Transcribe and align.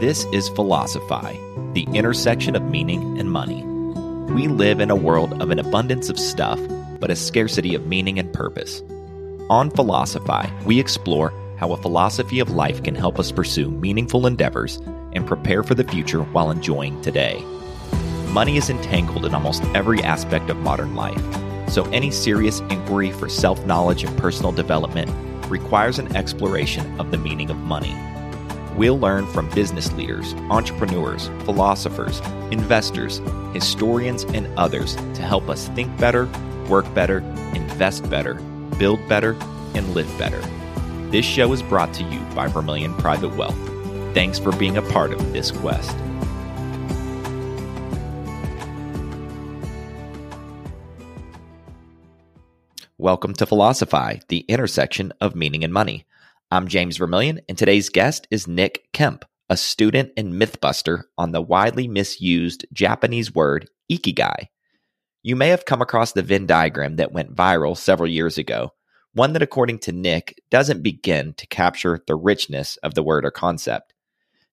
This 0.00 0.26
is 0.26 0.48
Philosophy, 0.50 1.40
the 1.72 1.84
intersection 1.92 2.54
of 2.54 2.62
meaning 2.62 3.18
and 3.18 3.32
money. 3.32 3.64
We 4.32 4.46
live 4.46 4.78
in 4.78 4.90
a 4.90 4.94
world 4.94 5.42
of 5.42 5.50
an 5.50 5.58
abundance 5.58 6.08
of 6.08 6.20
stuff, 6.20 6.60
but 7.00 7.10
a 7.10 7.16
scarcity 7.16 7.74
of 7.74 7.88
meaning 7.88 8.16
and 8.16 8.32
purpose. 8.32 8.80
On 9.50 9.70
Philosophy, 9.70 10.52
we 10.64 10.78
explore 10.78 11.32
how 11.56 11.72
a 11.72 11.76
philosophy 11.82 12.38
of 12.38 12.52
life 12.52 12.80
can 12.84 12.94
help 12.94 13.18
us 13.18 13.32
pursue 13.32 13.72
meaningful 13.72 14.28
endeavors 14.28 14.76
and 15.14 15.26
prepare 15.26 15.64
for 15.64 15.74
the 15.74 15.82
future 15.82 16.22
while 16.22 16.52
enjoying 16.52 17.02
today. 17.02 17.44
Money 18.28 18.56
is 18.56 18.70
entangled 18.70 19.26
in 19.26 19.34
almost 19.34 19.64
every 19.74 20.00
aspect 20.04 20.48
of 20.48 20.58
modern 20.58 20.94
life, 20.94 21.20
so 21.68 21.82
any 21.86 22.12
serious 22.12 22.60
inquiry 22.70 23.10
for 23.10 23.28
self 23.28 23.66
knowledge 23.66 24.04
and 24.04 24.16
personal 24.16 24.52
development 24.52 25.10
requires 25.50 25.98
an 25.98 26.14
exploration 26.14 27.00
of 27.00 27.10
the 27.10 27.18
meaning 27.18 27.50
of 27.50 27.56
money. 27.56 27.96
We'll 28.78 29.00
learn 29.00 29.26
from 29.26 29.50
business 29.56 29.92
leaders, 29.94 30.34
entrepreneurs, 30.50 31.26
philosophers, 31.44 32.20
investors, 32.52 33.20
historians, 33.52 34.22
and 34.22 34.46
others 34.56 34.94
to 34.94 35.22
help 35.22 35.48
us 35.48 35.66
think 35.70 35.98
better, 35.98 36.26
work 36.68 36.84
better, 36.94 37.18
invest 37.56 38.08
better, 38.08 38.34
build 38.78 39.00
better, 39.08 39.32
and 39.74 39.94
live 39.94 40.06
better. 40.16 40.40
This 41.10 41.26
show 41.26 41.52
is 41.52 41.60
brought 41.60 41.92
to 41.94 42.04
you 42.04 42.20
by 42.36 42.46
Vermillion 42.46 42.94
Private 42.98 43.34
Wealth. 43.34 43.58
Thanks 44.14 44.38
for 44.38 44.52
being 44.52 44.76
a 44.76 44.82
part 44.82 45.12
of 45.12 45.32
this 45.32 45.50
quest. 45.50 45.96
Welcome 52.96 53.34
to 53.34 53.46
Philosophy, 53.46 54.22
the 54.28 54.44
intersection 54.46 55.12
of 55.20 55.34
meaning 55.34 55.64
and 55.64 55.72
money. 55.72 56.04
I'm 56.50 56.66
James 56.66 56.96
Vermillion, 56.96 57.42
and 57.46 57.58
today's 57.58 57.90
guest 57.90 58.26
is 58.30 58.48
Nick 58.48 58.88
Kemp, 58.94 59.26
a 59.50 59.56
student 59.56 60.12
and 60.16 60.32
mythbuster 60.32 61.02
on 61.18 61.32
the 61.32 61.42
widely 61.42 61.86
misused 61.86 62.64
Japanese 62.72 63.34
word 63.34 63.68
ikigai. 63.92 64.46
You 65.22 65.36
may 65.36 65.48
have 65.48 65.66
come 65.66 65.82
across 65.82 66.12
the 66.12 66.22
Venn 66.22 66.46
diagram 66.46 66.96
that 66.96 67.12
went 67.12 67.34
viral 67.36 67.76
several 67.76 68.08
years 68.08 68.38
ago, 68.38 68.72
one 69.12 69.34
that, 69.34 69.42
according 69.42 69.80
to 69.80 69.92
Nick, 69.92 70.40
doesn't 70.48 70.82
begin 70.82 71.34
to 71.34 71.46
capture 71.48 72.02
the 72.06 72.16
richness 72.16 72.78
of 72.78 72.94
the 72.94 73.02
word 73.02 73.26
or 73.26 73.30
concept. 73.30 73.92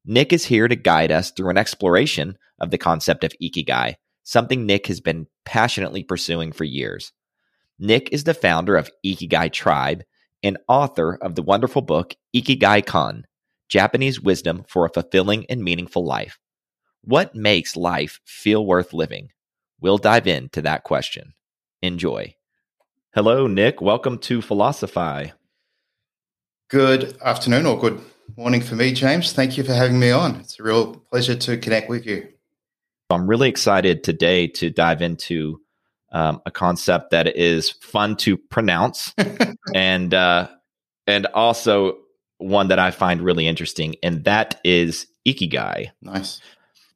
Nick 0.04 0.34
is 0.34 0.44
here 0.44 0.68
to 0.68 0.76
guide 0.76 1.14
us 1.14 1.32
through 1.32 1.50
an 1.50 1.58
exploration 1.58 2.38
of 2.60 2.72
the 2.72 2.78
concept 2.78 3.24
of 3.24 3.32
ikigai, 3.42 3.96
something 4.22 4.66
Nick 4.66 4.88
has 4.88 5.00
been 5.00 5.28
passionately 5.46 6.04
pursuing 6.04 6.52
for 6.52 6.66
years. 6.66 7.14
Nick 7.80 8.10
is 8.12 8.26
the 8.26 8.34
founder 8.34 8.76
of 8.76 8.92
Ikigai 9.06 9.54
Tribe 9.54 10.04
and 10.46 10.60
author 10.68 11.18
of 11.22 11.34
the 11.34 11.42
wonderful 11.42 11.82
book 11.82 12.16
Ikigai 12.36 12.86
Kan 12.86 13.26
Japanese 13.68 14.22
Wisdom 14.22 14.64
for 14.68 14.86
a 14.86 14.90
Fulfilling 14.90 15.48
and 15.50 15.64
Meaningful 15.64 16.06
Life. 16.06 16.38
What 17.04 17.34
makes 17.34 17.76
life 17.76 18.20
feel 18.26 18.64
worth 18.64 18.94
living? 18.94 19.32
We'll 19.82 19.98
dive 19.98 20.28
into 20.28 20.62
that 20.62 20.84
question. 20.84 21.34
Enjoy. 21.82 22.36
Hello, 23.16 23.48
Nick. 23.48 23.82
Welcome 23.82 24.20
to 24.20 24.42
Philosophy. 24.42 25.34
Good 26.70 27.18
afternoon 27.24 27.66
or 27.66 27.80
good 27.80 28.02
morning 28.38 28.62
for 28.62 28.76
me, 28.76 28.94
James. 28.94 29.34
Thank 29.34 29.58
you 29.58 29.64
for 29.64 29.74
having 29.74 30.00
me 30.00 30.12
on. 30.12 30.36
It's 30.36 30.60
a 30.60 30.64
real 30.64 30.96
pleasure 31.12 31.36
to 31.36 31.58
connect 31.58 31.90
with 31.90 32.06
you. 32.06 32.28
I'm 33.10 33.28
really 33.28 33.50
excited 33.50 34.04
today 34.04 34.48
to 34.48 34.70
dive 34.70 35.02
into 35.02 35.62
um, 36.12 36.42
a 36.46 36.52
concept 36.52 37.12
that 37.12 37.36
is 37.36 37.72
fun 37.72 38.16
to 38.18 38.38
pronounce 38.38 39.14
and 39.74 40.14
uh, 40.14 40.48
and 41.08 41.26
also 41.28 41.98
one 42.38 42.68
that 42.70 42.80
I 42.80 42.92
find 42.92 43.22
really 43.22 43.48
interesting, 43.48 43.96
and 44.04 44.24
that 44.26 44.60
is 44.64 45.08
ikigai. 45.28 45.92
Nice. 46.02 46.42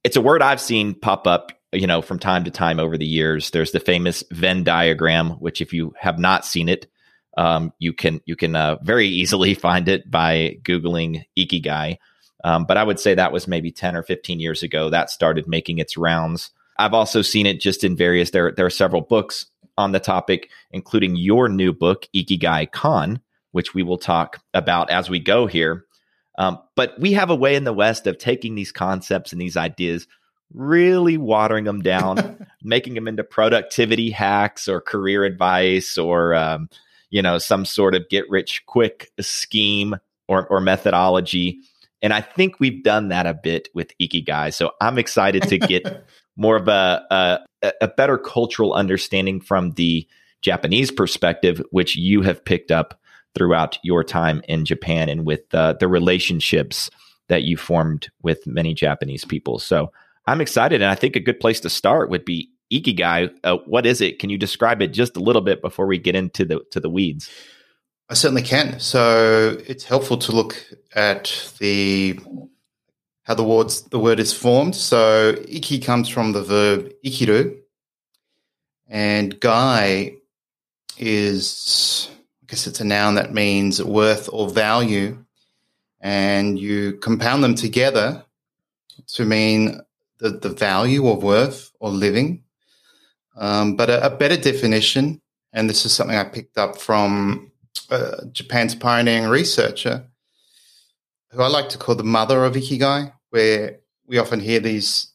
It's 0.03 0.15
a 0.15 0.21
word 0.21 0.41
I've 0.41 0.61
seen 0.61 0.93
pop 0.93 1.27
up, 1.27 1.51
you 1.71 1.87
know, 1.87 2.01
from 2.01 2.19
time 2.19 2.45
to 2.45 2.51
time 2.51 2.79
over 2.79 2.97
the 2.97 3.05
years. 3.05 3.51
There's 3.51 3.71
the 3.71 3.79
famous 3.79 4.23
Venn 4.31 4.63
diagram, 4.63 5.31
which 5.31 5.61
if 5.61 5.73
you 5.73 5.93
have 5.99 6.19
not 6.19 6.45
seen 6.45 6.69
it, 6.69 6.87
um, 7.37 7.73
you 7.79 7.93
can 7.93 8.21
you 8.25 8.35
can 8.35 8.55
uh, 8.55 8.77
very 8.81 9.07
easily 9.07 9.53
find 9.55 9.87
it 9.87 10.09
by 10.09 10.57
googling 10.63 11.23
ikigai. 11.37 11.97
Um, 12.43 12.65
but 12.65 12.77
I 12.77 12.83
would 12.83 12.99
say 12.99 13.15
that 13.15 13.33
was 13.33 13.47
maybe 13.47 13.71
10 13.71 13.97
or 13.97 14.03
15 14.03 14.39
years 14.39 14.63
ago 14.63 14.89
that 14.89 15.09
started 15.09 15.45
making 15.47 15.79
its 15.79 15.97
rounds. 15.97 16.51
I've 16.79 16.93
also 16.93 17.21
seen 17.21 17.45
it 17.45 17.59
just 17.59 17.83
in 17.83 17.95
various 17.95 18.31
there 18.31 18.51
there 18.51 18.65
are 18.65 18.71
several 18.71 19.01
books 19.01 19.45
on 19.77 19.91
the 19.91 19.99
topic, 19.99 20.49
including 20.71 21.15
your 21.15 21.47
new 21.47 21.71
book, 21.71 22.07
Ikigai 22.15 22.71
Kan, 22.71 23.21
which 23.51 23.73
we 23.73 23.83
will 23.83 23.97
talk 23.97 24.41
about 24.53 24.89
as 24.89 25.09
we 25.09 25.19
go 25.19 25.45
here. 25.45 25.85
Um, 26.37 26.59
but 26.75 26.97
we 26.99 27.13
have 27.13 27.29
a 27.29 27.35
way 27.35 27.55
in 27.55 27.65
the 27.65 27.73
West 27.73 28.07
of 28.07 28.17
taking 28.17 28.55
these 28.55 28.71
concepts 28.71 29.31
and 29.31 29.41
these 29.41 29.57
ideas, 29.57 30.07
really 30.53 31.17
watering 31.17 31.65
them 31.65 31.81
down, 31.81 32.47
making 32.63 32.93
them 32.93 33.07
into 33.07 33.23
productivity 33.23 34.09
hacks 34.09 34.67
or 34.67 34.79
career 34.79 35.25
advice 35.25 35.97
or, 35.97 36.33
um, 36.33 36.69
you 37.09 37.21
know, 37.21 37.37
some 37.37 37.65
sort 37.65 37.95
of 37.95 38.07
get 38.09 38.29
rich 38.29 38.65
quick 38.65 39.11
scheme 39.19 39.95
or, 40.27 40.47
or 40.47 40.61
methodology. 40.61 41.59
And 42.01 42.13
I 42.13 42.21
think 42.21 42.59
we've 42.59 42.83
done 42.83 43.09
that 43.09 43.25
a 43.25 43.33
bit 43.33 43.67
with 43.73 43.91
Ikigai. 43.97 44.53
So 44.53 44.71
I'm 44.79 44.97
excited 44.97 45.43
to 45.43 45.57
get 45.57 46.05
more 46.39 46.55
of 46.55 46.67
a, 46.67 47.05
a, 47.61 47.73
a 47.81 47.87
better 47.89 48.17
cultural 48.17 48.73
understanding 48.73 49.41
from 49.41 49.71
the 49.71 50.07
Japanese 50.41 50.89
perspective, 50.89 51.61
which 51.71 51.95
you 51.97 52.21
have 52.21 52.43
picked 52.43 52.71
up 52.71 52.99
throughout 53.35 53.77
your 53.83 54.03
time 54.03 54.41
in 54.47 54.65
Japan 54.65 55.09
and 55.09 55.25
with 55.25 55.53
uh, 55.53 55.73
the 55.73 55.87
relationships 55.87 56.89
that 57.27 57.43
you 57.43 57.57
formed 57.57 58.09
with 58.23 58.47
many 58.47 58.73
Japanese 58.73 59.25
people. 59.25 59.59
So 59.59 59.91
I'm 60.25 60.41
excited, 60.41 60.81
and 60.81 60.89
I 60.89 60.95
think 60.95 61.15
a 61.15 61.19
good 61.19 61.39
place 61.39 61.59
to 61.59 61.69
start 61.69 62.09
would 62.09 62.25
be 62.25 62.49
ikigai. 62.71 63.35
Uh, 63.43 63.57
what 63.65 63.85
is 63.85 63.99
it? 63.99 64.19
Can 64.19 64.29
you 64.29 64.37
describe 64.37 64.81
it 64.81 64.87
just 64.87 65.17
a 65.17 65.19
little 65.19 65.41
bit 65.41 65.61
before 65.61 65.87
we 65.87 65.97
get 65.97 66.15
into 66.15 66.45
the 66.45 66.61
to 66.71 66.79
the 66.79 66.89
weeds? 66.89 67.29
I 68.09 68.13
certainly 68.15 68.41
can. 68.41 68.79
So 68.79 69.57
it's 69.67 69.83
helpful 69.83 70.17
to 70.17 70.31
look 70.31 70.65
at 70.95 71.53
the 71.59 72.19
how 73.29 73.35
the 73.35 73.43
words 73.43 73.83
the 73.83 73.99
word 73.99 74.19
is 74.19 74.33
formed. 74.33 74.75
So 74.75 75.35
iki 75.47 75.77
comes 75.79 76.09
from 76.09 76.31
the 76.31 76.41
verb 76.41 76.91
ikiru, 77.05 77.55
and 78.87 79.39
gai 79.39 80.15
is 80.97 82.09
I 82.41 82.45
guess 82.47 82.65
it's 82.65 82.79
a 82.79 82.83
noun 82.83 83.13
that 83.15 83.31
means 83.31 83.83
worth 83.83 84.29
or 84.33 84.49
value, 84.49 85.23
and 86.01 86.57
you 86.57 86.93
compound 86.93 87.43
them 87.43 87.53
together 87.53 88.25
to 89.13 89.25
mean 89.25 89.79
the, 90.17 90.31
the 90.31 90.49
value 90.49 91.07
of 91.07 91.21
worth 91.21 91.71
or 91.79 91.91
living. 91.91 92.43
Um, 93.37 93.75
but 93.75 93.91
a, 93.91 94.07
a, 94.07 94.09
better 94.09 94.37
definition, 94.37 95.21
and 95.53 95.69
this 95.69 95.85
is 95.85 95.93
something 95.93 96.17
I 96.17 96.23
picked 96.23 96.57
up 96.57 96.77
from 96.77 97.51
uh, 97.91 98.25
Japan's 98.31 98.73
pioneering 98.73 99.29
researcher, 99.29 100.03
who 101.29 101.41
I 101.43 101.47
like 101.47 101.69
to 101.69 101.77
call 101.77 101.95
the 101.95 102.03
mother 102.03 102.43
of 102.43 102.55
Ikigai, 102.55 103.13
where 103.29 103.79
we 104.07 104.17
often 104.17 104.39
hear 104.39 104.59
these 104.59 105.11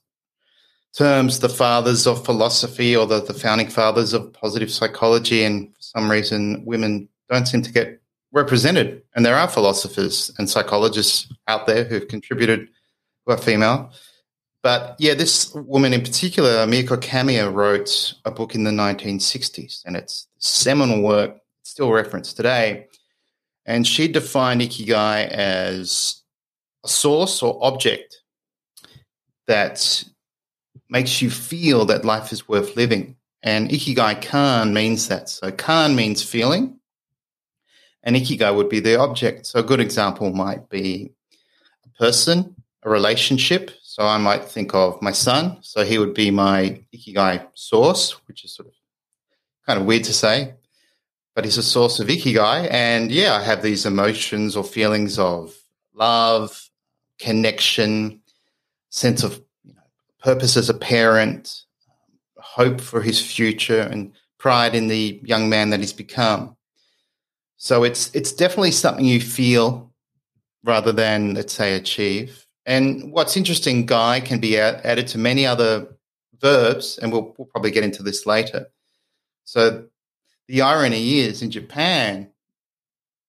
terms, 0.97 1.41
the 1.41 1.49
fathers 1.49 2.07
of 2.07 2.25
philosophy 2.25 2.97
or 2.97 3.07
the, 3.07 3.21
the 3.21 3.35
founding 3.35 3.69
fathers 3.69 4.13
of 4.13 4.33
positive 4.33 4.71
psychology, 4.71 5.45
and 5.45 5.69
for 5.75 5.83
some 5.83 6.11
reason, 6.11 6.65
women 6.65 7.09
don't 7.29 7.47
seem 7.47 7.63
to 7.63 7.73
get 7.73 8.01
represented. 8.33 9.03
And 9.15 9.25
there 9.25 9.37
are 9.37 9.49
philosophers 9.49 10.33
and 10.39 10.49
psychologists 10.49 11.33
out 11.49 11.67
there 11.67 11.85
who've 11.85 12.09
contributed 12.09 12.69
who 13.25 13.33
are 13.33 13.39
female. 13.39 13.93
But 14.63 14.97
yeah, 14.99 15.15
this 15.15 15.53
woman 15.55 15.93
in 15.93 16.01
particular, 16.01 16.67
Mieko 16.67 16.97
Kamiya, 16.97 17.53
wrote 17.53 18.15
a 18.25 18.31
book 18.31 18.55
in 18.55 18.65
the 18.65 18.71
1960s, 18.71 19.83
and 19.85 19.97
it's 19.97 20.27
seminal 20.39 21.03
work, 21.03 21.37
still 21.63 21.93
referenced 21.93 22.37
today. 22.37 22.87
And 23.67 23.87
she 23.87 24.09
defined 24.09 24.61
Ikigai 24.63 25.29
as 25.29 26.23
a 26.85 26.89
source 26.89 27.43
or 27.43 27.59
object 27.65 28.23
that 29.47 30.05
makes 30.89 31.21
you 31.21 31.31
feel 31.31 31.85
that 31.87 32.05
life 32.05 32.33
is 32.33 32.49
worth 32.49 32.77
living. 32.77 33.17
And 33.43 33.69
Ikigai 33.69 34.23
Kan 34.23 34.73
means 34.73 35.09
that. 35.09 35.29
So 35.29 35.51
Kan 35.51 35.97
means 35.97 36.23
feeling, 36.23 36.79
and 38.03 38.17
Ikigai 38.17 38.55
would 38.55 38.69
be 38.69 38.81
the 38.81 38.99
object. 38.99 39.47
So 39.47 39.59
a 39.61 39.63
good 39.63 39.81
example 39.81 40.33
might 40.33 40.69
be 40.69 41.13
a 41.85 41.89
person, 41.99 42.55
a 42.83 42.91
relationship. 42.91 43.71
So 43.83 44.05
I 44.05 44.19
might 44.19 44.45
think 44.45 44.75
of 44.75 45.01
my 45.03 45.13
son. 45.13 45.59
So 45.61 45.85
he 45.85 45.99
would 45.99 46.15
be 46.15 46.31
my 46.31 46.81
Ikigai 46.95 47.47
source, 47.55 48.13
which 48.27 48.45
is 48.45 48.55
sort 48.55 48.69
of 48.69 48.75
kind 49.67 49.81
of 49.81 49.87
weird 49.87 50.05
to 50.05 50.13
say, 50.13 50.55
but 51.35 51.45
he's 51.45 51.59
a 51.59 51.63
source 51.63 51.99
of 52.01 52.09
Ikigai. 52.09 52.71
And 52.71 53.11
yeah, 53.11 53.35
I 53.35 53.43
have 53.43 53.63
these 53.63 53.87
emotions 53.87 54.57
or 54.57 54.65
feelings 54.65 55.19
of 55.19 55.55
love, 55.95 56.64
connection, 57.19 58.21
sense 58.91 59.23
of 59.23 59.41
you 59.63 59.75
know, 59.75 59.83
purpose 60.23 60.57
as 60.57 60.69
a 60.69 60.75
parent, 60.75 61.63
hope 62.37 62.81
for 62.81 63.03
his 63.03 63.21
future, 63.21 63.81
and 63.81 64.13
pride 64.39 64.75
in 64.75 64.89
the 64.89 65.21
young 65.25 65.49
man 65.49 65.71
that 65.71 65.81
he's 65.81 65.93
become. 65.93 66.57
So 67.57 67.85
it's 67.85 68.15
it's 68.15 68.33
definitely 68.33 68.73
something 68.73 69.05
you 69.05 69.21
feel 69.21 69.93
rather 70.65 70.93
than 70.93 71.35
let's 71.35 71.53
say 71.53 71.75
achieve. 71.75 72.47
And 72.67 73.13
what's 73.13 73.37
interesting, 73.37 73.87
gai, 73.87 74.21
can 74.21 74.41
be 74.41 74.59
added 74.59 75.07
to 75.09 75.19
many 75.19 75.45
other 75.47 75.87
verbs, 76.41 76.99
and 76.99 77.13
we'll, 77.13 77.35
we'll 77.37 77.47
probably 77.47 77.71
get 77.71 77.85
into 77.85 78.03
this 78.03 78.27
later. 78.27 78.69
So 79.45 79.87
the 80.49 80.63
irony 80.63 81.21
is 81.21 81.43
in 81.43 81.51
Japan, 81.51 82.31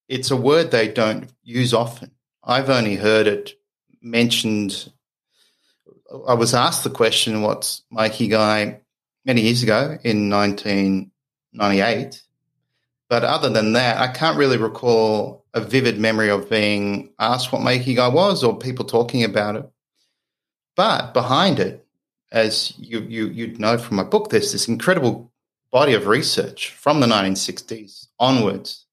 it's 0.08 0.32
a 0.32 0.38
word 0.38 0.72
they 0.72 0.88
don't 0.88 1.32
use 1.44 1.74
often. 1.74 2.12
I've 2.44 2.70
only 2.70 2.96
heard 2.96 3.28
it 3.28 3.54
mentioned. 4.06 4.92
I 6.28 6.36
was 6.36 6.54
asked 6.54 6.84
the 6.84 6.90
question, 6.90 7.42
what's 7.42 7.82
my 7.90 8.10
ikigai 8.10 8.80
many 9.26 9.42
years 9.42 9.64
ago 9.64 9.98
in 10.04 10.30
1998. 10.30 12.22
But 13.10 13.24
other 13.24 13.50
than 13.50 13.74
that, 13.74 13.98
I 13.98 14.08
can't 14.08 14.38
really 14.38 14.58
recall 14.58 15.46
a 15.54 15.62
vivid 15.62 16.00
memory 16.00 16.30
of 16.30 16.50
being 16.50 17.14
asked 17.20 17.52
what 17.52 17.62
my 17.62 17.78
ikigai 17.78 18.14
was 18.14 18.44
or 18.44 18.58
people 18.58 18.86
talking 18.86 19.24
about 19.24 19.56
it. 19.56 19.70
But 20.76 21.14
behind 21.14 21.60
it, 21.60 21.86
as 22.32 22.74
you, 22.78 23.00
you, 23.02 23.28
you'd 23.28 23.60
know 23.60 23.78
from 23.78 23.98
my 23.98 24.04
book, 24.04 24.30
there's 24.30 24.52
this 24.52 24.68
incredible 24.68 25.32
body 25.72 25.94
of 25.94 26.08
research 26.08 26.72
from 26.72 27.00
the 27.00 27.08
1960s 27.08 28.08
onwards, 28.20 28.86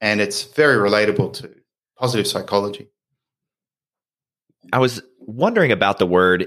and 0.00 0.20
it's 0.20 0.42
very 0.42 0.76
relatable 0.76 1.32
to 1.34 1.50
positive 1.96 2.26
psychology. 2.26 2.88
I 4.72 4.78
was 4.78 5.02
wondering 5.20 5.72
about 5.72 5.98
the 5.98 6.06
word, 6.06 6.46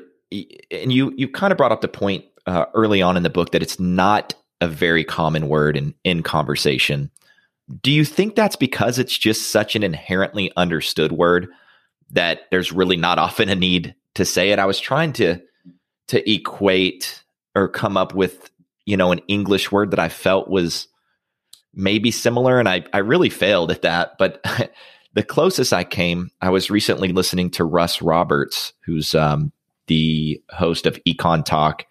and 0.71 0.91
you 0.91 1.13
you 1.15 1.27
kind 1.27 1.51
of 1.51 1.57
brought 1.57 1.71
up 1.71 1.81
the 1.81 1.87
point 1.87 2.25
uh, 2.45 2.65
early 2.73 3.01
on 3.01 3.17
in 3.17 3.23
the 3.23 3.29
book 3.29 3.51
that 3.51 3.63
it's 3.63 3.79
not 3.79 4.35
a 4.61 4.67
very 4.67 5.03
common 5.03 5.47
word 5.49 5.77
in 5.77 5.93
in 6.03 6.23
conversation. 6.23 7.11
Do 7.81 7.91
you 7.91 8.05
think 8.05 8.35
that's 8.35 8.55
because 8.55 8.99
it's 8.99 9.17
just 9.17 9.49
such 9.49 9.75
an 9.75 9.83
inherently 9.83 10.51
understood 10.57 11.11
word 11.11 11.47
that 12.11 12.41
there's 12.51 12.71
really 12.71 12.97
not 12.97 13.19
often 13.19 13.49
a 13.49 13.55
need 13.55 13.95
to 14.15 14.25
say 14.25 14.51
it? 14.51 14.59
I 14.59 14.65
was 14.65 14.79
trying 14.79 15.13
to 15.13 15.41
to 16.09 16.31
equate 16.31 17.23
or 17.55 17.67
come 17.67 17.97
up 17.97 18.13
with 18.13 18.51
you 18.85 18.97
know 18.97 19.11
an 19.11 19.19
English 19.27 19.71
word 19.71 19.91
that 19.91 19.99
I 19.99 20.09
felt 20.09 20.49
was 20.49 20.87
maybe 21.73 22.11
similar, 22.11 22.59
and 22.59 22.69
I 22.69 22.83
I 22.93 22.99
really 22.99 23.29
failed 23.29 23.71
at 23.71 23.83
that, 23.83 24.17
but. 24.17 24.43
the 25.13 25.23
closest 25.23 25.73
I 25.73 25.83
came, 25.83 26.31
I 26.41 26.49
was 26.49 26.69
recently 26.69 27.09
listening 27.09 27.51
to 27.51 27.63
Russ 27.63 28.01
Roberts, 28.01 28.73
who's 28.85 29.13
um, 29.13 29.51
the 29.87 30.41
host 30.49 30.85
of 30.85 30.99
Econ 31.07 31.45
Talk, 31.45 31.85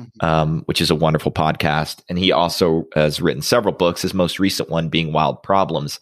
mm-hmm. 0.00 0.26
um, 0.26 0.62
which 0.66 0.80
is 0.80 0.90
a 0.90 0.96
wonderful 0.96 1.30
podcast. 1.30 2.02
And 2.08 2.18
he 2.18 2.32
also 2.32 2.86
has 2.94 3.20
written 3.20 3.42
several 3.42 3.74
books, 3.74 4.02
his 4.02 4.14
most 4.14 4.38
recent 4.40 4.68
one 4.68 4.88
being 4.88 5.12
Wild 5.12 5.42
Problems. 5.42 6.00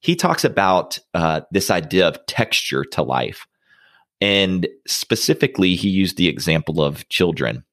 He 0.00 0.14
talks 0.14 0.44
about 0.44 0.98
uh, 1.14 1.42
this 1.50 1.70
idea 1.70 2.08
of 2.08 2.24
texture 2.26 2.84
to 2.84 3.02
life. 3.02 3.46
And 4.20 4.68
specifically, 4.86 5.74
he 5.76 5.88
used 5.88 6.16
the 6.16 6.28
example 6.28 6.82
of 6.82 7.08
children. 7.08 7.64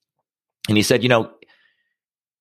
And 0.67 0.77
he 0.77 0.83
said, 0.83 1.03
you 1.03 1.09
know, 1.09 1.31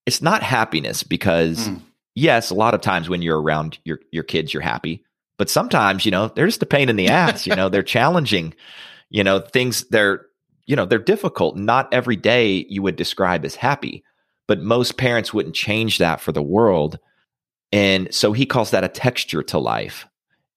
it's 0.07 0.23
not 0.23 0.43
happiness 0.43 1.03
because, 1.03 1.69
mm. 1.69 1.81
yes, 2.15 2.51
a 2.51 2.55
lot 2.55 2.75
of 2.75 2.81
times 2.81 3.09
when 3.09 3.21
you're 3.21 3.41
around 3.41 3.79
your, 3.85 3.99
your 4.13 4.23
kids, 4.23 4.55
you're 4.55 4.63
happy 4.63 5.05
but 5.39 5.49
sometimes, 5.49 6.05
you 6.05 6.11
know, 6.11 6.29
they're 6.29 6.47
just 6.47 6.63
a 6.63 6.67
pain 6.67 6.89
in 6.89 6.97
the 6.97 7.09
ass. 7.09 7.47
you 7.47 7.57
know, 7.57 7.69
they're 7.69 7.83
challenging. 7.97 8.55
You 9.09 9.25
know, 9.25 9.41
things 9.41 9.85
they're 9.89 10.27
you 10.67 10.77
know 10.77 10.85
they're 10.85 10.99
difficult. 10.99 11.57
Not 11.57 11.93
every 11.95 12.17
day 12.17 12.67
you 12.69 12.83
would 12.83 12.97
describe 12.97 13.45
as 13.45 13.55
happy, 13.55 14.05
but 14.47 14.61
most 14.61 14.99
parents 14.99 15.33
wouldn't 15.33 15.55
change 15.55 15.99
that 15.99 16.21
for 16.21 16.33
the 16.33 16.43
world. 16.43 16.99
And 17.73 18.13
so 18.15 18.33
he 18.33 18.47
calls 18.47 18.71
that 18.73 18.85
a 18.85 18.89
texture 18.89 19.43
to 19.45 19.59
life. 19.59 20.07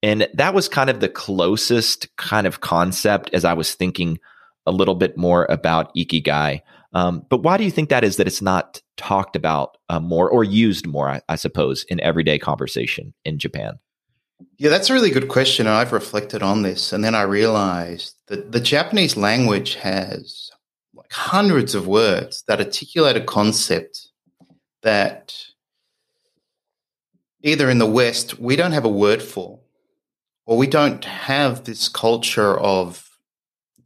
And 0.02 0.28
that 0.34 0.54
was 0.54 0.68
kind 0.68 0.90
of 0.90 1.00
the 1.00 1.08
closest 1.08 2.14
kind 2.16 2.46
of 2.46 2.60
concept 2.60 3.30
as 3.32 3.44
I 3.44 3.52
was 3.52 3.74
thinking 3.74 4.18
a 4.66 4.72
little 4.72 4.94
bit 4.94 5.16
more 5.16 5.46
about 5.48 5.94
ikigai. 5.94 6.60
Um, 6.94 7.24
but 7.28 7.42
why 7.42 7.56
do 7.56 7.64
you 7.64 7.70
think 7.70 7.88
that 7.88 8.04
is 8.04 8.16
that 8.16 8.26
it's 8.26 8.42
not 8.42 8.82
talked 8.96 9.36
about 9.36 9.78
uh, 9.88 10.00
more 10.00 10.28
or 10.28 10.44
used 10.44 10.86
more, 10.86 11.08
I, 11.08 11.20
I, 11.28 11.36
suppose, 11.36 11.84
in 11.84 12.00
everyday 12.00 12.38
conversation 12.38 13.14
in 13.24 13.38
Japan? 13.38 13.78
Yeah, 14.58 14.70
that's 14.70 14.90
a 14.90 14.94
really 14.94 15.10
good 15.10 15.28
question. 15.28 15.66
I've 15.66 15.92
reflected 15.92 16.42
on 16.42 16.62
this, 16.62 16.92
and 16.92 17.04
then 17.04 17.14
I 17.14 17.22
realized 17.22 18.14
that 18.28 18.52
the 18.52 18.60
Japanese 18.60 19.16
language 19.16 19.74
has 19.76 20.50
like 20.94 21.12
hundreds 21.12 21.74
of 21.74 21.86
words 21.86 22.44
that 22.46 22.60
articulate 22.60 23.16
a 23.16 23.20
concept 23.20 24.08
that 24.82 25.34
either 27.42 27.68
in 27.68 27.78
the 27.78 27.86
West 27.86 28.38
we 28.38 28.56
don't 28.56 28.72
have 28.72 28.84
a 28.84 28.88
word 28.88 29.22
for, 29.22 29.60
or 30.46 30.56
we 30.56 30.66
don't 30.66 31.04
have 31.04 31.64
this 31.64 31.88
culture 31.88 32.58
of 32.58 33.08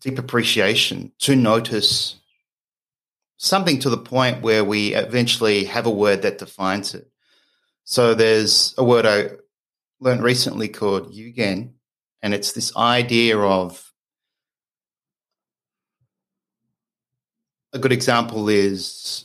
deep 0.00 0.18
appreciation 0.18 1.12
to 1.18 1.34
notice 1.34 2.16
something 3.38 3.78
to 3.80 3.90
the 3.90 3.98
point 3.98 4.42
where 4.42 4.64
we 4.64 4.94
eventually 4.94 5.64
have 5.64 5.86
a 5.86 5.90
word 5.90 6.22
that 6.22 6.38
defines 6.38 6.94
it. 6.94 7.10
So 7.84 8.14
there's 8.14 8.74
a 8.78 8.84
word 8.84 9.06
I 9.06 9.30
learned 10.06 10.22
recently 10.22 10.68
called 10.68 11.12
Yugen, 11.12 11.72
and 12.22 12.32
it's 12.32 12.52
this 12.52 12.74
idea 12.76 13.36
of 13.36 13.92
a 17.72 17.78
good 17.80 17.90
example 17.90 18.48
is 18.48 19.24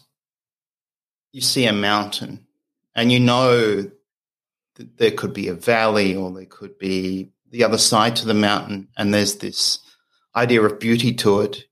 you 1.32 1.40
see 1.40 1.66
a 1.66 1.72
mountain 1.72 2.48
and 2.96 3.12
you 3.12 3.20
know 3.20 3.92
that 4.76 4.98
there 4.98 5.12
could 5.12 5.34
be 5.34 5.50
a 5.50 5.54
valley 5.54 6.16
or 6.16 6.32
there 6.32 6.46
could 6.46 6.80
be 6.80 7.32
the 7.52 7.64
other 7.64 7.78
side 7.78 8.16
to 8.16 8.26
the 8.26 8.34
mountain 8.34 8.88
and 8.98 9.14
there's 9.14 9.36
this 9.36 9.80
idea 10.36 10.64
of 10.64 10.80
beauty 10.80 11.14
to 11.14 11.42
it. 11.42 11.66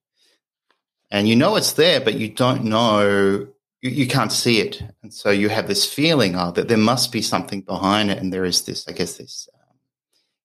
And 1.09 1.27
you 1.27 1.35
know 1.35 1.55
it's 1.55 1.73
there 1.73 1.99
but 1.99 2.13
you 2.13 2.29
don't 2.29 2.63
know 2.63 3.47
you, 3.81 3.89
you 3.91 4.07
can't 4.07 4.31
see 4.31 4.59
it. 4.59 4.83
And 5.03 5.13
so 5.13 5.29
you 5.29 5.49
have 5.49 5.67
this 5.67 5.91
feeling 5.91 6.35
of 6.35 6.55
that 6.55 6.67
there 6.67 6.77
must 6.77 7.11
be 7.11 7.21
something 7.21 7.61
behind 7.61 8.11
it. 8.11 8.17
And 8.19 8.31
there 8.31 8.45
is 8.45 8.63
this, 8.63 8.87
I 8.87 8.91
guess, 8.91 9.17
this 9.17 9.47
um, 9.53 9.77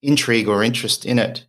intrigue 0.03 0.49
or 0.49 0.63
interest 0.63 1.05
in 1.05 1.19
it. 1.19 1.47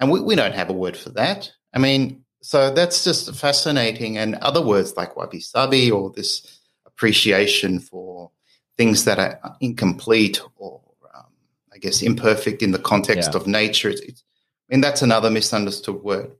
And 0.00 0.10
we, 0.10 0.20
we 0.20 0.34
don't 0.34 0.54
have 0.54 0.70
a 0.70 0.74
word 0.74 0.96
for 0.96 1.10
that. 1.10 1.50
I 1.72 1.78
mean, 1.78 2.24
so 2.42 2.72
that's 2.72 3.04
just 3.04 3.34
fascinating. 3.34 4.18
And 4.18 4.36
other 4.36 4.64
words 4.64 4.96
like 4.96 5.16
wabi 5.16 5.40
sabi 5.40 5.90
or 5.90 6.10
this 6.10 6.60
appreciation 6.86 7.80
for 7.80 8.30
things 8.76 9.04
that 9.04 9.18
are 9.18 9.56
incomplete 9.60 10.40
or, 10.56 10.80
um, 11.14 11.26
I 11.72 11.78
guess, 11.78 12.02
imperfect 12.02 12.62
in 12.62 12.72
the 12.72 12.78
context 12.78 13.30
yeah. 13.32 13.40
of 13.40 13.46
nature. 13.46 13.88
It's, 13.88 14.00
it's, 14.02 14.24
I 14.68 14.74
mean, 14.74 14.80
that's 14.80 15.02
another 15.02 15.30
misunderstood 15.30 16.02
word. 16.02 16.32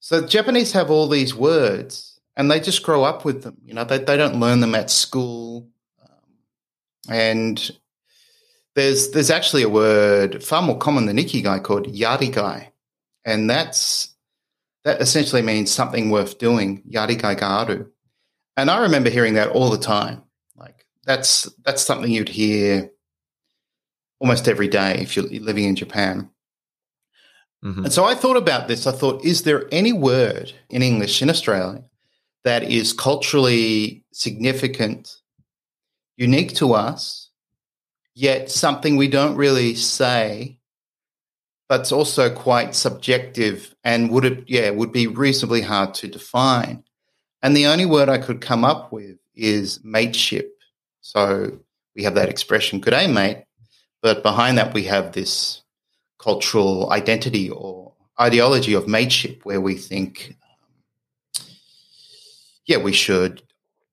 So 0.00 0.26
Japanese 0.26 0.72
have 0.72 0.90
all 0.90 1.08
these 1.08 1.34
words 1.34 2.15
and 2.36 2.50
they 2.50 2.60
just 2.60 2.82
grow 2.82 3.02
up 3.02 3.24
with 3.24 3.42
them. 3.42 3.56
You 3.64 3.74
know, 3.74 3.84
they, 3.84 3.98
they 3.98 4.16
don't 4.16 4.38
learn 4.38 4.60
them 4.60 4.74
at 4.74 4.90
school. 4.90 5.68
Um, 6.02 7.14
and 7.14 7.70
there's 8.74 9.10
there's 9.10 9.30
actually 9.30 9.62
a 9.62 9.68
word 9.68 10.44
far 10.44 10.62
more 10.62 10.76
common 10.76 11.06
than 11.06 11.16
ikigai 11.16 11.62
called 11.64 11.86
yarigai, 11.86 12.68
and 13.24 13.48
that's 13.48 14.14
that 14.84 15.00
essentially 15.00 15.42
means 15.42 15.70
something 15.70 16.10
worth 16.10 16.38
doing. 16.38 16.82
Yarigai 16.82 17.38
garu, 17.38 17.88
and 18.56 18.70
I 18.70 18.82
remember 18.82 19.08
hearing 19.08 19.34
that 19.34 19.48
all 19.48 19.70
the 19.70 19.78
time. 19.78 20.22
Like 20.56 20.84
that's 21.04 21.44
that's 21.64 21.82
something 21.82 22.10
you'd 22.10 22.28
hear 22.28 22.90
almost 24.20 24.46
every 24.46 24.68
day 24.68 24.98
if 25.00 25.16
you're 25.16 25.24
living 25.24 25.64
in 25.64 25.76
Japan. 25.76 26.30
Mm-hmm. 27.64 27.84
And 27.84 27.92
so 27.92 28.04
I 28.04 28.14
thought 28.14 28.36
about 28.36 28.68
this. 28.68 28.86
I 28.86 28.92
thought, 28.92 29.24
is 29.24 29.42
there 29.42 29.66
any 29.72 29.92
word 29.92 30.52
in 30.68 30.82
English 30.82 31.22
in 31.22 31.30
Australia 31.30 31.82
that 32.46 32.62
is 32.62 32.92
culturally 32.92 34.04
significant, 34.12 35.16
unique 36.16 36.54
to 36.54 36.74
us, 36.74 37.30
yet 38.14 38.52
something 38.52 38.96
we 38.96 39.08
don't 39.08 39.34
really 39.34 39.74
say, 39.74 40.56
but 41.68 41.80
it's 41.80 41.90
also 41.90 42.32
quite 42.32 42.76
subjective 42.76 43.74
and 43.82 44.12
would 44.12 44.24
it, 44.24 44.44
yeah, 44.46 44.70
would 44.70 44.92
be 44.92 45.08
reasonably 45.08 45.60
hard 45.60 45.92
to 45.94 46.06
define. 46.06 46.84
And 47.42 47.56
the 47.56 47.66
only 47.66 47.84
word 47.84 48.08
I 48.08 48.18
could 48.18 48.40
come 48.40 48.64
up 48.64 48.92
with 48.92 49.18
is 49.34 49.82
mateship. 49.82 50.56
So 51.00 51.58
we 51.96 52.04
have 52.04 52.14
that 52.14 52.28
expression, 52.28 52.78
good 52.78 52.92
day, 52.92 53.08
mate. 53.08 53.42
But 54.02 54.22
behind 54.22 54.56
that, 54.58 54.72
we 54.72 54.84
have 54.84 55.10
this 55.10 55.64
cultural 56.20 56.92
identity 56.92 57.50
or 57.50 57.92
ideology 58.20 58.74
of 58.74 58.86
mateship 58.86 59.44
where 59.44 59.60
we 59.60 59.74
think 59.74 60.36
yeah, 62.66 62.78
we 62.78 62.92
should. 62.92 63.42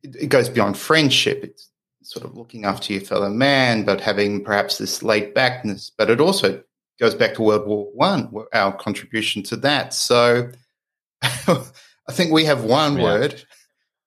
It, 0.03 0.27
goes 0.27 0.49
beyond 0.49 0.77
friendship. 0.77 1.43
It's 1.43 1.69
sort 2.01 2.25
of 2.25 2.35
looking 2.35 2.65
after 2.65 2.91
your 2.91 3.01
fellow 3.01 3.29
man, 3.29 3.85
but 3.85 4.01
having 4.01 4.43
perhaps 4.43 4.77
this 4.77 5.01
laid 5.01 5.33
backness. 5.33 5.91
But 5.97 6.09
it 6.09 6.19
also 6.19 6.61
goes 6.99 7.15
back 7.15 7.35
to 7.35 7.41
World 7.41 7.67
War 7.67 7.89
One, 7.93 8.31
our 8.53 8.75
contribution 8.75 9.43
to 9.43 9.55
that. 9.57 9.93
So 9.93 10.49
I 11.21 12.11
think 12.11 12.31
we 12.31 12.45
have 12.45 12.63
one 12.65 12.97
yeah. 12.97 13.03
word, 13.03 13.45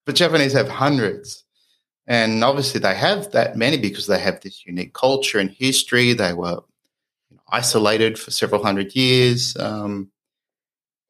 but 0.05 0.17
Japanese 0.17 0.53
have 0.53 0.69
hundreds. 0.69 1.45
And 2.09 2.45
obviously, 2.45 2.79
they 2.79 2.95
have 2.95 3.33
that 3.33 3.57
many 3.57 3.79
because 3.79 4.07
they 4.07 4.21
have 4.21 4.41
this 4.41 4.65
unique 4.65 4.95
culture 4.95 5.39
and 5.39 5.51
history. 5.51 6.13
They 6.13 6.35
were 6.35 6.61
isolated 7.49 8.19
for 8.19 8.31
several 8.31 8.63
hundred 8.63 8.95
years. 8.95 9.57
Um, 9.57 10.11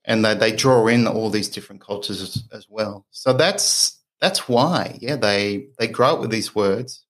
and 0.06 0.24
they, 0.24 0.34
they 0.34 0.52
draw 0.52 0.86
in 0.86 1.06
all 1.06 1.28
these 1.28 1.48
different 1.48 1.82
cultures 1.82 2.22
as, 2.22 2.44
as 2.52 2.66
well. 2.70 3.04
So 3.10 3.32
that's 3.32 4.00
that's 4.20 4.48
why, 4.48 4.98
yeah, 5.02 5.16
they 5.16 5.66
they 5.78 5.88
grow 5.88 6.14
up 6.14 6.20
with 6.20 6.30
these 6.30 6.54
words. 6.54 7.04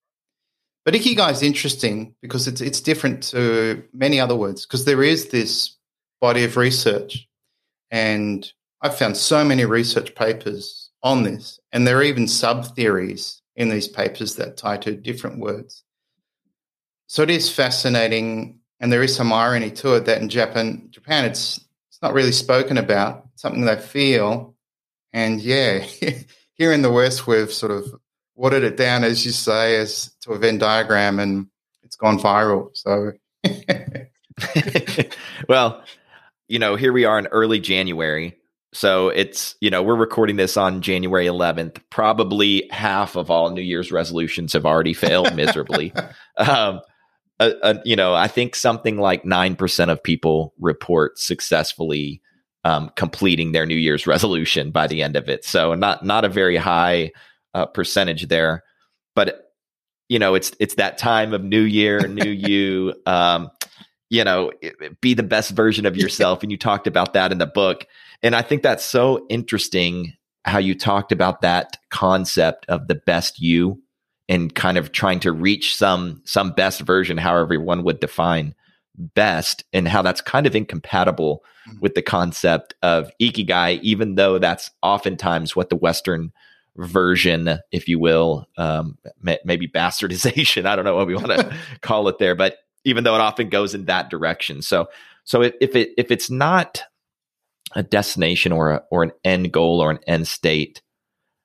But 0.84 0.94
ikigai 0.94 1.30
is 1.32 1.42
interesting 1.42 2.14
because 2.22 2.48
it's 2.48 2.60
it's 2.60 2.80
different 2.80 3.22
to 3.24 3.84
many 3.92 4.18
other 4.18 4.36
words 4.36 4.64
because 4.64 4.84
there 4.84 5.02
is 5.02 5.28
this 5.28 5.76
body 6.20 6.44
of 6.44 6.56
research, 6.56 7.28
and 7.90 8.50
I've 8.80 8.96
found 8.96 9.16
so 9.16 9.44
many 9.44 9.64
research 9.64 10.14
papers 10.14 10.90
on 11.02 11.22
this, 11.22 11.60
and 11.72 11.86
there 11.86 11.98
are 11.98 12.02
even 12.02 12.26
sub 12.26 12.74
theories 12.74 13.42
in 13.54 13.68
these 13.68 13.88
papers 13.88 14.36
that 14.36 14.56
tie 14.56 14.76
to 14.78 14.96
different 14.96 15.38
words. 15.38 15.82
So 17.08 17.22
it 17.22 17.30
is 17.30 17.50
fascinating, 17.50 18.58
and 18.80 18.92
there 18.92 19.02
is 19.02 19.14
some 19.14 19.32
irony 19.32 19.70
to 19.72 19.94
it 19.94 20.06
that 20.06 20.20
in 20.20 20.28
Japan, 20.28 20.88
Japan, 20.90 21.24
it's 21.24 21.65
it's 21.96 22.02
not 22.02 22.12
really 22.12 22.32
spoken 22.32 22.76
about, 22.76 23.26
something 23.36 23.64
they 23.64 23.80
feel, 23.80 24.54
and 25.14 25.40
yeah, 25.40 25.78
here 26.52 26.70
in 26.70 26.82
the 26.82 26.92
West, 26.92 27.26
we've 27.26 27.50
sort 27.50 27.72
of 27.72 27.86
watered 28.34 28.64
it 28.64 28.76
down, 28.76 29.02
as 29.02 29.24
you 29.24 29.32
say, 29.32 29.76
as 29.76 30.14
to 30.20 30.32
a 30.32 30.38
Venn 30.38 30.58
diagram, 30.58 31.18
and 31.18 31.46
it's 31.82 31.96
gone 31.96 32.18
viral. 32.18 32.68
So, 32.74 33.12
well, 35.48 35.82
you 36.48 36.58
know, 36.58 36.76
here 36.76 36.92
we 36.92 37.06
are 37.06 37.18
in 37.18 37.28
early 37.28 37.60
January. 37.60 38.36
So 38.74 39.08
it's, 39.08 39.56
you 39.62 39.70
know, 39.70 39.82
we're 39.82 39.96
recording 39.96 40.36
this 40.36 40.58
on 40.58 40.82
January 40.82 41.24
11th. 41.24 41.80
Probably 41.88 42.68
half 42.70 43.16
of 43.16 43.30
all 43.30 43.48
New 43.48 43.62
Year's 43.62 43.90
resolutions 43.90 44.52
have 44.52 44.66
already 44.66 44.92
failed 44.92 45.34
miserably. 45.34 45.94
um, 46.36 46.82
uh, 47.38 47.50
uh, 47.62 47.74
you 47.84 47.96
know, 47.96 48.14
I 48.14 48.28
think 48.28 48.54
something 48.54 48.98
like 48.98 49.24
9% 49.24 49.88
of 49.90 50.02
people 50.02 50.54
report 50.58 51.18
successfully 51.18 52.22
um, 52.64 52.90
completing 52.96 53.52
their 53.52 53.66
New 53.66 53.76
Year's 53.76 54.06
resolution 54.06 54.70
by 54.70 54.86
the 54.86 55.02
end 55.02 55.16
of 55.16 55.28
it. 55.28 55.44
So 55.44 55.74
not 55.74 56.04
not 56.04 56.24
a 56.24 56.28
very 56.28 56.56
high 56.56 57.12
uh, 57.54 57.66
percentage 57.66 58.26
there, 58.28 58.64
but 59.14 59.52
you 60.08 60.18
know, 60.18 60.34
it's 60.34 60.52
it's 60.58 60.74
that 60.76 60.98
time 60.98 61.32
of 61.32 61.44
New 61.44 61.62
Year, 61.62 62.08
New 62.08 62.30
You. 62.30 62.94
Um, 63.06 63.50
you 64.08 64.22
know, 64.22 64.52
be 65.00 65.14
the 65.14 65.24
best 65.24 65.50
version 65.50 65.84
of 65.84 65.96
yourself, 65.96 66.42
and 66.42 66.52
you 66.52 66.56
talked 66.56 66.86
about 66.86 67.12
that 67.14 67.32
in 67.32 67.38
the 67.38 67.46
book, 67.46 67.86
and 68.22 68.36
I 68.36 68.42
think 68.42 68.62
that's 68.62 68.84
so 68.84 69.26
interesting 69.28 70.14
how 70.44 70.58
you 70.58 70.76
talked 70.76 71.10
about 71.10 71.40
that 71.40 71.76
concept 71.90 72.66
of 72.68 72.86
the 72.86 72.94
best 72.94 73.40
you 73.40 73.82
and 74.28 74.54
kind 74.54 74.78
of 74.78 74.92
trying 74.92 75.20
to 75.20 75.32
reach 75.32 75.76
some 75.76 76.20
some 76.24 76.52
best 76.52 76.80
version 76.80 77.16
however 77.16 77.60
one 77.60 77.82
would 77.84 78.00
define 78.00 78.54
best 78.96 79.64
and 79.72 79.86
how 79.86 80.02
that's 80.02 80.20
kind 80.20 80.46
of 80.46 80.56
incompatible 80.56 81.44
mm-hmm. 81.68 81.78
with 81.80 81.94
the 81.94 82.02
concept 82.02 82.74
of 82.82 83.10
ikigai 83.20 83.80
even 83.82 84.14
though 84.14 84.38
that's 84.38 84.70
oftentimes 84.82 85.54
what 85.54 85.70
the 85.70 85.76
western 85.76 86.32
version 86.76 87.58
if 87.72 87.88
you 87.88 87.98
will 87.98 88.46
um, 88.58 88.98
maybe 89.44 89.68
bastardization 89.68 90.66
i 90.66 90.76
don't 90.76 90.84
know 90.84 90.96
what 90.96 91.06
we 91.06 91.14
want 91.14 91.28
to 91.28 91.56
call 91.80 92.08
it 92.08 92.18
there 92.18 92.34
but 92.34 92.58
even 92.84 93.04
though 93.04 93.14
it 93.14 93.20
often 93.20 93.48
goes 93.48 93.74
in 93.74 93.84
that 93.86 94.10
direction 94.10 94.62
so 94.62 94.86
so 95.24 95.42
if, 95.42 95.54
if 95.60 95.74
it 95.76 95.90
if 95.96 96.10
it's 96.10 96.30
not 96.30 96.82
a 97.74 97.82
destination 97.82 98.52
or 98.52 98.70
a, 98.70 98.82
or 98.90 99.02
an 99.02 99.12
end 99.24 99.52
goal 99.52 99.80
or 99.80 99.90
an 99.90 99.98
end 100.06 100.26
state 100.26 100.82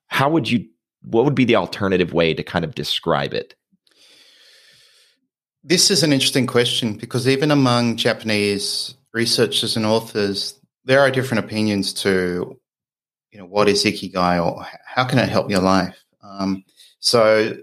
how 0.06 0.28
would 0.28 0.48
you 0.50 0.66
what 1.02 1.24
would 1.24 1.34
be 1.34 1.44
the 1.44 1.56
alternative 1.56 2.12
way 2.12 2.34
to 2.34 2.42
kind 2.42 2.64
of 2.64 2.74
describe 2.74 3.34
it? 3.34 3.54
This 5.64 5.90
is 5.90 6.02
an 6.02 6.12
interesting 6.12 6.46
question 6.46 6.94
because 6.94 7.28
even 7.28 7.50
among 7.50 7.96
Japanese 7.96 8.94
researchers 9.12 9.76
and 9.76 9.86
authors, 9.86 10.58
there 10.84 11.00
are 11.00 11.10
different 11.10 11.44
opinions 11.44 11.92
to, 11.92 12.58
you 13.30 13.38
know, 13.38 13.46
what 13.46 13.68
is 13.68 13.84
ikigai 13.84 14.44
or 14.44 14.66
how 14.84 15.04
can 15.04 15.18
it 15.18 15.28
help 15.28 15.50
your 15.50 15.60
life. 15.60 15.96
Um, 16.22 16.64
so, 16.98 17.56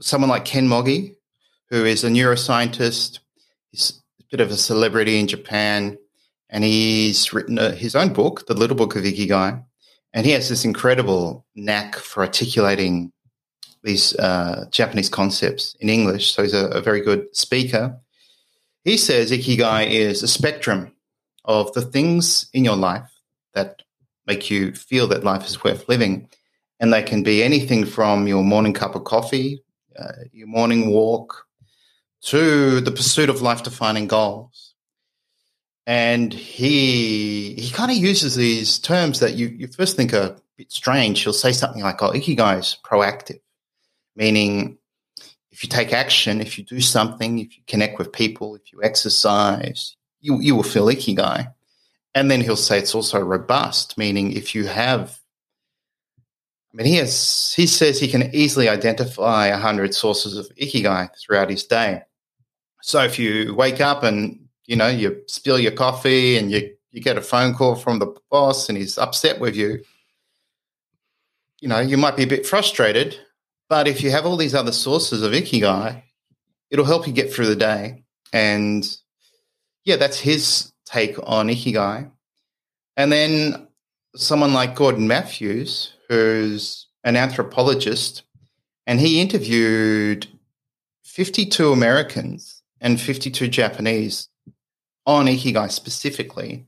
someone 0.00 0.30
like 0.30 0.44
Ken 0.44 0.68
Mogi, 0.68 1.16
who 1.70 1.84
is 1.84 2.04
a 2.04 2.08
neuroscientist, 2.08 3.20
he's 3.70 4.02
a 4.20 4.24
bit 4.30 4.40
of 4.40 4.50
a 4.50 4.56
celebrity 4.56 5.18
in 5.18 5.28
Japan, 5.28 5.98
and 6.50 6.64
he's 6.64 7.32
written 7.32 7.58
a, 7.58 7.70
his 7.72 7.94
own 7.94 8.12
book, 8.12 8.46
The 8.46 8.54
Little 8.54 8.76
Book 8.76 8.96
of 8.96 9.04
Ikigai. 9.04 9.64
And 10.12 10.24
he 10.24 10.32
has 10.32 10.48
this 10.48 10.64
incredible 10.64 11.44
knack 11.54 11.96
for 11.96 12.22
articulating 12.22 13.12
these 13.82 14.16
uh, 14.16 14.66
Japanese 14.70 15.08
concepts 15.08 15.76
in 15.80 15.88
English. 15.88 16.32
So 16.32 16.42
he's 16.42 16.54
a, 16.54 16.66
a 16.68 16.80
very 16.80 17.00
good 17.00 17.34
speaker. 17.36 17.96
He 18.84 18.96
says 18.96 19.30
Ikigai 19.30 19.88
is 19.88 20.22
a 20.22 20.28
spectrum 20.28 20.92
of 21.44 21.72
the 21.74 21.82
things 21.82 22.48
in 22.52 22.64
your 22.64 22.76
life 22.76 23.10
that 23.54 23.82
make 24.26 24.50
you 24.50 24.72
feel 24.72 25.06
that 25.08 25.24
life 25.24 25.46
is 25.46 25.62
worth 25.62 25.88
living. 25.88 26.28
And 26.80 26.92
they 26.92 27.02
can 27.02 27.22
be 27.22 27.42
anything 27.42 27.84
from 27.84 28.28
your 28.28 28.44
morning 28.44 28.72
cup 28.72 28.94
of 28.94 29.04
coffee, 29.04 29.62
uh, 29.98 30.12
your 30.32 30.46
morning 30.46 30.90
walk, 30.90 31.46
to 32.22 32.80
the 32.80 32.90
pursuit 32.90 33.28
of 33.28 33.42
life 33.42 33.62
defining 33.62 34.06
goals 34.06 34.67
and 35.88 36.34
he 36.34 37.54
he 37.54 37.70
kind 37.70 37.90
of 37.90 37.96
uses 37.96 38.34
these 38.34 38.78
terms 38.78 39.20
that 39.20 39.36
you, 39.36 39.46
you 39.48 39.66
first 39.68 39.96
think 39.96 40.12
are 40.12 40.18
a 40.18 40.36
bit 40.58 40.70
strange. 40.70 41.22
He'll 41.22 41.32
say 41.32 41.50
something 41.50 41.82
like, 41.82 42.02
"Oh, 42.02 42.10
ikigai 42.10 42.58
is 42.58 42.76
proactive," 42.84 43.40
meaning 44.14 44.76
if 45.50 45.64
you 45.64 45.70
take 45.70 45.94
action, 45.94 46.42
if 46.42 46.58
you 46.58 46.64
do 46.64 46.82
something, 46.82 47.38
if 47.38 47.56
you 47.56 47.62
connect 47.66 47.98
with 47.98 48.12
people, 48.12 48.54
if 48.54 48.70
you 48.70 48.82
exercise, 48.82 49.96
you 50.20 50.38
you 50.40 50.54
will 50.54 50.62
feel 50.62 50.88
ikigai. 50.88 51.54
And 52.14 52.30
then 52.30 52.42
he'll 52.42 52.56
say 52.56 52.78
it's 52.78 52.94
also 52.94 53.18
robust, 53.20 53.96
meaning 53.96 54.32
if 54.32 54.54
you 54.54 54.66
have 54.66 55.18
I 56.70 56.76
mean, 56.76 56.86
he 56.86 56.96
has. 56.96 57.54
He 57.56 57.66
says 57.66 57.98
he 57.98 58.08
can 58.08 58.34
easily 58.34 58.68
identify 58.68 59.50
hundred 59.52 59.94
sources 59.94 60.36
of 60.36 60.54
ikigai 60.56 61.08
throughout 61.18 61.48
his 61.48 61.64
day. 61.64 62.02
So 62.82 63.02
if 63.04 63.18
you 63.18 63.54
wake 63.54 63.80
up 63.80 64.02
and 64.02 64.47
you 64.68 64.76
know, 64.76 64.86
you 64.86 65.22
spill 65.26 65.58
your 65.58 65.72
coffee 65.72 66.36
and 66.36 66.52
you, 66.52 66.70
you 66.90 67.00
get 67.00 67.16
a 67.16 67.22
phone 67.22 67.54
call 67.54 67.74
from 67.74 67.98
the 67.98 68.14
boss 68.30 68.68
and 68.68 68.76
he's 68.76 68.98
upset 68.98 69.40
with 69.40 69.56
you, 69.56 69.82
you 71.58 71.68
know, 71.68 71.80
you 71.80 71.96
might 71.96 72.16
be 72.16 72.22
a 72.22 72.28
bit 72.28 72.46
frustrated. 72.46 73.18
But 73.70 73.88
if 73.88 74.02
you 74.02 74.10
have 74.10 74.26
all 74.26 74.36
these 74.36 74.54
other 74.54 74.72
sources 74.72 75.22
of 75.22 75.32
ikigai, 75.32 76.02
it'll 76.70 76.84
help 76.84 77.06
you 77.06 77.14
get 77.14 77.32
through 77.32 77.46
the 77.46 77.56
day. 77.56 78.04
And 78.32 78.86
yeah, 79.84 79.96
that's 79.96 80.20
his 80.20 80.70
take 80.84 81.16
on 81.22 81.48
ikigai. 81.48 82.10
And 82.94 83.10
then 83.10 83.68
someone 84.16 84.52
like 84.52 84.76
Gordon 84.76 85.08
Mathews, 85.08 85.94
who's 86.10 86.88
an 87.04 87.16
anthropologist, 87.16 88.22
and 88.86 89.00
he 89.00 89.20
interviewed 89.20 90.26
52 91.04 91.72
Americans 91.72 92.62
and 92.82 93.00
52 93.00 93.48
Japanese 93.48 94.28
on 95.08 95.26
Ikigai 95.26 95.72
specifically. 95.72 96.66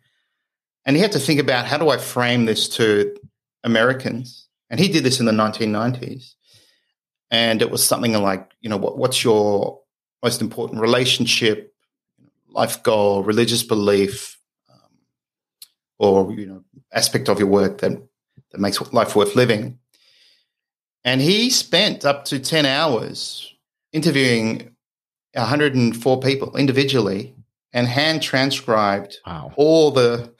And 0.86 0.96
he 0.96 1.02
had 1.02 1.12
to 1.12 1.20
think 1.20 1.38
about 1.38 1.66
how 1.66 1.76
do 1.76 1.90
I 1.90 1.98
frame 1.98 2.46
this 2.46 2.68
to 2.70 3.14
Americans? 3.62 4.48
And 4.70 4.80
he 4.80 4.88
did 4.88 5.04
this 5.04 5.20
in 5.20 5.26
the 5.26 5.32
1990s. 5.32 6.34
And 7.30 7.60
it 7.60 7.70
was 7.70 7.86
something 7.86 8.14
like, 8.14 8.50
you 8.62 8.70
know, 8.70 8.78
what, 8.78 8.96
what's 8.96 9.22
your 9.22 9.80
most 10.22 10.40
important 10.40 10.80
relationship, 10.80 11.74
life 12.48 12.82
goal, 12.82 13.22
religious 13.22 13.62
belief, 13.62 14.40
um, 14.72 14.90
or, 15.98 16.32
you 16.32 16.46
know, 16.46 16.64
aspect 16.92 17.28
of 17.28 17.38
your 17.38 17.48
work 17.48 17.78
that, 17.82 17.92
that 18.52 18.60
makes 18.60 18.80
life 18.92 19.14
worth 19.14 19.36
living? 19.36 19.78
And 21.04 21.20
he 21.20 21.50
spent 21.50 22.06
up 22.06 22.24
to 22.26 22.38
10 22.38 22.64
hours 22.64 23.54
interviewing 23.92 24.74
104 25.34 26.20
people 26.20 26.56
individually 26.56 27.34
and 27.72 27.86
hand 27.86 28.22
transcribed 28.22 29.18
wow. 29.26 29.52
all 29.56 29.90
the 29.90 30.32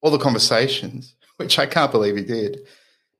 all 0.00 0.10
the 0.10 0.18
conversations, 0.18 1.14
which 1.36 1.58
I 1.58 1.66
can't 1.66 1.92
believe 1.92 2.16
he 2.16 2.24
did. 2.24 2.60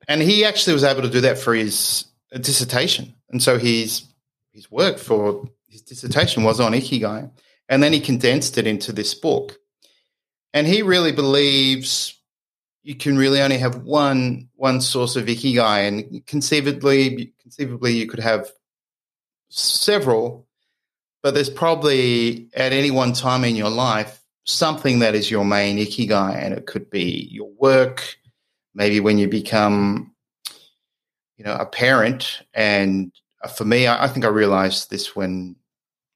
And 0.07 0.21
he 0.21 0.43
actually 0.43 0.73
was 0.73 0.83
able 0.83 1.01
to 1.01 1.09
do 1.09 1.21
that 1.21 1.37
for 1.37 1.53
his 1.53 2.05
dissertation. 2.41 3.15
And 3.29 3.41
so 3.41 3.57
his 3.57 4.03
his 4.51 4.69
work 4.69 4.97
for 4.97 5.49
his 5.67 5.81
dissertation 5.81 6.43
was 6.43 6.59
on 6.59 6.73
ikigai, 6.73 7.31
and 7.69 7.81
then 7.81 7.93
he 7.93 7.99
condensed 7.99 8.57
it 8.57 8.67
into 8.67 8.91
this 8.91 9.13
book. 9.13 9.57
And 10.53 10.67
he 10.67 10.83
really 10.83 11.11
believes 11.11 12.19
you 12.83 12.95
can 12.95 13.17
really 13.17 13.41
only 13.41 13.57
have 13.57 13.83
one 13.83 14.49
one 14.55 14.81
source 14.81 15.15
of 15.15 15.25
ikigai, 15.25 15.87
and 15.87 16.25
conceivably 16.25 17.33
conceivably 17.41 17.93
you 17.93 18.07
could 18.07 18.19
have 18.19 18.51
several 19.49 20.47
but 21.23 21.33
there's 21.33 21.49
probably 21.49 22.49
at 22.53 22.73
any 22.73 22.91
one 22.91 23.13
time 23.13 23.45
in 23.45 23.55
your 23.55 23.69
life 23.69 24.19
something 24.43 24.99
that 24.99 25.15
is 25.15 25.31
your 25.31 25.45
main 25.45 25.77
ikigai, 25.77 26.35
and 26.35 26.53
it 26.53 26.67
could 26.67 26.89
be 26.89 27.29
your 27.31 27.49
work, 27.57 28.17
maybe 28.75 28.99
when 28.99 29.17
you 29.17 29.29
become, 29.29 30.13
you 31.37 31.45
know, 31.45 31.55
a 31.55 31.65
parent. 31.65 32.41
And 32.53 33.13
uh, 33.41 33.47
for 33.47 33.63
me, 33.63 33.87
I, 33.87 34.03
I 34.03 34.07
think 34.09 34.25
I 34.25 34.29
realized 34.29 34.89
this 34.89 35.15
when 35.15 35.55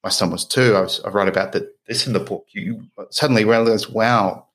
my 0.04 0.10
son 0.10 0.30
was 0.30 0.46
two. 0.46 0.76
I, 0.76 0.82
was, 0.82 1.00
I 1.06 1.10
write 1.10 1.30
about 1.30 1.54
that 1.54 1.74
this 1.88 2.06
in 2.06 2.12
the 2.12 2.20
book. 2.20 2.46
You 2.52 2.84
suddenly 3.12 3.46
realize, 3.46 3.90
wow, 3.90 4.46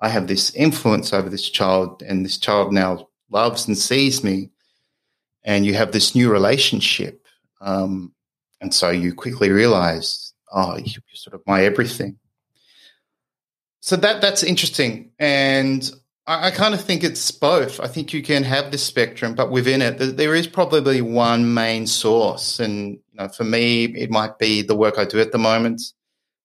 I 0.00 0.08
have 0.08 0.26
this 0.26 0.54
influence 0.54 1.12
over 1.12 1.28
this 1.28 1.50
child, 1.50 2.02
and 2.02 2.24
this 2.24 2.38
child 2.38 2.72
now 2.72 3.08
loves 3.30 3.68
and 3.68 3.76
sees 3.76 4.24
me, 4.24 4.48
and 5.44 5.66
you 5.66 5.74
have 5.74 5.92
this 5.92 6.14
new 6.14 6.32
relationship. 6.32 7.26
Um, 7.60 8.14
and 8.60 8.72
so 8.74 8.90
you 8.90 9.14
quickly 9.14 9.50
realize, 9.50 10.32
oh, 10.52 10.76
you're 10.76 11.02
sort 11.14 11.34
of 11.34 11.42
my 11.46 11.64
everything. 11.64 12.18
So 13.80 13.96
that 13.96 14.20
that's 14.20 14.42
interesting, 14.42 15.12
and 15.18 15.90
I, 16.28 16.48
I 16.48 16.50
kind 16.50 16.74
of 16.74 16.80
think 16.80 17.02
it's 17.02 17.30
both. 17.30 17.80
I 17.80 17.88
think 17.88 18.12
you 18.12 18.22
can 18.22 18.44
have 18.44 18.70
this 18.70 18.84
spectrum, 18.84 19.34
but 19.34 19.50
within 19.50 19.80
it, 19.82 20.16
there 20.16 20.34
is 20.34 20.46
probably 20.46 21.00
one 21.00 21.54
main 21.54 21.86
source. 21.86 22.60
And 22.60 22.92
you 22.92 23.14
know, 23.14 23.28
for 23.28 23.44
me, 23.44 23.84
it 23.84 24.10
might 24.10 24.38
be 24.38 24.62
the 24.62 24.76
work 24.76 24.98
I 24.98 25.04
do 25.04 25.20
at 25.20 25.32
the 25.32 25.38
moment. 25.38 25.80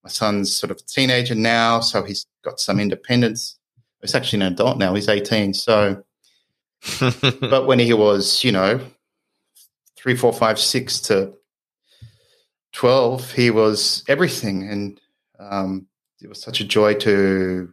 My 0.02 0.10
son's 0.10 0.54
sort 0.54 0.70
of 0.70 0.78
a 0.78 0.82
teenager 0.82 1.34
now, 1.34 1.80
so 1.80 2.02
he's 2.02 2.26
got 2.42 2.60
some 2.60 2.80
independence. 2.80 3.58
He's 4.00 4.14
actually 4.14 4.44
an 4.44 4.52
adult 4.52 4.78
now; 4.78 4.94
he's 4.94 5.08
eighteen. 5.08 5.54
So, 5.54 6.02
but 7.20 7.66
when 7.66 7.78
he 7.78 7.92
was, 7.92 8.44
you 8.44 8.52
know, 8.52 8.80
three, 9.96 10.16
four, 10.16 10.32
five, 10.32 10.58
six 10.58 11.00
to 11.02 11.34
12, 12.74 13.32
he 13.32 13.50
was 13.50 14.04
everything. 14.08 14.68
And 14.68 15.00
um, 15.38 15.86
it 16.20 16.28
was 16.28 16.40
such 16.40 16.60
a 16.60 16.64
joy 16.64 16.94
to 16.94 17.72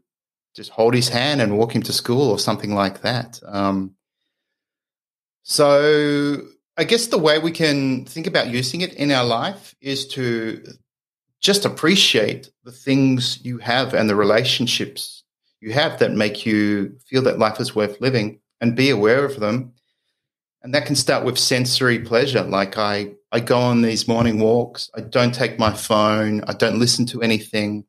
just 0.56 0.72
hold 0.72 0.94
his 0.94 1.10
hand 1.10 1.42
and 1.42 1.58
walk 1.58 1.76
him 1.76 1.82
to 1.84 1.94
school 1.94 2.30
or 2.30 2.40
something 2.40 2.74
like 2.74 3.02
that. 3.02 3.40
Um, 3.46 3.96
so 5.44 6.42
I 6.78 6.84
guess 6.84 7.08
the 7.08 7.18
way 7.18 7.40
we 7.40 7.52
can 7.52 8.06
think 8.06 8.28
about 8.28 8.48
using 8.48 8.82
it 8.82 8.94
in 8.94 9.12
our 9.12 9.26
life 9.26 9.76
is 9.82 10.08
to 10.10 10.64
just 11.40 11.66
appreciate 11.66 12.52
the 12.64 12.72
things 12.72 13.44
you 13.44 13.58
have 13.58 13.94
and 13.94 14.10
the 14.10 14.16
relationships 14.16 15.24
you 15.60 15.74
have 15.74 16.00
that 16.00 16.12
make 16.12 16.46
you 16.46 16.98
feel 17.06 17.22
that 17.24 17.40
life 17.40 17.60
is 17.60 17.76
worth 17.76 18.00
living 18.02 18.40
and 18.60 18.76
be 18.76 18.90
aware 18.90 19.26
of 19.26 19.40
them 19.40 19.74
and 20.64 20.74
that 20.74 20.86
can 20.86 20.96
start 20.96 21.26
with 21.26 21.38
sensory 21.38 22.00
pleasure. 22.00 22.44
Like 22.44 22.78
I, 22.78 23.14
I 23.32 23.40
go 23.40 23.60
on 23.60 23.82
these 23.82 24.08
morning 24.08 24.40
walks. 24.40 24.90
I 24.96 25.02
don't 25.02 25.34
take 25.34 25.58
my 25.58 25.74
phone. 25.74 26.42
I 26.48 26.54
don't 26.54 26.80
listen 26.80 27.06
to 27.08 27.22
anything. 27.22 27.86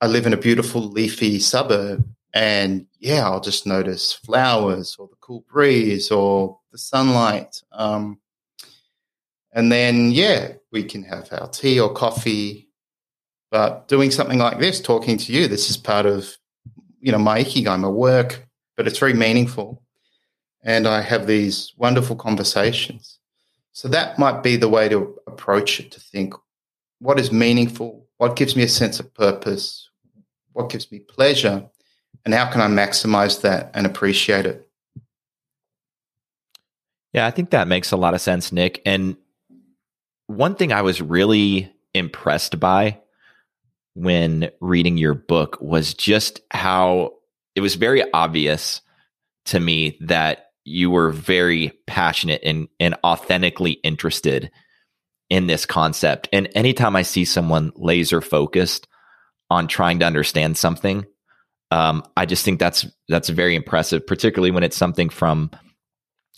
I 0.00 0.06
live 0.06 0.26
in 0.26 0.32
a 0.32 0.38
beautiful 0.38 0.82
leafy 0.82 1.38
suburb. 1.38 2.08
And 2.32 2.86
yeah, 2.98 3.24
I'll 3.24 3.40
just 3.40 3.66
notice 3.66 4.12
flowers 4.12 4.96
or 4.98 5.08
the 5.08 5.16
cool 5.20 5.44
breeze 5.50 6.10
or 6.10 6.58
the 6.72 6.78
sunlight. 6.78 7.62
Um, 7.72 8.18
and 9.52 9.72
then, 9.72 10.10
yeah, 10.10 10.52
we 10.70 10.84
can 10.84 11.02
have 11.04 11.28
our 11.32 11.48
tea 11.48 11.80
or 11.80 11.92
coffee. 11.92 12.68
But 13.50 13.88
doing 13.88 14.10
something 14.10 14.38
like 14.38 14.58
this, 14.58 14.80
talking 14.80 15.16
to 15.18 15.32
you, 15.32 15.48
this 15.48 15.70
is 15.70 15.76
part 15.76 16.04
of, 16.04 16.36
you 17.00 17.12
know, 17.12 17.18
my 17.18 17.42
ikigai, 17.42 17.78
my 17.78 17.88
work, 17.88 18.46
but 18.76 18.86
it's 18.86 18.98
very 18.98 19.14
meaningful 19.14 19.82
and 20.66 20.88
I 20.88 21.00
have 21.00 21.28
these 21.28 21.72
wonderful 21.76 22.16
conversations. 22.16 23.15
So 23.76 23.88
that 23.88 24.18
might 24.18 24.42
be 24.42 24.56
the 24.56 24.70
way 24.70 24.88
to 24.88 25.14
approach 25.26 25.80
it 25.80 25.90
to 25.90 26.00
think 26.00 26.32
what 26.98 27.20
is 27.20 27.30
meaningful, 27.30 28.06
what 28.16 28.34
gives 28.34 28.56
me 28.56 28.62
a 28.62 28.68
sense 28.68 29.00
of 29.00 29.12
purpose, 29.12 29.90
what 30.54 30.70
gives 30.70 30.90
me 30.90 31.00
pleasure, 31.00 31.68
and 32.24 32.32
how 32.32 32.50
can 32.50 32.62
I 32.62 32.68
maximize 32.68 33.42
that 33.42 33.72
and 33.74 33.84
appreciate 33.84 34.46
it? 34.46 34.66
Yeah, 37.12 37.26
I 37.26 37.30
think 37.30 37.50
that 37.50 37.68
makes 37.68 37.92
a 37.92 37.98
lot 37.98 38.14
of 38.14 38.22
sense, 38.22 38.50
Nick. 38.50 38.80
And 38.86 39.18
one 40.26 40.54
thing 40.54 40.72
I 40.72 40.80
was 40.80 41.02
really 41.02 41.70
impressed 41.92 42.58
by 42.58 42.98
when 43.92 44.52
reading 44.58 44.96
your 44.96 45.12
book 45.12 45.58
was 45.60 45.92
just 45.92 46.40
how 46.50 47.12
it 47.54 47.60
was 47.60 47.74
very 47.74 48.10
obvious 48.10 48.80
to 49.44 49.60
me 49.60 49.98
that 50.00 50.45
you 50.66 50.90
were 50.90 51.10
very 51.10 51.72
passionate 51.86 52.40
and, 52.42 52.66
and 52.80 52.96
authentically 53.04 53.72
interested 53.84 54.50
in 55.30 55.46
this 55.46 55.64
concept. 55.64 56.28
And 56.32 56.48
anytime 56.56 56.96
I 56.96 57.02
see 57.02 57.24
someone 57.24 57.70
laser 57.76 58.20
focused 58.20 58.88
on 59.48 59.68
trying 59.68 60.00
to 60.00 60.06
understand 60.06 60.58
something, 60.58 61.06
um, 61.70 62.04
I 62.16 62.26
just 62.26 62.44
think 62.44 62.58
that's 62.58 62.84
that's 63.08 63.28
very 63.28 63.54
impressive, 63.54 64.04
particularly 64.06 64.50
when 64.50 64.64
it's 64.64 64.76
something 64.76 65.08
from 65.08 65.52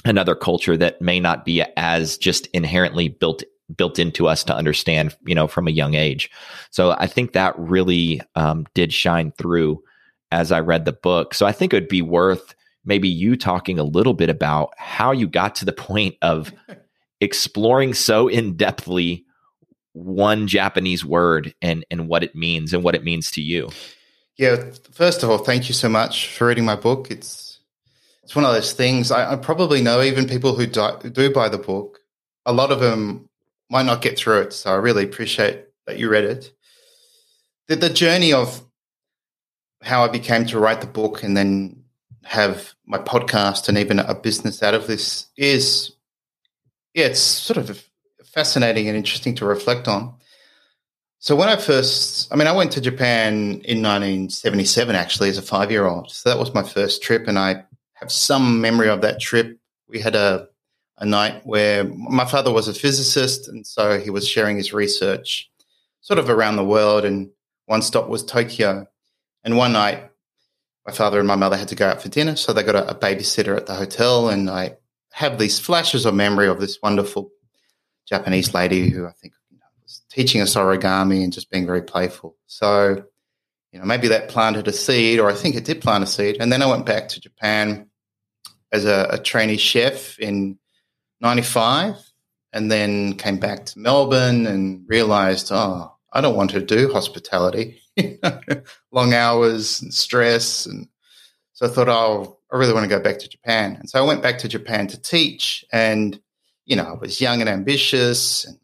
another 0.04 0.34
culture 0.34 0.76
that 0.76 1.00
may 1.00 1.20
not 1.20 1.46
be 1.46 1.62
as 1.76 2.18
just 2.18 2.48
inherently 2.48 3.08
built 3.08 3.42
built 3.76 3.98
into 3.98 4.26
us 4.26 4.44
to 4.44 4.54
understand, 4.54 5.16
you 5.26 5.34
know, 5.34 5.46
from 5.46 5.68
a 5.68 5.72
young 5.72 5.94
age. 5.94 6.30
So 6.70 6.92
I 6.92 7.06
think 7.06 7.32
that 7.32 7.58
really 7.58 8.20
um, 8.34 8.66
did 8.74 8.92
shine 8.92 9.32
through 9.38 9.82
as 10.30 10.52
I 10.52 10.60
read 10.60 10.84
the 10.84 10.92
book. 10.92 11.34
So 11.34 11.46
I 11.46 11.52
think 11.52 11.72
it 11.72 11.76
would 11.76 11.88
be 11.88 12.02
worth 12.02 12.54
maybe 12.88 13.08
you 13.08 13.36
talking 13.36 13.78
a 13.78 13.84
little 13.84 14.14
bit 14.14 14.30
about 14.30 14.72
how 14.78 15.12
you 15.12 15.28
got 15.28 15.54
to 15.56 15.64
the 15.64 15.72
point 15.72 16.16
of 16.22 16.52
exploring 17.20 17.94
so 17.94 18.26
in 18.26 18.56
depthly 18.56 19.24
one 19.92 20.48
Japanese 20.48 21.04
word 21.04 21.54
and 21.62 21.84
and 21.90 22.08
what 22.08 22.24
it 22.24 22.34
means 22.34 22.72
and 22.72 22.82
what 22.82 22.94
it 22.94 23.04
means 23.04 23.30
to 23.32 23.42
you. 23.42 23.70
Yeah, 24.36 24.70
first 24.92 25.22
of 25.22 25.30
all, 25.30 25.38
thank 25.38 25.68
you 25.68 25.74
so 25.74 25.88
much 25.88 26.28
for 26.28 26.46
reading 26.46 26.64
my 26.64 26.76
book. 26.76 27.10
It's 27.10 27.60
it's 28.22 28.34
one 28.34 28.44
of 28.44 28.52
those 28.52 28.72
things 28.72 29.10
I, 29.10 29.32
I 29.32 29.36
probably 29.36 29.82
know 29.82 30.02
even 30.02 30.28
people 30.28 30.54
who 30.54 30.66
do, 30.66 30.90
do 31.10 31.32
buy 31.32 31.48
the 31.48 31.58
book. 31.58 32.00
A 32.46 32.52
lot 32.52 32.70
of 32.70 32.80
them 32.80 33.28
might 33.70 33.86
not 33.86 34.02
get 34.02 34.18
through 34.18 34.42
it, 34.42 34.52
so 34.52 34.70
I 34.70 34.76
really 34.76 35.04
appreciate 35.04 35.64
that 35.86 35.98
you 35.98 36.08
read 36.08 36.24
it. 36.24 36.52
The, 37.68 37.76
the 37.76 37.90
journey 37.90 38.32
of 38.32 38.62
how 39.82 40.04
I 40.04 40.08
became 40.08 40.46
to 40.46 40.58
write 40.58 40.80
the 40.80 40.86
book 40.86 41.22
and 41.22 41.36
then 41.36 41.77
have 42.24 42.74
my 42.86 42.98
podcast 42.98 43.68
and 43.68 43.78
even 43.78 43.98
a 43.98 44.14
business 44.14 44.62
out 44.62 44.74
of 44.74 44.86
this 44.86 45.26
is, 45.36 45.92
yeah, 46.94 47.06
it's 47.06 47.20
sort 47.20 47.56
of 47.56 47.84
fascinating 48.24 48.88
and 48.88 48.96
interesting 48.96 49.34
to 49.36 49.44
reflect 49.46 49.88
on. 49.88 50.14
So 51.20 51.34
when 51.34 51.48
I 51.48 51.56
first, 51.56 52.32
I 52.32 52.36
mean, 52.36 52.46
I 52.46 52.52
went 52.52 52.72
to 52.72 52.80
Japan 52.80 53.60
in 53.64 53.82
1977 53.82 54.94
actually 54.94 55.28
as 55.30 55.38
a 55.38 55.42
five 55.42 55.70
year 55.70 55.86
old. 55.86 56.10
So 56.10 56.28
that 56.28 56.38
was 56.38 56.54
my 56.54 56.62
first 56.62 57.02
trip, 57.02 57.26
and 57.26 57.38
I 57.38 57.64
have 57.94 58.12
some 58.12 58.60
memory 58.60 58.88
of 58.88 59.00
that 59.00 59.20
trip. 59.20 59.58
We 59.88 60.00
had 60.00 60.14
a 60.14 60.48
a 61.00 61.06
night 61.06 61.46
where 61.46 61.84
my 61.84 62.24
father 62.24 62.52
was 62.52 62.68
a 62.68 62.74
physicist, 62.74 63.48
and 63.48 63.66
so 63.66 63.98
he 63.98 64.10
was 64.10 64.28
sharing 64.28 64.56
his 64.56 64.72
research 64.72 65.50
sort 66.00 66.18
of 66.18 66.30
around 66.30 66.56
the 66.56 66.64
world. 66.64 67.04
And 67.04 67.30
one 67.66 67.82
stop 67.82 68.08
was 68.08 68.24
Tokyo. 68.24 68.86
And 69.44 69.56
one 69.56 69.72
night 69.72 70.07
my 70.88 70.94
father 70.94 71.18
and 71.18 71.28
my 71.28 71.36
mother 71.36 71.58
had 71.58 71.68
to 71.68 71.74
go 71.74 71.86
out 71.86 72.00
for 72.00 72.08
dinner, 72.08 72.34
so 72.34 72.54
they 72.54 72.62
got 72.62 72.74
a, 72.74 72.90
a 72.90 72.94
babysitter 72.94 73.54
at 73.54 73.66
the 73.66 73.74
hotel, 73.74 74.30
and 74.30 74.48
I 74.48 74.78
have 75.12 75.38
these 75.38 75.58
flashes 75.58 76.06
of 76.06 76.14
memory 76.14 76.48
of 76.48 76.60
this 76.60 76.78
wonderful 76.82 77.30
Japanese 78.08 78.54
lady 78.54 78.88
who 78.88 79.06
I 79.06 79.12
think 79.12 79.34
was 79.82 80.00
teaching 80.10 80.40
us 80.40 80.54
origami 80.54 81.22
and 81.22 81.30
just 81.30 81.50
being 81.50 81.66
very 81.66 81.82
playful. 81.82 82.36
So, 82.46 83.04
you 83.70 83.78
know, 83.78 83.84
maybe 83.84 84.08
that 84.08 84.30
planted 84.30 84.66
a 84.66 84.72
seed, 84.72 85.20
or 85.20 85.30
I 85.30 85.34
think 85.34 85.56
it 85.56 85.66
did 85.66 85.82
plant 85.82 86.04
a 86.04 86.06
seed. 86.06 86.38
And 86.40 86.50
then 86.50 86.62
I 86.62 86.66
went 86.66 86.86
back 86.86 87.08
to 87.08 87.20
Japan 87.20 87.90
as 88.72 88.86
a, 88.86 89.08
a 89.10 89.18
trainee 89.18 89.58
chef 89.58 90.18
in 90.18 90.58
'95, 91.20 91.96
and 92.54 92.72
then 92.72 93.12
came 93.18 93.36
back 93.36 93.66
to 93.66 93.78
Melbourne 93.78 94.46
and 94.46 94.84
realized, 94.88 95.50
oh, 95.52 95.92
I 96.14 96.22
don't 96.22 96.36
want 96.36 96.52
to 96.52 96.62
do 96.62 96.90
hospitality. 96.90 97.82
long 98.92 99.14
hours 99.14 99.80
and 99.82 99.92
stress. 99.92 100.66
And 100.66 100.88
so 101.52 101.66
I 101.66 101.68
thought, 101.68 101.88
oh, 101.88 102.38
I 102.52 102.56
really 102.56 102.72
want 102.72 102.84
to 102.84 102.96
go 102.96 103.02
back 103.02 103.18
to 103.18 103.28
Japan. 103.28 103.76
And 103.78 103.88
so 103.88 103.98
I 103.98 104.06
went 104.06 104.22
back 104.22 104.38
to 104.38 104.48
Japan 104.48 104.86
to 104.88 105.00
teach. 105.00 105.64
And, 105.72 106.20
you 106.64 106.76
know, 106.76 106.84
I 106.84 106.92
was 106.94 107.20
young 107.20 107.40
and 107.40 107.50
ambitious 107.50 108.44
and 108.44 108.58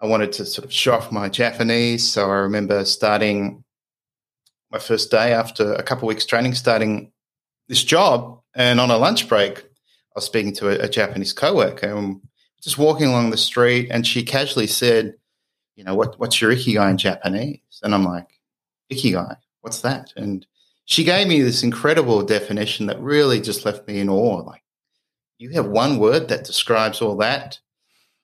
I 0.00 0.06
wanted 0.06 0.32
to 0.32 0.46
sort 0.46 0.64
of 0.64 0.72
show 0.72 0.94
off 0.94 1.12
my 1.12 1.28
Japanese. 1.28 2.10
So 2.10 2.28
I 2.30 2.34
remember 2.34 2.84
starting 2.84 3.64
my 4.70 4.78
first 4.78 5.10
day 5.10 5.32
after 5.32 5.74
a 5.74 5.82
couple 5.82 6.08
weeks 6.08 6.26
training, 6.26 6.54
starting 6.54 7.12
this 7.68 7.84
job. 7.84 8.40
And 8.54 8.80
on 8.80 8.90
a 8.90 8.96
lunch 8.96 9.28
break, 9.28 9.58
I 9.60 9.64
was 10.16 10.24
speaking 10.24 10.52
to 10.54 10.68
a, 10.68 10.86
a 10.86 10.88
Japanese 10.88 11.32
coworker 11.32 11.86
and 11.86 12.20
just 12.62 12.78
walking 12.78 13.08
along 13.08 13.30
the 13.30 13.36
street. 13.36 13.88
And 13.90 14.06
she 14.06 14.24
casually 14.24 14.66
said, 14.66 15.14
you 15.76 15.84
know, 15.84 15.94
what, 15.94 16.18
what's 16.18 16.40
your 16.40 16.52
ikigai 16.52 16.90
in 16.90 16.98
Japanese? 16.98 17.60
And 17.82 17.94
I'm 17.94 18.04
like, 18.04 18.28
ikigai. 18.92 19.36
What's 19.60 19.80
that? 19.80 20.12
And 20.16 20.46
she 20.84 21.04
gave 21.04 21.28
me 21.28 21.40
this 21.40 21.62
incredible 21.62 22.22
definition 22.22 22.86
that 22.86 23.00
really 23.00 23.40
just 23.40 23.64
left 23.64 23.86
me 23.86 24.00
in 24.00 24.08
awe. 24.08 24.42
Like, 24.42 24.62
you 25.38 25.50
have 25.50 25.66
one 25.66 25.98
word 25.98 26.28
that 26.28 26.44
describes 26.44 27.00
all 27.00 27.16
that. 27.18 27.58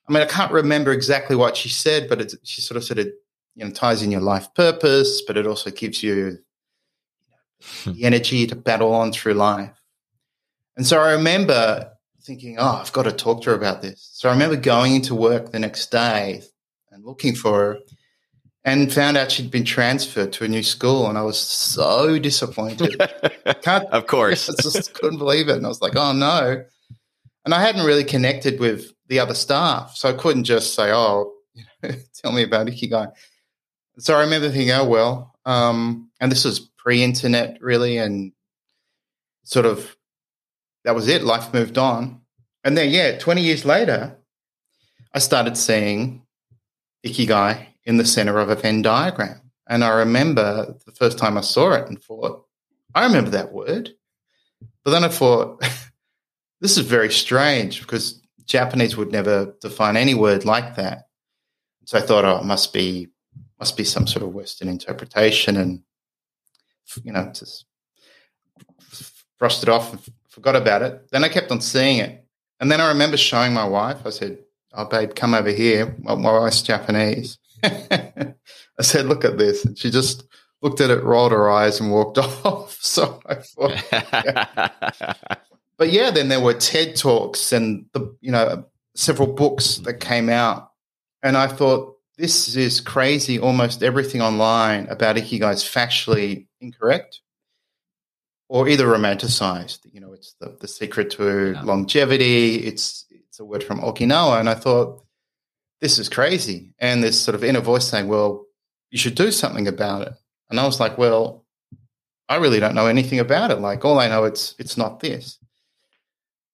I 0.07 0.11
mean, 0.11 0.23
I 0.23 0.25
can't 0.25 0.51
remember 0.51 0.91
exactly 0.91 1.35
what 1.35 1.55
she 1.55 1.69
said, 1.69 2.09
but 2.09 2.33
she 2.43 2.61
sort 2.61 2.77
of 2.77 2.83
said 2.83 2.97
it, 2.97 3.13
you 3.55 3.63
know, 3.63 3.71
ties 3.71 4.01
in 4.01 4.11
your 4.11 4.21
life 4.21 4.53
purpose, 4.53 5.21
but 5.21 5.37
it 5.37 5.45
also 5.45 5.69
gives 5.69 6.01
you 6.01 6.39
hmm. 7.83 7.93
the 7.93 8.03
energy 8.03 8.47
to 8.47 8.55
battle 8.55 8.93
on 8.93 9.11
through 9.11 9.35
life. 9.35 9.71
And 10.75 10.85
so 10.87 10.99
I 10.99 11.11
remember 11.11 11.91
thinking, 12.21 12.57
oh, 12.59 12.79
I've 12.81 12.93
got 12.93 13.03
to 13.03 13.11
talk 13.11 13.43
to 13.43 13.51
her 13.51 13.55
about 13.55 13.81
this. 13.81 14.09
So 14.13 14.29
I 14.29 14.31
remember 14.31 14.55
going 14.55 14.95
into 14.95 15.15
work 15.15 15.51
the 15.51 15.59
next 15.59 15.91
day 15.91 16.41
and 16.91 17.03
looking 17.03 17.35
for 17.35 17.59
her 17.59 17.77
and 18.69 18.91
found 18.91 19.17
out 19.17 19.31
she'd 19.31 19.51
been 19.51 19.65
transferred 19.65 20.33
to 20.33 20.43
a 20.43 20.47
new 20.47 20.63
school. 20.63 21.07
And 21.07 21.17
I 21.17 21.21
was 21.21 21.39
so 21.39 22.19
disappointed. 22.19 23.01
Of 23.65 24.07
course. 24.07 24.49
I 24.59 24.61
just 24.61 24.93
couldn't 24.93 25.17
believe 25.17 25.49
it. 25.49 25.57
And 25.57 25.65
I 25.65 25.69
was 25.69 25.81
like, 25.81 25.95
oh 25.95 26.13
no. 26.13 26.63
And 27.45 27.53
I 27.53 27.61
hadn't 27.61 27.85
really 27.85 28.03
connected 28.03 28.59
with 28.59 28.93
the 29.07 29.19
other 29.19 29.33
staff. 29.33 29.95
So 29.95 30.09
I 30.09 30.13
couldn't 30.13 30.45
just 30.45 30.73
say, 30.75 30.91
oh, 30.91 31.33
you 31.53 31.63
know, 31.83 31.91
tell 32.15 32.31
me 32.31 32.43
about 32.43 32.67
Ikigai. 32.67 33.11
So 33.97 34.15
I 34.15 34.21
remember 34.21 34.49
thinking, 34.49 34.71
oh, 34.71 34.85
well, 34.85 35.35
um, 35.45 36.09
and 36.19 36.31
this 36.31 36.45
was 36.45 36.59
pre 36.59 37.03
internet 37.03 37.57
really. 37.61 37.97
And 37.97 38.31
sort 39.43 39.65
of 39.65 39.95
that 40.85 40.95
was 40.95 41.07
it. 41.07 41.23
Life 41.23 41.53
moved 41.53 41.77
on. 41.77 42.21
And 42.63 42.77
then, 42.77 42.89
yeah, 42.89 43.17
20 43.17 43.41
years 43.41 43.65
later, 43.65 44.17
I 45.13 45.19
started 45.19 45.57
seeing 45.57 46.23
Ikigai 47.05 47.68
in 47.85 47.97
the 47.97 48.05
center 48.05 48.37
of 48.39 48.49
a 48.49 48.55
Venn 48.55 48.81
diagram. 48.81 49.41
And 49.67 49.83
I 49.83 49.89
remember 49.89 50.75
the 50.85 50.91
first 50.91 51.17
time 51.17 51.37
I 51.37 51.41
saw 51.41 51.73
it 51.73 51.87
and 51.87 52.01
thought, 52.01 52.45
I 52.95 53.05
remember 53.05 53.29
that 53.31 53.51
word. 53.51 53.91
But 54.83 54.91
then 54.91 55.03
I 55.03 55.09
thought, 55.09 55.63
this 56.61 56.77
is 56.77 56.85
very 56.85 57.11
strange 57.11 57.81
because 57.81 58.21
Japanese 58.45 58.97
would 58.97 59.11
never 59.11 59.53
define 59.61 59.95
any 59.95 60.15
word 60.15 60.43
like 60.43 60.75
that. 60.75 61.07
So 61.85 61.97
I 61.97 62.01
thought, 62.01 62.25
oh, 62.25 62.37
it 62.37 62.45
must 62.45 62.73
be 62.73 63.07
must 63.59 63.75
be 63.75 63.83
some 63.83 64.07
sort 64.07 64.23
of 64.23 64.33
Western 64.33 64.69
interpretation, 64.69 65.57
and 65.57 65.81
you 67.03 67.11
know, 67.11 67.31
just 67.33 67.65
brushed 69.37 69.63
it 69.63 69.69
off 69.69 69.91
and 69.91 70.01
forgot 70.29 70.55
about 70.55 70.81
it. 70.81 71.09
Then 71.11 71.23
I 71.23 71.29
kept 71.29 71.51
on 71.51 71.61
seeing 71.61 71.97
it, 71.99 72.25
and 72.59 72.71
then 72.71 72.79
I 72.79 72.89
remember 72.89 73.17
showing 73.17 73.53
my 73.53 73.65
wife. 73.65 74.05
I 74.05 74.11
said, 74.11 74.39
"Oh, 74.73 74.85
babe, 74.85 75.15
come 75.15 75.33
over 75.33 75.49
here." 75.49 75.95
My, 75.99 76.13
wife's 76.13 76.61
Japanese. 76.61 77.37
I 77.63 78.81
said, 78.81 79.05
"Look 79.05 79.25
at 79.25 79.37
this," 79.37 79.65
and 79.65 79.77
she 79.77 79.89
just 79.89 80.25
looked 80.61 80.81
at 80.81 80.89
it, 80.89 81.03
rolled 81.03 81.31
her 81.31 81.49
eyes, 81.49 81.79
and 81.79 81.91
walked 81.91 82.17
off. 82.45 82.77
So 82.81 83.19
I 83.25 83.35
thought, 83.35 83.83
yeah. 83.91 85.13
but 85.77 85.91
yeah, 85.91 86.11
then 86.11 86.29
there 86.29 86.41
were 86.41 86.53
TED 86.53 86.95
talks 86.95 87.51
and 87.51 87.85
the 87.93 88.15
you 88.21 88.31
know 88.31 88.65
several 88.95 89.33
books 89.33 89.77
that 89.77 89.99
mm-hmm. 89.99 90.09
came 90.09 90.29
out, 90.29 90.71
and 91.23 91.37
I 91.37 91.47
thought 91.47 91.95
this 92.17 92.55
is 92.55 92.81
crazy. 92.81 93.39
Almost 93.39 93.83
everything 93.83 94.21
online 94.21 94.87
about 94.87 95.15
ikigai 95.15 95.53
is 95.53 95.63
factually 95.63 96.47
incorrect 96.59 97.21
or 98.49 98.67
either 98.67 98.87
romanticized. 98.87 99.79
You 99.91 100.01
know, 100.01 100.13
it's 100.13 100.33
the, 100.39 100.57
the 100.59 100.67
secret 100.67 101.11
to 101.11 101.53
yeah. 101.53 101.61
longevity. 101.61 102.55
It's 102.55 103.05
it's 103.09 103.39
a 103.39 103.45
word 103.45 103.63
from 103.63 103.79
Okinawa, 103.79 104.39
and 104.39 104.49
I 104.49 104.55
thought 104.55 105.03
this 105.81 105.99
is 105.99 106.09
crazy. 106.09 106.73
And 106.79 107.03
this 107.03 107.21
sort 107.21 107.35
of 107.35 107.43
inner 107.43 107.61
voice 107.61 107.87
saying, 107.87 108.07
"Well, 108.07 108.45
you 108.89 108.97
should 108.97 109.15
do 109.15 109.31
something 109.31 109.67
about 109.67 110.07
it." 110.07 110.13
And 110.49 110.59
I 110.59 110.65
was 110.65 110.79
like, 110.79 110.97
"Well, 110.97 111.45
I 112.27 112.37
really 112.37 112.59
don't 112.59 112.75
know 112.75 112.87
anything 112.87 113.19
about 113.19 113.51
it. 113.51 113.59
Like, 113.59 113.85
all 113.85 113.99
I 113.99 114.07
know 114.07 114.23
it's 114.25 114.55
it's 114.59 114.77
not 114.77 114.99
this." 114.99 115.37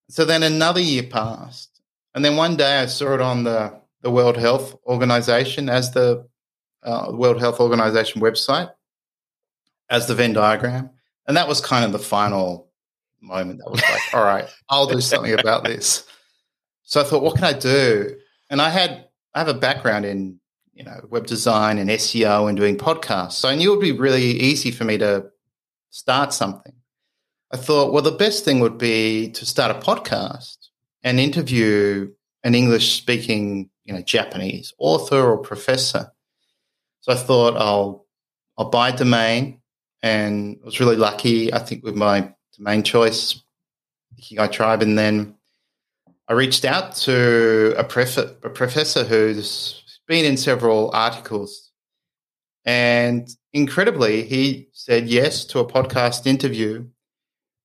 So 0.09 0.25
then 0.25 0.43
another 0.43 0.79
year 0.81 1.03
passed, 1.03 1.81
and 2.13 2.23
then 2.23 2.35
one 2.35 2.55
day 2.55 2.79
I 2.81 2.85
saw 2.85 3.13
it 3.13 3.21
on 3.21 3.43
the 3.43 3.79
the 4.01 4.11
World 4.11 4.37
Health 4.37 4.75
Organization 4.85 5.69
as 5.69 5.91
the 5.91 6.27
uh, 6.83 7.11
World 7.11 7.39
Health 7.39 7.59
Organization 7.59 8.21
website 8.21 8.71
as 9.89 10.07
the 10.07 10.15
Venn 10.15 10.33
diagram 10.33 10.91
and 11.27 11.37
that 11.37 11.47
was 11.47 11.61
kind 11.61 11.85
of 11.85 11.91
the 11.91 11.99
final 11.99 12.69
moment 13.21 13.59
that 13.59 13.69
was 13.69 13.81
like, 13.81 14.13
all 14.13 14.23
right, 14.23 14.47
I'll 14.69 14.87
do 14.87 15.01
something 15.01 15.37
about 15.37 15.63
this. 15.63 16.05
So 16.83 17.01
I 17.01 17.03
thought, 17.03 17.23
what 17.23 17.35
can 17.35 17.43
I 17.43 17.53
do? 17.53 18.15
And 18.49 18.61
I 18.61 18.69
had 18.69 19.04
I 19.35 19.39
have 19.39 19.47
a 19.49 19.53
background 19.53 20.05
in 20.05 20.39
you 20.73 20.83
know 20.83 21.01
web 21.09 21.27
design 21.27 21.77
and 21.77 21.89
SEO 21.89 22.47
and 22.47 22.57
doing 22.57 22.77
podcasts, 22.77 23.33
so 23.33 23.49
I 23.49 23.55
knew 23.55 23.71
it 23.71 23.75
would 23.75 23.83
be 23.83 23.91
really 23.91 24.23
easy 24.23 24.71
for 24.71 24.85
me 24.85 24.97
to 24.97 25.27
start 25.91 26.33
something. 26.33 26.73
I 27.51 27.57
thought, 27.57 27.93
well, 27.93 28.01
the 28.01 28.11
best 28.11 28.43
thing 28.43 28.59
would 28.61 28.77
be 28.77 29.29
to 29.31 29.45
start 29.45 29.75
a 29.75 29.79
podcast 29.79 30.57
and 31.03 31.19
interview 31.19 32.11
an 32.43 32.55
English 32.55 32.93
speaking, 32.93 33.69
you 33.83 33.93
know, 33.93 34.01
Japanese 34.01 34.73
author 34.77 35.21
or 35.31 35.37
professor. 35.37 36.11
So 37.01 37.11
I 37.11 37.15
thought 37.15 37.55
I'll 37.57 38.05
I'll 38.57 38.69
buy 38.69 38.89
a 38.89 38.97
domain 38.97 39.61
and 40.01 40.57
I 40.61 40.65
was 40.65 40.79
really 40.79 40.95
lucky, 40.95 41.53
I 41.53 41.59
think, 41.59 41.83
with 41.83 41.95
my 41.95 42.33
domain 42.57 42.83
choice, 42.83 43.41
Ikigai 44.19 44.51
Tribe. 44.51 44.81
And 44.81 44.97
then 44.97 45.34
I 46.27 46.33
reached 46.33 46.65
out 46.65 46.95
to 46.97 47.75
a, 47.77 47.81
a 47.81 48.49
professor 48.49 49.03
who's 49.03 49.99
been 50.07 50.25
in 50.25 50.37
several 50.37 50.89
articles. 50.91 51.71
And 52.65 53.29
incredibly, 53.53 54.23
he 54.23 54.69
said 54.71 55.07
yes 55.07 55.45
to 55.45 55.59
a 55.59 55.67
podcast 55.67 56.25
interview. 56.25 56.87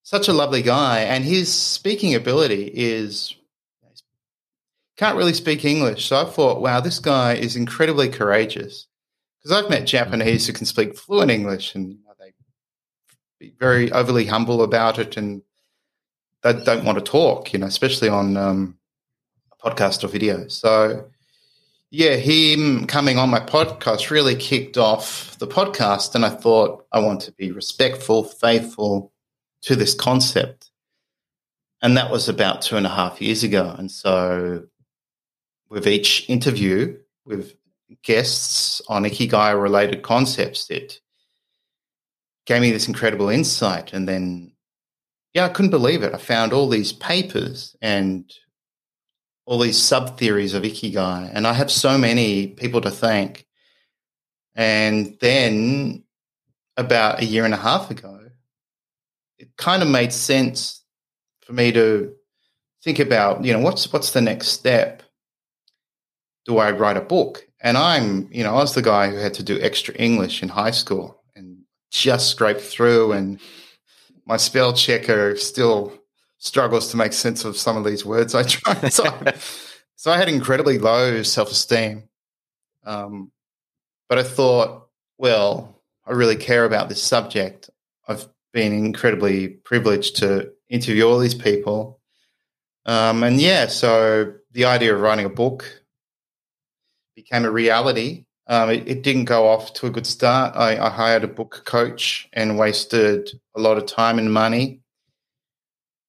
Such 0.02 0.28
a 0.28 0.32
lovely 0.32 0.62
guy. 0.62 1.00
And 1.00 1.24
his 1.24 1.52
speaking 1.52 2.14
ability 2.14 2.70
is 2.74 3.34
can't 5.00 5.16
really 5.16 5.32
speak 5.32 5.64
English. 5.64 6.06
So 6.06 6.20
I 6.20 6.26
thought, 6.26 6.60
wow, 6.60 6.80
this 6.80 6.98
guy 6.98 7.32
is 7.32 7.56
incredibly 7.56 8.10
courageous. 8.10 8.86
Because 9.42 9.64
I've 9.64 9.70
met 9.70 9.86
Japanese 9.86 10.46
who 10.46 10.52
can 10.52 10.66
speak 10.66 10.94
fluent 10.94 11.30
English 11.30 11.74
and 11.74 11.96
they 12.18 12.32
be 13.38 13.54
very 13.58 13.90
overly 13.92 14.26
humble 14.26 14.62
about 14.62 14.98
it 14.98 15.16
and 15.16 15.40
they 16.42 16.52
don't 16.64 16.84
want 16.84 16.98
to 16.98 17.04
talk, 17.04 17.52
you 17.52 17.58
know, 17.58 17.66
especially 17.66 18.08
on 18.08 18.36
um, 18.36 18.78
a 19.52 19.70
podcast 19.70 20.04
or 20.04 20.08
video. 20.08 20.48
So, 20.48 21.08
yeah, 21.90 22.16
him 22.16 22.86
coming 22.86 23.18
on 23.18 23.30
my 23.30 23.40
podcast 23.40 24.10
really 24.10 24.36
kicked 24.36 24.78
off 24.78 25.36
the 25.38 25.46
podcast. 25.46 26.14
And 26.14 26.24
I 26.24 26.30
thought 26.30 26.86
I 26.92 27.00
want 27.00 27.22
to 27.22 27.32
be 27.32 27.52
respectful, 27.52 28.24
faithful 28.24 29.12
to 29.62 29.76
this 29.76 29.94
concept. 29.94 30.70
And 31.82 31.96
that 31.96 32.10
was 32.10 32.28
about 32.28 32.62
two 32.62 32.76
and 32.76 32.86
a 32.86 32.90
half 32.90 33.20
years 33.20 33.42
ago. 33.42 33.74
And 33.76 33.90
so, 33.90 34.64
with 35.68 35.86
each 35.86 36.28
interview 36.28 36.96
with 37.24 37.54
guests 38.02 38.82
on 38.88 39.04
Ikigai 39.04 39.60
related 39.60 40.02
concepts, 40.02 40.70
it 40.70 41.00
gave 42.46 42.60
me 42.60 42.70
this 42.70 42.88
incredible 42.88 43.28
insight. 43.28 43.92
And 43.92 44.08
then, 44.08 44.52
yeah, 45.34 45.44
I 45.44 45.48
couldn't 45.48 45.70
believe 45.70 46.02
it. 46.02 46.14
I 46.14 46.18
found 46.18 46.52
all 46.52 46.68
these 46.68 46.92
papers 46.92 47.76
and 47.80 48.30
all 49.46 49.58
these 49.58 49.78
sub 49.78 50.18
theories 50.18 50.54
of 50.54 50.62
Ikigai. 50.62 51.30
And 51.32 51.46
I 51.46 51.52
have 51.52 51.70
so 51.70 51.98
many 51.98 52.48
people 52.48 52.80
to 52.80 52.90
thank. 52.90 53.46
And 54.54 55.16
then 55.20 56.04
about 56.76 57.20
a 57.20 57.24
year 57.24 57.44
and 57.44 57.54
a 57.54 57.58
half 57.58 57.90
ago, 57.90 58.28
it 59.38 59.56
kind 59.56 59.82
of 59.82 59.88
made 59.88 60.12
sense 60.12 60.82
for 61.42 61.52
me 61.52 61.72
to 61.72 62.12
think 62.82 62.98
about, 62.98 63.44
you 63.44 63.52
know, 63.52 63.60
what's 63.60 63.92
what's 63.92 64.12
the 64.12 64.20
next 64.20 64.48
step? 64.48 65.02
Do 66.44 66.58
I 66.58 66.72
write 66.72 66.96
a 66.96 67.02
book? 67.02 67.46
And 67.60 67.76
I'm, 67.76 68.28
you 68.32 68.42
know, 68.42 68.50
I 68.50 68.56
was 68.56 68.74
the 68.74 68.82
guy 68.82 69.10
who 69.10 69.16
had 69.16 69.34
to 69.34 69.42
do 69.42 69.60
extra 69.60 69.94
English 69.94 70.42
in 70.42 70.48
high 70.48 70.70
school 70.70 71.22
and 71.36 71.58
just 71.90 72.28
scraped 72.28 72.60
through, 72.60 73.12
and 73.12 73.40
my 74.26 74.36
spell 74.36 74.72
checker 74.72 75.36
still 75.36 75.92
struggles 76.38 76.90
to 76.90 76.96
make 76.96 77.12
sense 77.12 77.44
of 77.44 77.56
some 77.56 77.76
of 77.76 77.84
these 77.84 78.04
words 78.04 78.34
I 78.34 78.42
try. 78.44 78.88
So, 78.88 79.04
so 79.96 80.10
I 80.10 80.16
had 80.16 80.28
incredibly 80.28 80.78
low 80.78 81.22
self 81.22 81.50
esteem. 81.50 82.08
Um, 82.84 83.30
but 84.08 84.18
I 84.18 84.22
thought, 84.22 84.88
well, 85.18 85.80
I 86.06 86.12
really 86.12 86.36
care 86.36 86.64
about 86.64 86.88
this 86.88 87.02
subject. 87.02 87.70
I've 88.08 88.26
been 88.52 88.72
incredibly 88.72 89.48
privileged 89.48 90.16
to 90.16 90.50
interview 90.68 91.06
all 91.06 91.18
these 91.18 91.34
people. 91.34 92.00
Um, 92.86 93.22
and 93.22 93.40
yeah, 93.40 93.66
so 93.66 94.34
the 94.52 94.64
idea 94.64 94.94
of 94.94 95.00
writing 95.00 95.26
a 95.26 95.30
book 95.30 95.64
became 97.14 97.44
a 97.44 97.50
reality. 97.50 98.24
Um, 98.50 98.68
it, 98.68 98.88
it, 98.88 99.02
didn't 99.02 99.26
go 99.26 99.46
off 99.46 99.74
to 99.74 99.86
a 99.86 99.90
good 99.90 100.08
start. 100.08 100.56
I, 100.56 100.76
I, 100.76 100.90
hired 100.90 101.22
a 101.22 101.28
book 101.28 101.62
coach 101.66 102.28
and 102.32 102.58
wasted 102.58 103.30
a 103.54 103.60
lot 103.60 103.78
of 103.78 103.86
time 103.86 104.18
and 104.18 104.32
money. 104.32 104.80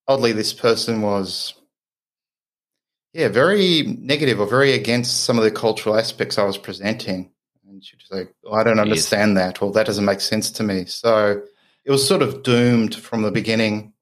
Oddly, 0.07 0.31
this 0.31 0.51
person 0.51 1.03
was, 1.03 1.53
yeah, 3.13 3.27
very 3.27 3.83
negative 3.99 4.39
or 4.39 4.47
very 4.47 4.73
against 4.73 5.23
some 5.23 5.37
of 5.37 5.43
the 5.43 5.51
cultural 5.51 5.95
aspects 5.95 6.39
I 6.39 6.43
was 6.43 6.57
presenting. 6.57 7.29
And 7.69 7.85
she 7.85 7.95
was 7.95 8.07
like, 8.09 8.33
oh, 8.43 8.53
I 8.53 8.63
don't 8.63 8.77
Jeez. 8.77 8.81
understand 8.81 9.37
that, 9.37 9.61
or 9.61 9.71
that 9.73 9.85
doesn't 9.85 10.03
make 10.03 10.19
sense 10.19 10.49
to 10.53 10.63
me. 10.63 10.85
So 10.85 11.43
it 11.85 11.91
was 11.91 12.07
sort 12.07 12.23
of 12.23 12.41
doomed 12.41 12.95
from 12.95 13.21
the 13.21 13.31
beginning. 13.31 13.93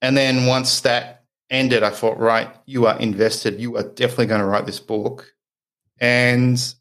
And 0.00 0.16
then 0.16 0.46
once 0.46 0.80
that 0.80 1.24
ended, 1.50 1.82
I 1.82 1.90
thought, 1.90 2.18
right, 2.18 2.48
you 2.64 2.86
are 2.86 2.98
invested. 2.98 3.60
You 3.60 3.76
are 3.76 3.82
definitely 3.82 4.26
going 4.26 4.40
to 4.40 4.46
write 4.46 4.64
this 4.64 4.80
book 4.80 5.31
and 6.02 6.74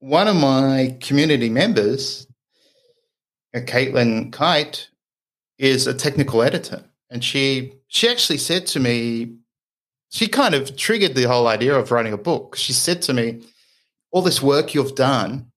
one 0.00 0.28
of 0.28 0.36
my 0.36 0.98
community 1.00 1.48
members, 1.48 2.26
uh, 3.54 3.60
Caitlin 3.60 4.30
Kite, 4.30 4.90
is 5.58 5.86
a 5.86 5.94
technical 5.94 6.42
editor. 6.42 6.84
And 7.10 7.24
she 7.24 7.72
she 7.88 8.08
actually 8.08 8.36
said 8.36 8.66
to 8.68 8.80
me, 8.80 9.36
she 10.10 10.28
kind 10.28 10.54
of 10.54 10.76
triggered 10.76 11.14
the 11.14 11.24
whole 11.24 11.48
idea 11.48 11.74
of 11.74 11.90
writing 11.90 12.12
a 12.12 12.18
book. 12.18 12.54
She 12.54 12.74
said 12.74 13.00
to 13.02 13.14
me, 13.14 13.42
all 14.10 14.20
this 14.20 14.42
work 14.42 14.74
you've 14.74 14.94
done 14.94 15.50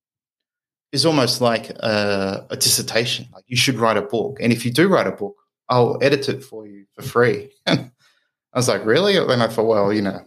is 0.93 1.05
almost 1.05 1.41
like 1.41 1.71
a, 1.71 2.47
a 2.49 2.55
dissertation. 2.55 3.27
Like 3.33 3.43
you 3.47 3.57
should 3.57 3.75
write 3.75 3.97
a 3.97 4.01
book, 4.01 4.37
and 4.39 4.53
if 4.53 4.63
you 4.63 4.71
do 4.71 4.87
write 4.87 5.07
a 5.07 5.11
book, 5.11 5.35
I'll 5.67 5.97
edit 6.01 6.29
it 6.29 6.41
for 6.41 6.65
you 6.65 6.85
for 6.93 7.01
free. 7.01 7.51
I 7.67 7.89
was 8.55 8.69
like, 8.69 8.85
really? 8.85 9.17
And 9.17 9.43
I 9.43 9.47
thought, 9.47 9.65
well, 9.65 9.91
you 9.91 10.01
know, 10.01 10.21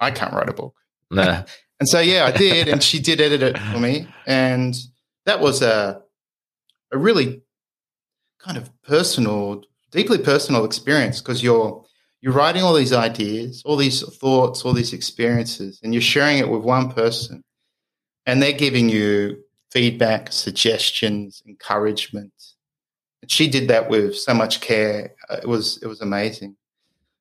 I 0.00 0.10
can't 0.10 0.32
write 0.32 0.48
a 0.48 0.54
book. 0.54 0.74
Nah. 1.10 1.42
and 1.80 1.88
so, 1.88 2.00
yeah, 2.00 2.24
I 2.24 2.32
did. 2.32 2.68
And 2.68 2.82
she 2.82 2.98
did 2.98 3.20
edit 3.20 3.42
it 3.42 3.58
for 3.58 3.78
me. 3.78 4.08
And 4.26 4.76
that 5.26 5.40
was 5.40 5.62
a, 5.62 6.02
a 6.92 6.98
really 6.98 7.42
kind 8.38 8.56
of 8.56 8.70
personal, 8.82 9.62
deeply 9.90 10.18
personal 10.18 10.64
experience 10.64 11.20
because 11.20 11.42
you're, 11.42 11.84
you're 12.20 12.32
writing 12.32 12.62
all 12.62 12.74
these 12.74 12.92
ideas, 12.92 13.62
all 13.64 13.76
these 13.76 14.02
thoughts, 14.16 14.64
all 14.64 14.72
these 14.72 14.92
experiences, 14.92 15.78
and 15.82 15.94
you're 15.94 16.00
sharing 16.00 16.38
it 16.38 16.48
with 16.48 16.62
one 16.62 16.90
person. 16.90 17.42
And 18.26 18.42
they're 18.42 18.52
giving 18.52 18.88
you 18.88 19.42
feedback, 19.70 20.32
suggestions, 20.32 21.42
encouragement. 21.46 22.32
And 23.22 23.30
she 23.30 23.48
did 23.48 23.68
that 23.68 23.88
with 23.88 24.16
so 24.16 24.34
much 24.34 24.60
care. 24.60 25.14
It 25.30 25.46
was 25.46 25.80
it 25.82 25.86
was 25.86 26.00
amazing. 26.00 26.56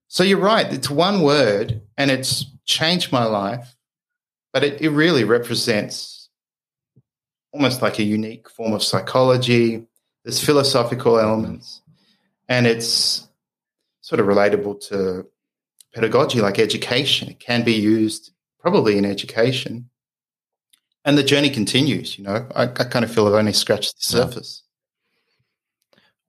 So 0.10 0.24
you're 0.24 0.40
right. 0.40 0.72
It's 0.72 0.90
one 0.90 1.22
word, 1.22 1.82
and 1.98 2.12
it's 2.12 2.46
changed 2.66 3.12
my 3.12 3.26
life. 3.26 3.77
But 4.58 4.64
it, 4.64 4.82
it 4.82 4.90
really 4.90 5.24
represents 5.24 6.30
almost 7.54 7.84
like 7.84 8.00
a 8.00 8.04
unique 8.04 8.50
form 8.50 8.74
of 8.74 8.82
psychology. 8.82 9.86
There's 10.24 10.44
philosophical 10.44 11.20
elements, 11.20 11.84
and 12.50 12.66
it's 12.66 13.28
sort 14.02 14.20
of 14.20 14.26
relatable 14.26 14.88
to 14.88 15.28
pedagogy, 15.94 16.42
like 16.42 16.58
education. 16.58 17.30
It 17.30 17.40
can 17.40 17.64
be 17.64 17.74
used 17.74 18.32
probably 18.60 18.98
in 18.98 19.06
education 19.06 19.92
and 21.06 21.20
the 21.20 21.24
journey 21.24 21.52
continues. 21.52 22.18
You 22.18 22.24
know, 22.24 22.48
I, 22.56 22.64
I 22.64 22.68
kind 22.68 23.06
of 23.06 23.14
feel 23.14 23.28
I've 23.28 23.36
only 23.36 23.54
scratched 23.54 23.96
the 23.98 24.02
surface. 24.02 24.64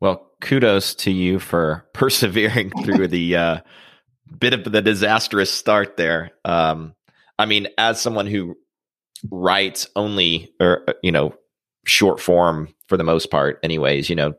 Well, 0.01 0.31
kudos 0.43 0.95
to 0.97 1.11
you 1.11 1.39
for 1.39 1.87
persevering 1.95 2.73
through 2.85 3.09
the 3.09 3.37
uh, 3.37 3.61
bit 4.39 4.53
of 4.53 4.71
the 4.71 4.83
disastrous 4.83 5.51
start 5.51 5.97
there. 5.97 6.33
Um, 6.45 6.95
I 7.39 7.47
mean, 7.47 7.69
as 7.79 8.01
someone 8.01 8.27
who 8.27 8.57
writes 9.31 9.89
only, 9.97 10.53
or 10.61 10.85
uh, 10.89 10.95
you 11.03 11.13
know, 11.13 11.35
short 11.87 12.21
form 12.21 12.75
for 12.89 12.97
the 12.97 13.05
most 13.05 13.31
part, 13.31 13.59
anyways, 13.63 14.11
you 14.11 14.17
know, 14.17 14.35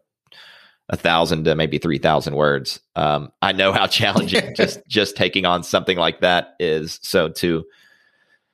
a 0.90 0.98
thousand 0.98 1.46
to 1.46 1.56
maybe 1.56 1.78
three 1.78 2.00
thousand 2.00 2.36
words. 2.36 2.80
Um, 2.96 3.32
I 3.42 3.52
know 3.52 3.72
how 3.72 3.88
challenging 3.88 4.54
just 4.58 4.80
just 4.88 5.16
taking 5.16 5.46
on 5.46 5.64
something 5.64 5.98
like 5.98 6.22
that 6.22 6.56
is. 6.60 7.00
So 7.04 7.30
to 7.30 7.66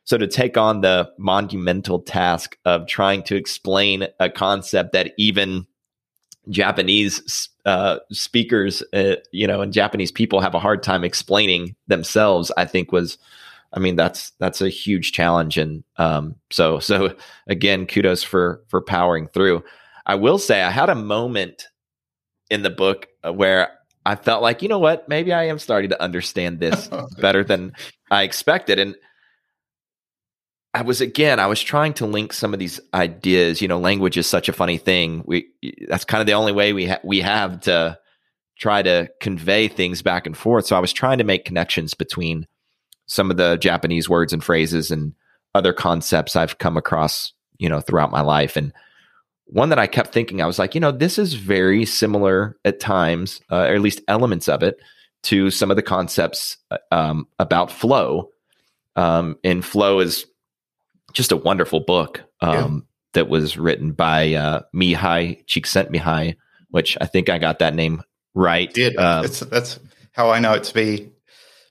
so 0.04 0.18
to 0.18 0.28
take 0.28 0.56
on 0.56 0.82
the 0.82 1.12
monumental 1.18 2.00
task 2.00 2.58
of 2.66 2.88
trying 2.88 3.24
to 3.24 3.36
explain 3.36 4.08
a 4.20 4.30
concept 4.30 4.92
that 4.94 5.14
even 5.18 5.66
Japanese 6.50 7.50
uh, 7.66 7.98
speakers, 8.12 8.84
uh, 8.94 9.16
you 9.32 9.48
know, 9.48 9.62
and 9.62 9.74
Japanese 9.74 10.12
people 10.12 10.42
have 10.42 10.54
a 10.54 10.60
hard 10.60 10.84
time 10.84 11.04
explaining 11.04 11.76
themselves, 11.88 12.52
I 12.56 12.66
think 12.66 12.92
was, 12.92 13.18
I 13.74 13.80
mean, 13.80 13.96
that's 13.96 14.32
that's 14.40 14.62
a 14.62 14.70
huge 14.70 15.12
challenge, 15.12 15.58
and 15.58 15.84
um, 15.98 16.36
so 16.52 16.80
so 16.80 17.16
again, 17.48 17.86
kudos 17.86 18.24
for 18.24 18.64
for 18.68 18.82
powering 18.82 19.28
through. 19.28 19.64
I 20.06 20.16
will 20.16 20.38
say, 20.38 20.62
I 20.62 20.70
had 20.70 20.90
a 20.90 20.96
moment 20.96 21.68
in 22.50 22.62
the 22.62 22.70
book 22.70 23.08
where 23.24 23.70
I 24.06 24.16
felt 24.16 24.44
like, 24.44 24.62
you 24.62 24.70
know 24.70 24.78
what, 24.80 25.10
maybe 25.10 25.34
I 25.34 25.46
am 25.46 25.58
starting 25.58 25.90
to 25.90 26.02
understand 26.02 26.60
this 26.60 26.90
better 27.20 27.44
than 27.44 27.74
I 28.12 28.24
expected, 28.24 28.80
and 28.80 28.96
I 30.74 30.82
was 30.82 31.02
again, 31.02 31.40
I 31.40 31.48
was 31.48 31.62
trying 31.62 31.94
to 31.96 32.06
link 32.06 32.34
some 32.34 32.54
of 32.54 32.60
these 32.60 32.80
ideas. 32.94 33.62
You 33.62 33.68
know, 33.68 33.80
language 33.80 34.18
is 34.18 34.28
such 34.28 34.50
a 34.50 34.54
funny 34.54 34.78
thing. 34.78 35.24
We 35.26 35.48
that's 35.88 36.06
kind 36.06 36.22
of 36.22 36.28
the 36.28 36.34
only 36.34 36.52
way 36.52 36.74
we 36.74 36.88
ha- 36.88 37.00
we 37.04 37.22
have 37.22 37.62
to 37.62 37.98
try 38.60 38.82
to 38.82 39.10
convey 39.22 39.68
things 39.68 40.02
back 40.02 40.26
and 40.26 40.36
forth. 40.36 40.66
So 40.66 40.76
I 40.76 40.80
was 40.80 40.94
trying 40.94 41.18
to 41.18 41.24
make 41.24 41.46
connections 41.46 41.94
between 41.94 42.46
some 43.08 43.32
of 43.32 43.38
the 43.38 43.58
Japanese 43.58 44.10
words 44.10 44.34
and 44.34 44.44
phrases 44.44 44.92
and 44.92 45.14
other 45.54 45.74
concepts 45.74 46.36
I've 46.36 46.58
come 46.58 46.78
across, 46.78 47.34
you 47.58 47.70
know, 47.70 47.80
throughout 47.80 48.12
my 48.12 48.22
life. 48.22 48.58
And 48.58 48.74
one 49.46 49.70
that 49.70 49.80
I 49.80 49.88
kept 49.88 50.12
thinking, 50.12 50.42
I 50.42 50.48
was 50.48 50.60
like, 50.60 50.76
you 50.76 50.82
know, 50.82 50.92
this 50.92 51.18
is 51.18 51.34
very 51.34 51.86
similar 51.86 52.58
at 52.66 52.80
times, 52.80 53.42
uh, 53.52 53.58
or 53.58 53.76
at 53.76 53.82
least 53.82 54.02
elements 54.08 54.50
of 54.50 54.64
it, 54.64 54.80
to 55.24 55.50
some 55.52 55.72
of 55.72 55.78
the 55.78 55.84
concepts 55.84 56.58
uh, 56.72 56.78
um, 56.92 57.28
about 57.40 57.72
flow. 57.72 58.32
Um, 58.96 59.38
and 59.44 59.64
flow 59.64 60.00
is 60.00 60.26
just 61.14 61.32
a 61.32 61.38
wonderful 61.38 61.82
book 61.82 62.24
um, 62.42 62.54
yeah. 62.54 62.70
that 63.14 63.30
was 63.30 63.58
written 63.58 63.92
by 63.92 64.34
uh, 64.34 64.62
Mihai 64.74 65.46
Csikszentmihalyi, 65.46 66.38
which 66.70 66.98
I 67.00 67.06
think 67.06 67.30
I 67.30 67.38
got 67.38 67.60
that 67.60 67.76
name 67.76 68.04
right. 68.34 68.74
did 68.74 68.96
that's, 68.98 69.40
that's 69.42 69.80
how 70.12 70.30
I 70.30 70.40
know 70.40 70.54
it 70.54 70.64
to 70.66 70.74
be 70.74 71.12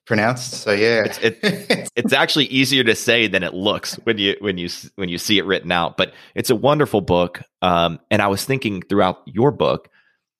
pronounced. 0.06 0.62
So 0.62 0.72
yeah, 0.72 1.04
it's, 1.04 1.18
it, 1.18 1.90
it's 1.96 2.12
actually 2.12 2.46
easier 2.46 2.84
to 2.84 2.94
say 2.94 3.26
than 3.26 3.42
it 3.42 3.54
looks 3.54 3.94
when 4.04 4.18
you 4.18 4.36
when 4.40 4.58
you 4.58 4.68
when 4.96 5.08
you 5.08 5.18
see 5.18 5.38
it 5.38 5.46
written 5.46 5.72
out. 5.72 5.96
But 5.96 6.14
it's 6.34 6.50
a 6.50 6.56
wonderful 6.56 7.00
book. 7.00 7.42
Um, 7.62 7.98
and 8.10 8.20
I 8.22 8.28
was 8.28 8.44
thinking 8.44 8.82
throughout 8.82 9.22
your 9.26 9.50
book, 9.50 9.88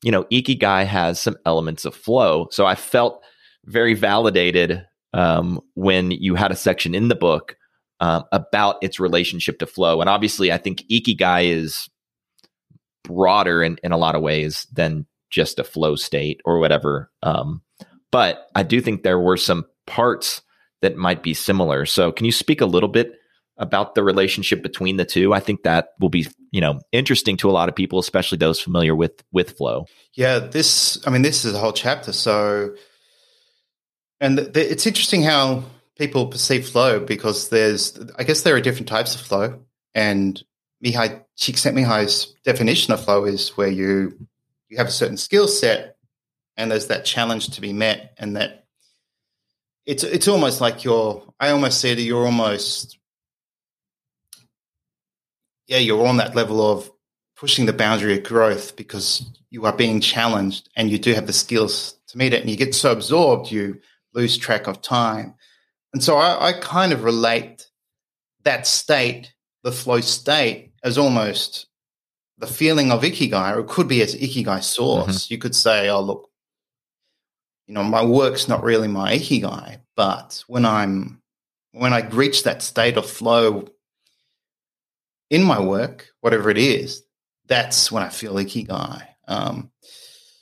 you 0.03 0.11
know, 0.11 0.25
Ikigai 0.25 0.87
has 0.87 1.21
some 1.21 1.37
elements 1.47 1.85
of 1.85 1.95
flow. 1.95 2.49
So 2.51 2.67
I 2.67 2.75
felt 2.75 3.23
very 3.65 3.95
validated 3.95 4.85
um, 5.13 5.61
when 5.75 6.11
you 6.11 6.35
had 6.35 6.53
a 6.53 6.57
section 6.57 6.95
in 6.95 7.09
the 7.09 7.15
book 7.15 7.57
um, 8.01 8.25
about 8.33 8.77
its 8.83 9.01
relationship 9.01 9.59
to 9.61 9.67
flow. 9.67 10.01
And 10.01 10.11
obviously, 10.11 10.53
I 10.53 10.59
think 10.59 10.85
Ikigai 10.91 11.47
is 11.47 11.89
broader 13.05 13.63
in, 13.63 13.79
in 13.83 13.93
a 13.93 13.97
lot 13.97 14.15
of 14.15 14.23
ways 14.23 14.67
than 14.73 15.07
just 15.31 15.59
a 15.59 15.65
flow 15.65 15.95
state 15.95 16.41
or 16.45 16.59
whatever. 16.59 17.11
Um, 17.23 17.63
but 18.15 18.49
I 18.55 18.63
do 18.63 18.81
think 18.81 19.03
there 19.03 19.19
were 19.19 19.37
some 19.37 19.67
parts 19.89 20.41
that 20.83 20.97
might 20.97 21.25
be 21.25 21.35
similar. 21.35 21.85
So, 21.85 22.13
can 22.13 22.27
you 22.27 22.31
speak 22.31 22.61
a 22.61 22.65
little 22.65 22.89
bit 22.89 23.19
about 23.57 23.97
the 23.97 24.05
relationship 24.05 24.63
between 24.63 24.99
the 24.99 25.05
two? 25.05 25.35
I 25.35 25.41
think 25.41 25.65
that 25.65 25.89
will 25.99 26.11
be, 26.11 26.29
you 26.53 26.61
know, 26.61 26.79
interesting 26.93 27.37
to 27.39 27.51
a 27.51 27.51
lot 27.51 27.69
of 27.69 27.75
people, 27.75 27.99
especially 27.99 28.39
those 28.39 28.61
familiar 28.61 28.95
with 28.95 29.25
with 29.33 29.57
flow. 29.57 29.87
Yeah, 30.13 30.39
this. 30.39 31.05
I 31.05 31.11
mean, 31.11 31.23
this 31.23 31.45
is 31.45 31.55
a 31.55 31.59
whole 31.59 31.73
chapter. 31.73 32.13
So, 32.13 32.77
and 34.21 34.39
it's 34.39 34.87
interesting 34.87 35.25
how 35.25 35.65
people 35.99 36.29
perceive 36.29 36.69
flow 36.69 37.01
because 37.01 37.49
there's, 37.49 37.99
I 38.17 38.23
guess 38.23 38.43
there 38.43 38.55
are 38.55 38.61
different 38.61 38.87
types 38.87 39.17
of 39.17 39.23
flow. 39.23 39.59
And 39.93 40.41
Mihai 40.85 41.25
Csikszentmihalyi's 41.37 42.33
definition 42.45 42.95
of 42.95 43.05
flow 43.05 43.25
is 43.25 43.57
where 43.57 43.71
you 43.71 44.17
you 44.69 44.77
have 44.77 44.87
a 44.87 44.93
certain 44.93 45.17
skill 45.17 45.49
set 45.49 45.94
and 46.57 46.71
there's 46.71 46.89
that 46.89 47.05
challenge 47.05 47.51
to 47.51 47.61
be 47.61 47.73
met 47.73 48.15
and 48.19 48.37
that 48.37 48.67
it's 49.87 50.05
it's 50.05 50.29
almost 50.29 50.61
like 50.61 50.85
you're 50.85 51.23
I 51.39 51.51
almost 51.51 51.81
say 51.81 51.95
that 51.95 52.03
you're 52.03 52.25
almost 52.25 52.99
yeah, 55.67 55.79
you're 55.79 56.07
on 56.07 56.19
that 56.19 56.35
level 56.35 56.71
of 56.71 56.91
pushing 57.37 57.67
the 57.67 57.73
boundary 57.73 58.19
of 58.19 58.23
growth 58.23 58.77
because 58.77 59.27
you 59.51 59.65
are 59.65 59.73
being 59.77 60.01
challenged 60.01 60.69
and 60.77 60.91
you 60.91 60.99
do 60.99 61.15
have 61.15 61.27
the 61.27 61.33
skills 61.33 61.99
to 62.09 62.19
meet 62.19 62.35
it 62.35 62.41
and 62.43 62.51
you 62.51 62.57
get 62.57 62.75
so 62.75 62.93
absorbed 62.93 63.51
you 63.51 63.81
lose 64.13 64.37
track 64.37 64.67
of 64.67 64.81
time 64.81 65.35
and 65.95 66.03
so 66.03 66.17
I, 66.17 66.49
I 66.49 66.53
kind 66.55 66.93
of 66.93 67.05
relate 67.05 67.69
that 68.43 68.67
state, 68.67 69.33
the 69.63 69.71
flow 69.71 70.01
state, 70.01 70.73
as 70.83 70.99
almost 70.99 71.67
the 72.37 72.49
feeling 72.49 72.91
of 72.91 73.03
ikigai, 73.03 73.57
or 73.57 73.61
it 73.61 73.69
could 73.69 73.87
be 73.87 74.03
as 74.03 74.17
ikigai 74.17 74.63
source. 74.63 75.25
Mm-hmm. 75.25 75.35
You 75.35 75.39
could 75.39 75.55
say, 75.55 75.89
oh, 75.89 76.01
look, 76.01 76.31
you 77.67 77.75
know, 77.75 77.83
my 77.83 78.05
work's 78.05 78.49
not 78.49 78.63
really 78.63 78.89
my 78.89 79.15
ikigai, 79.15 79.79
but 79.97 80.45
when 80.47 80.65
I'm 80.65 81.23
when 81.73 81.93
I 81.93 82.07
reach 82.09 82.45
that 82.45 82.63
state 82.63 82.97
of 82.97 83.09
flow 83.09 83.69
in 85.31 85.43
my 85.43 85.61
work, 85.61 86.09
whatever 86.21 86.51
it 86.51 86.59
is, 86.59 87.03
that's 87.47 87.91
when 87.91 88.03
I 88.03 88.11
feel 88.11 88.35
ikigai. 88.35 89.07
Um, 89.27 89.71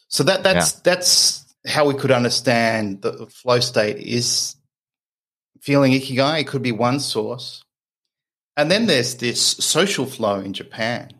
so 0.08 0.24
that 0.24 0.42
that's 0.42 0.74
yeah. 0.74 0.80
that's 0.84 1.54
how 1.66 1.86
we 1.86 1.94
could 1.94 2.10
understand 2.10 3.02
the 3.02 3.26
flow 3.26 3.60
state 3.60 3.98
is 3.98 4.56
feeling 5.60 5.92
ikigai 5.92 6.40
it 6.40 6.48
could 6.48 6.62
be 6.62 6.72
one 6.72 7.00
source. 7.00 7.62
And 8.56 8.70
then 8.70 8.86
there's 8.86 9.16
this 9.16 9.40
social 9.40 10.04
flow 10.04 10.40
in 10.40 10.52
Japan. 10.52 11.12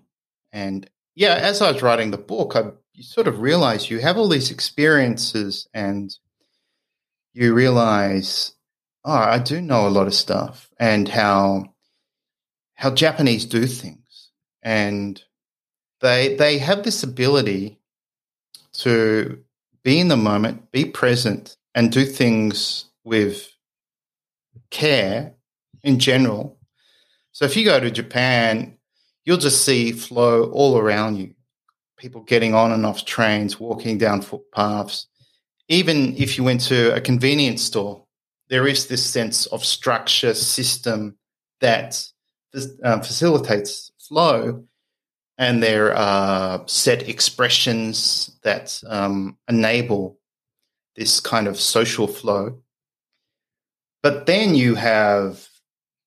And 0.52 0.88
yeah, 1.14 1.34
as 1.34 1.62
I 1.62 1.70
was 1.72 1.80
writing 1.80 2.10
the 2.10 2.18
book, 2.18 2.56
I 2.56 2.72
you 2.94 3.02
sort 3.04 3.28
of 3.28 3.40
realize 3.40 3.90
you 3.90 4.00
have 4.00 4.18
all 4.18 4.28
these 4.28 4.50
experiences 4.50 5.68
and 5.74 6.16
you 7.34 7.54
realize, 7.54 8.52
oh, 9.04 9.12
I 9.12 9.38
do 9.38 9.60
know 9.60 9.86
a 9.86 9.90
lot 9.90 10.06
of 10.08 10.14
stuff 10.14 10.70
and 10.78 11.08
how 11.08 11.74
how 12.74 12.90
Japanese 12.92 13.46
do 13.46 13.66
things. 13.66 14.30
And 14.62 15.22
they 16.00 16.36
they 16.36 16.58
have 16.58 16.84
this 16.84 17.02
ability 17.02 17.78
to 18.74 19.42
be 19.84 20.00
in 20.00 20.08
the 20.08 20.16
moment, 20.16 20.72
be 20.72 20.84
present, 20.86 21.56
and 21.74 21.92
do 21.92 22.04
things 22.04 22.86
with 23.04 23.50
care 24.70 25.34
in 25.82 25.98
general 25.98 26.56
So 27.32 27.44
if 27.44 27.56
you 27.56 27.64
go 27.64 27.80
to 27.80 27.90
Japan, 27.90 28.78
you'll 29.24 29.38
just 29.38 29.64
see 29.64 29.92
flow 29.92 30.44
all 30.50 30.78
around 30.78 31.16
you. 31.18 31.34
People 32.02 32.22
getting 32.22 32.52
on 32.52 32.72
and 32.72 32.84
off 32.84 33.04
trains, 33.04 33.60
walking 33.60 33.96
down 33.96 34.22
footpaths. 34.22 35.06
Even 35.68 36.16
if 36.16 36.36
you 36.36 36.42
went 36.42 36.60
to 36.62 36.92
a 36.92 37.00
convenience 37.00 37.62
store, 37.62 38.04
there 38.48 38.66
is 38.66 38.88
this 38.88 39.06
sense 39.06 39.46
of 39.46 39.64
structure, 39.64 40.34
system 40.34 41.16
that 41.60 42.04
uh, 42.82 42.98
facilitates 42.98 43.92
flow. 44.00 44.64
And 45.38 45.62
there 45.62 45.94
are 45.94 46.66
set 46.66 47.08
expressions 47.08 48.36
that 48.42 48.82
um, 48.88 49.38
enable 49.48 50.18
this 50.96 51.20
kind 51.20 51.46
of 51.46 51.60
social 51.60 52.08
flow. 52.08 52.60
But 54.02 54.26
then 54.26 54.56
you 54.56 54.74
have 54.74 55.48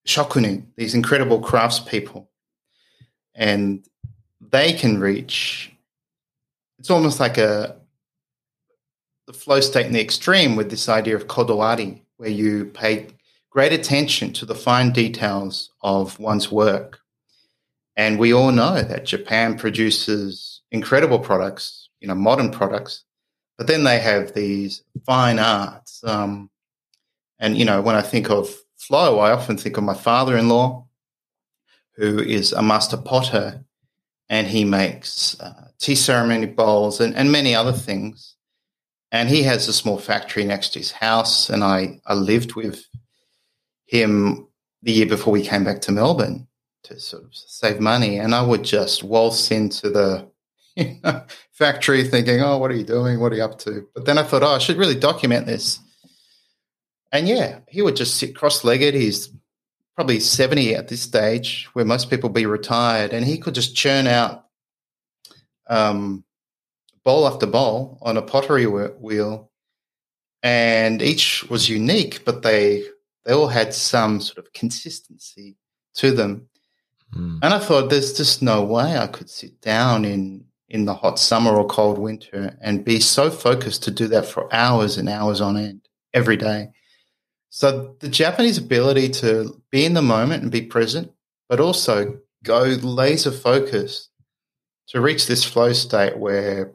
shokunin, 0.06 0.66
these 0.76 0.94
incredible 0.94 1.42
craftspeople, 1.42 2.28
and 3.34 3.88
they 4.42 4.74
can 4.74 5.00
reach. 5.00 5.72
It's 6.80 6.90
almost 6.90 7.20
like 7.20 7.38
a 7.38 7.78
the 9.28 9.34
flow 9.34 9.60
state 9.60 9.88
in 9.88 9.94
the 9.94 10.02
extreme 10.02 10.56
with 10.56 10.70
this 10.70 10.88
idea 10.88 11.16
of 11.16 11.28
kodawari, 11.28 12.02
where 12.18 12.30
you 12.30 12.66
pay 12.66 13.08
great 13.50 13.74
attention 13.74 14.34
to 14.34 14.46
the 14.46 14.54
fine 14.54 14.92
details 14.92 15.72
of 15.82 16.20
one's 16.20 16.52
work. 16.52 17.00
And 17.96 18.20
we 18.20 18.34
all 18.34 18.52
know 18.52 18.82
that 18.82 19.06
Japan 19.06 19.58
produces 19.58 20.62
incredible 20.72 21.20
products, 21.20 21.90
you 22.02 22.08
know, 22.08 22.16
modern 22.16 22.52
products, 22.52 23.04
but 23.58 23.68
then 23.68 23.84
they 23.84 24.00
have 24.00 24.34
these 24.34 24.84
fine 25.06 25.40
arts. 25.40 26.04
Um, 26.04 26.50
and, 27.40 27.58
you 27.58 27.66
know, 27.66 27.82
when 27.82 27.96
I 27.96 28.02
think 28.02 28.30
of 28.30 28.54
flow, 28.78 29.20
I 29.20 29.32
often 29.32 29.58
think 29.58 29.78
of 29.78 29.84
my 29.84 29.94
father 29.94 30.38
in 30.38 30.50
law, 30.50 30.88
who 31.96 32.20
is 32.20 32.52
a 32.52 32.62
master 32.62 32.98
potter, 32.98 33.64
and 34.30 34.48
he 34.48 34.66
makes 34.66 35.40
uh, 35.40 35.70
tea 35.80 35.96
ceremony 35.96 36.48
bowls 36.48 37.00
and, 37.00 37.16
and 37.16 37.32
many 37.32 37.54
other 37.54 37.74
things. 37.74 38.36
And 39.12 39.30
he 39.30 39.44
has 39.44 39.68
a 39.68 39.74
small 39.74 39.98
factory 39.98 40.44
next 40.44 40.70
to 40.70 40.80
his 40.80 40.92
house. 40.92 41.50
And 41.50 41.64
I, 41.64 42.02
I 42.06 42.16
lived 42.16 42.56
with 42.56 42.86
him 43.86 44.48
the 44.82 44.92
year 44.92 45.06
before 45.06 45.32
we 45.32 45.44
came 45.44 45.64
back 45.64 45.82
to 45.82 45.92
Melbourne 45.92 46.48
to 46.84 47.00
sort 47.00 47.24
of 47.24 47.30
save 47.34 47.80
money. 47.80 48.18
And 48.18 48.34
I 48.34 48.42
would 48.42 48.64
just 48.64 49.04
waltz 49.04 49.52
into 49.52 49.90
the 49.90 50.28
you 50.76 50.98
know, 51.04 51.24
factory 51.54 52.04
thinking, 52.04 52.42
oh, 52.42 52.58
what 52.58 52.72
are 52.72 52.76
you 52.76 52.84
doing? 52.84 53.20
What 53.20 53.32
are 53.32 53.36
you 53.36 53.44
up 53.44 53.60
to? 53.60 53.88
But 53.94 54.06
then 54.06 54.18
I 54.18 54.24
thought, 54.24 54.44
oh, 54.44 54.48
I 54.48 54.58
should 54.58 54.78
really 54.78 55.00
document 55.00 55.46
this. 55.46 55.80
And 57.12 57.28
yeah, 57.28 57.60
he 57.70 57.82
would 57.82 57.96
just 57.96 58.18
sit 58.18 58.36
cross 58.36 58.66
legged. 58.66 58.94
He's 58.94 59.30
probably 59.96 60.20
70 60.20 60.76
at 60.76 60.88
this 60.88 61.02
stage, 61.02 61.68
where 61.74 61.86
most 61.86 62.10
people 62.10 62.30
be 62.30 62.46
retired. 62.46 63.14
And 63.14 63.26
he 63.26 63.38
could 63.38 63.56
just 63.56 63.76
churn 63.76 64.08
out 64.08 64.46
um, 65.68 66.24
bowl 67.04 67.28
after 67.28 67.46
bowl 67.46 67.98
on 68.02 68.18
a 68.18 68.22
pottery 68.22 68.66
wheel. 68.66 69.52
And 70.44 71.02
each 71.02 71.44
was 71.50 71.70
unique, 71.70 72.24
but 72.24 72.44
they 72.44 72.84
they 73.26 73.34
all 73.34 73.48
had 73.48 73.74
some 73.74 74.22
sort 74.22 74.38
of 74.38 74.54
consistency 74.54 75.56
to 75.96 76.12
them. 76.12 76.48
Mm. 77.16 77.40
And 77.42 77.54
I 77.54 77.58
thought, 77.58 77.90
there's 77.90 78.14
just 78.14 78.44
no 78.44 78.64
way 78.64 78.98
I 78.98 79.08
could 79.08 79.30
sit 79.30 79.60
down 79.62 80.06
in 80.06 80.46
in 80.70 80.86
the 80.86 80.94
hot 80.94 81.20
summer 81.20 81.56
or 81.56 81.66
cold 81.66 81.98
winter 81.98 82.58
and 82.62 82.84
be 82.84 83.00
so 83.00 83.30
focused 83.30 83.84
to 83.84 83.92
do 83.92 84.08
that 84.08 84.26
for 84.26 84.54
hours 84.54 84.98
and 84.98 85.08
hours 85.08 85.40
on 85.40 85.58
end 85.58 85.82
every 86.14 86.38
day. 86.38 86.70
So 87.56 87.96
the 88.00 88.10
Japanese 88.10 88.58
ability 88.58 89.08
to 89.22 89.62
be 89.72 89.86
in 89.86 89.94
the 89.94 90.02
moment 90.02 90.44
and 90.44 90.52
be 90.52 90.64
present, 90.64 91.14
but 91.48 91.62
also 91.62 92.20
go 92.44 92.64
laser 92.64 93.32
focused 93.32 94.10
to 94.88 95.00
reach 95.00 95.26
this 95.26 95.46
flow 95.46 95.72
state 95.72 96.18
where, 96.18 96.74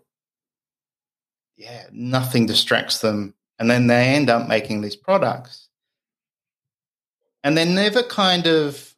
yeah, 1.58 1.84
nothing 1.92 2.46
distracts 2.46 3.00
them. 3.00 3.34
And 3.58 3.70
then 3.70 3.88
they 3.88 4.14
end 4.14 4.30
up 4.30 4.48
making 4.48 4.80
these 4.80 4.96
products 4.96 5.68
and 7.44 7.58
they're 7.58 7.66
never 7.66 8.02
kind 8.02 8.46
of 8.46 8.96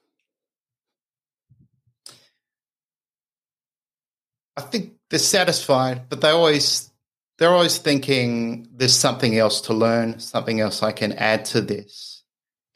I 4.57 4.61
think 4.61 4.93
they're 5.11 5.19
satisfied, 5.19 6.09
but 6.09 6.21
they 6.21 6.31
always 6.31 6.92
they're 7.39 7.51
always 7.51 7.79
thinking 7.79 8.69
there's 8.73 8.97
something 8.97 9.37
else 9.37 9.61
to 9.63 9.75
learn, 9.75 10.21
something 10.21 10.61
else 10.61 10.83
I 10.83 10.93
can 10.93 11.13
add 11.15 11.45
to 11.47 11.61
this. 11.61 12.23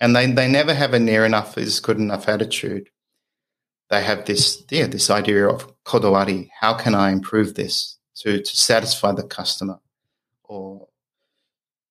And 0.01 0.14
they, 0.14 0.31
they 0.31 0.49
never 0.49 0.75
have 0.75 0.95
a 0.95 0.99
near 0.99 1.25
enough 1.25 1.57
is 1.57 1.81
good 1.81 1.99
enough 1.99 2.29
attitude. 2.29 2.90
They 3.88 4.03
have 4.03 4.25
this 4.25 4.64
yeah, 4.71 4.87
this 4.88 5.11
idea 5.11 5.49
of 5.49 5.73
kodawari. 5.85 6.49
How 6.61 6.75
can 6.75 6.95
I 6.95 7.12
improve 7.12 7.55
this 7.55 7.99
to, 8.16 8.42
to 8.42 8.57
satisfy 8.57 9.12
the 9.12 9.23
customer? 9.23 9.79
Or 10.42 10.88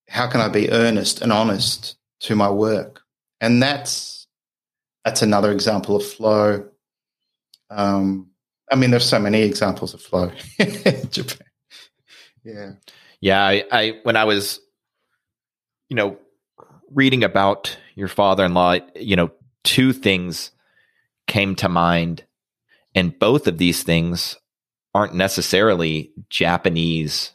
how 0.10 0.28
can 0.28 0.42
I 0.42 0.50
be 0.50 0.70
earnest 0.72 1.22
and 1.22 1.32
honest 1.32 1.96
to 2.22 2.36
my 2.36 2.50
work? 2.50 3.06
and 3.42 3.62
that's 3.62 4.28
that's 5.04 5.22
another 5.22 5.52
example 5.52 5.96
of 5.96 6.06
flow. 6.06 6.68
Um, 7.70 8.32
I 8.72 8.76
mean, 8.76 8.90
there's 8.90 9.08
so 9.08 9.20
many 9.20 9.44
examples 9.44 9.94
of 9.94 10.02
flow 10.02 10.32
in 10.60 11.10
Japan. 11.12 11.45
Yeah, 12.46 12.72
yeah. 13.22 13.44
I, 13.44 13.64
I 13.72 14.00
when 14.04 14.16
I 14.16 14.24
was, 14.26 14.60
you 15.90 15.96
know, 15.96 16.18
reading 16.92 17.24
about 17.24 17.78
your 17.96 18.08
father-in-law, 18.08 18.78
you 18.96 19.16
know, 19.16 19.32
two 19.64 19.92
things 19.92 20.52
came 21.28 21.56
to 21.56 21.68
mind, 21.68 22.24
and 22.94 23.18
both 23.18 23.48
of 23.48 23.58
these 23.58 23.84
things 23.84 24.38
aren't 24.94 25.16
necessarily 25.16 26.12
Japanese 26.30 27.32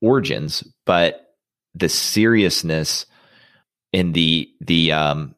origins, 0.00 0.62
but 0.86 1.34
the 1.74 1.88
seriousness 1.88 3.06
in 3.92 4.12
the 4.12 4.48
the 4.60 4.92
um, 4.92 5.34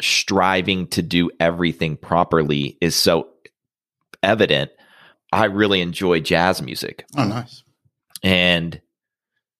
striving 0.00 0.88
to 0.88 1.02
do 1.02 1.30
everything 1.38 1.96
properly 1.96 2.76
is 2.80 2.96
so 2.96 3.28
evident. 4.22 4.70
I 5.32 5.44
really 5.44 5.80
enjoy 5.80 6.20
jazz 6.20 6.60
music. 6.60 7.04
Oh, 7.16 7.24
nice. 7.24 7.62
And 8.22 8.80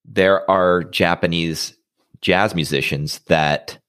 there 0.05 0.49
are 0.49 0.83
Japanese 0.83 1.75
jazz 2.21 2.53
musicians 2.53 3.19
that 3.27 3.79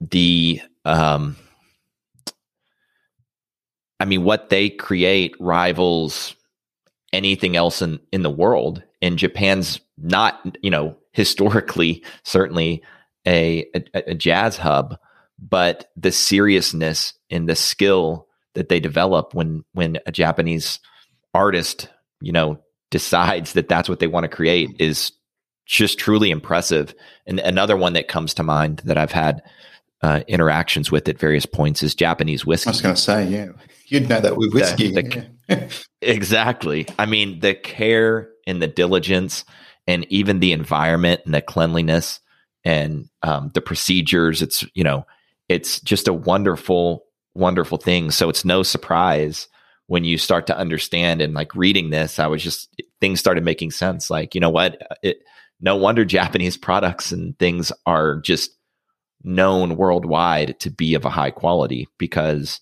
the 0.00 0.60
um 0.84 1.36
I 4.00 4.04
mean 4.04 4.24
what 4.24 4.50
they 4.50 4.70
create 4.70 5.34
rivals 5.38 6.34
anything 7.12 7.56
else 7.56 7.80
in 7.82 8.00
in 8.12 8.22
the 8.22 8.30
world. 8.30 8.82
And 9.00 9.18
Japan's 9.18 9.80
not 9.96 10.56
you 10.62 10.70
know 10.70 10.96
historically 11.12 12.04
certainly 12.24 12.82
a, 13.26 13.66
a, 13.74 14.10
a 14.10 14.14
jazz 14.14 14.56
hub, 14.56 14.98
but 15.38 15.90
the 15.96 16.12
seriousness 16.12 17.14
and 17.30 17.48
the 17.48 17.56
skill 17.56 18.28
that 18.54 18.68
they 18.68 18.80
develop 18.80 19.34
when 19.34 19.64
when 19.72 19.98
a 20.06 20.12
Japanese 20.12 20.80
artist, 21.34 21.88
you 22.20 22.32
know, 22.32 22.58
decides 22.90 23.54
that 23.54 23.68
that's 23.68 23.88
what 23.88 23.98
they 23.98 24.06
want 24.06 24.24
to 24.24 24.28
create 24.28 24.70
is 24.78 25.12
just 25.66 25.98
truly 25.98 26.30
impressive. 26.30 26.94
And 27.26 27.40
another 27.40 27.76
one 27.76 27.94
that 27.94 28.08
comes 28.08 28.34
to 28.34 28.42
mind 28.42 28.82
that 28.84 28.96
I've 28.96 29.12
had 29.12 29.42
uh, 30.02 30.20
interactions 30.28 30.92
with 30.92 31.08
at 31.08 31.18
various 31.18 31.46
points 31.46 31.82
is 31.82 31.94
Japanese 31.94 32.46
whiskey. 32.46 32.68
I 32.68 32.70
was 32.70 32.82
going 32.82 32.94
to 32.94 33.00
say, 33.00 33.26
yeah, 33.26 33.48
you'd 33.86 34.08
know 34.08 34.20
that 34.20 34.36
with 34.36 34.52
whiskey. 34.52 34.92
The, 34.92 35.02
the, 35.02 35.26
yeah. 35.48 35.68
exactly. 36.02 36.86
I 36.98 37.06
mean, 37.06 37.40
the 37.40 37.54
care 37.54 38.30
and 38.46 38.62
the 38.62 38.68
diligence, 38.68 39.44
and 39.88 40.04
even 40.10 40.40
the 40.40 40.52
environment 40.52 41.22
and 41.24 41.34
the 41.34 41.40
cleanliness 41.40 42.20
and 42.64 43.08
um, 43.22 43.50
the 43.54 43.60
procedures. 43.60 44.42
It's 44.42 44.64
you 44.74 44.84
know, 44.84 45.06
it's 45.48 45.80
just 45.80 46.08
a 46.08 46.12
wonderful, 46.12 47.04
wonderful 47.34 47.78
thing. 47.78 48.10
So 48.10 48.28
it's 48.28 48.44
no 48.44 48.62
surprise 48.62 49.48
when 49.86 50.04
you 50.04 50.18
start 50.18 50.46
to 50.48 50.56
understand 50.56 51.20
and 51.20 51.34
like 51.34 51.54
reading 51.54 51.90
this. 51.90 52.18
I 52.18 52.26
was 52.26 52.42
just 52.42 52.80
things 53.00 53.20
started 53.20 53.44
making 53.44 53.70
sense. 53.70 54.10
Like 54.10 54.34
you 54.34 54.40
know 54.40 54.50
what, 54.50 54.80
uh, 54.90 54.94
it 55.02 55.18
no 55.60 55.76
wonder 55.76 56.04
Japanese 56.04 56.56
products 56.56 57.12
and 57.12 57.38
things 57.38 57.72
are 57.86 58.20
just 58.20 58.50
known 59.22 59.76
worldwide 59.76 60.58
to 60.60 60.70
be 60.70 60.94
of 60.94 61.04
a 61.04 61.10
high 61.10 61.30
quality 61.30 61.88
because 61.98 62.60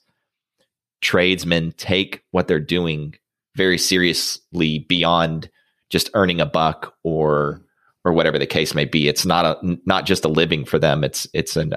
tradesmen 1.01 1.73
take 1.77 2.23
what 2.31 2.49
they're 2.49 2.59
doing 2.59 3.15
very 3.57 3.77
seriously 3.77 4.79
beyond 4.89 5.51
just 5.91 6.11
earning 6.15 6.41
a 6.41 6.47
buck 6.47 6.95
or 7.05 7.61
or 8.05 8.13
whatever 8.13 8.39
the 8.39 8.47
case 8.47 8.75
may 8.75 8.85
be. 8.85 9.09
It's 9.09 9.25
not 9.25 9.45
a 9.45 9.79
not 9.87 10.07
just 10.07 10.25
a 10.25 10.29
living 10.29 10.65
for 10.65 10.79
them. 10.79 11.05
It's 11.05 11.27
it's 11.33 11.57
an 11.57 11.75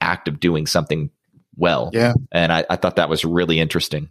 act 0.00 0.28
of 0.28 0.40
doing 0.40 0.66
something 0.66 1.10
well. 1.56 1.90
Yeah, 1.92 2.14
and 2.32 2.52
I, 2.52 2.64
I 2.70 2.76
thought 2.76 2.96
that 2.96 3.08
was 3.08 3.24
really 3.24 3.60
interesting. 3.60 4.10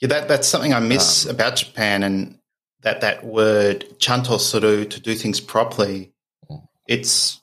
Yeah, 0.00 0.08
that 0.08 0.28
that's 0.28 0.48
something 0.48 0.74
I 0.74 0.80
miss 0.80 1.26
um, 1.26 1.34
about 1.34 1.56
Japan, 1.56 2.02
and 2.02 2.38
that 2.82 3.00
that 3.00 3.24
word 3.24 3.86
chanto 3.98 4.38
suru 4.38 4.84
to 4.84 5.00
do 5.00 5.14
things 5.14 5.40
properly. 5.40 6.12
It's 6.86 7.40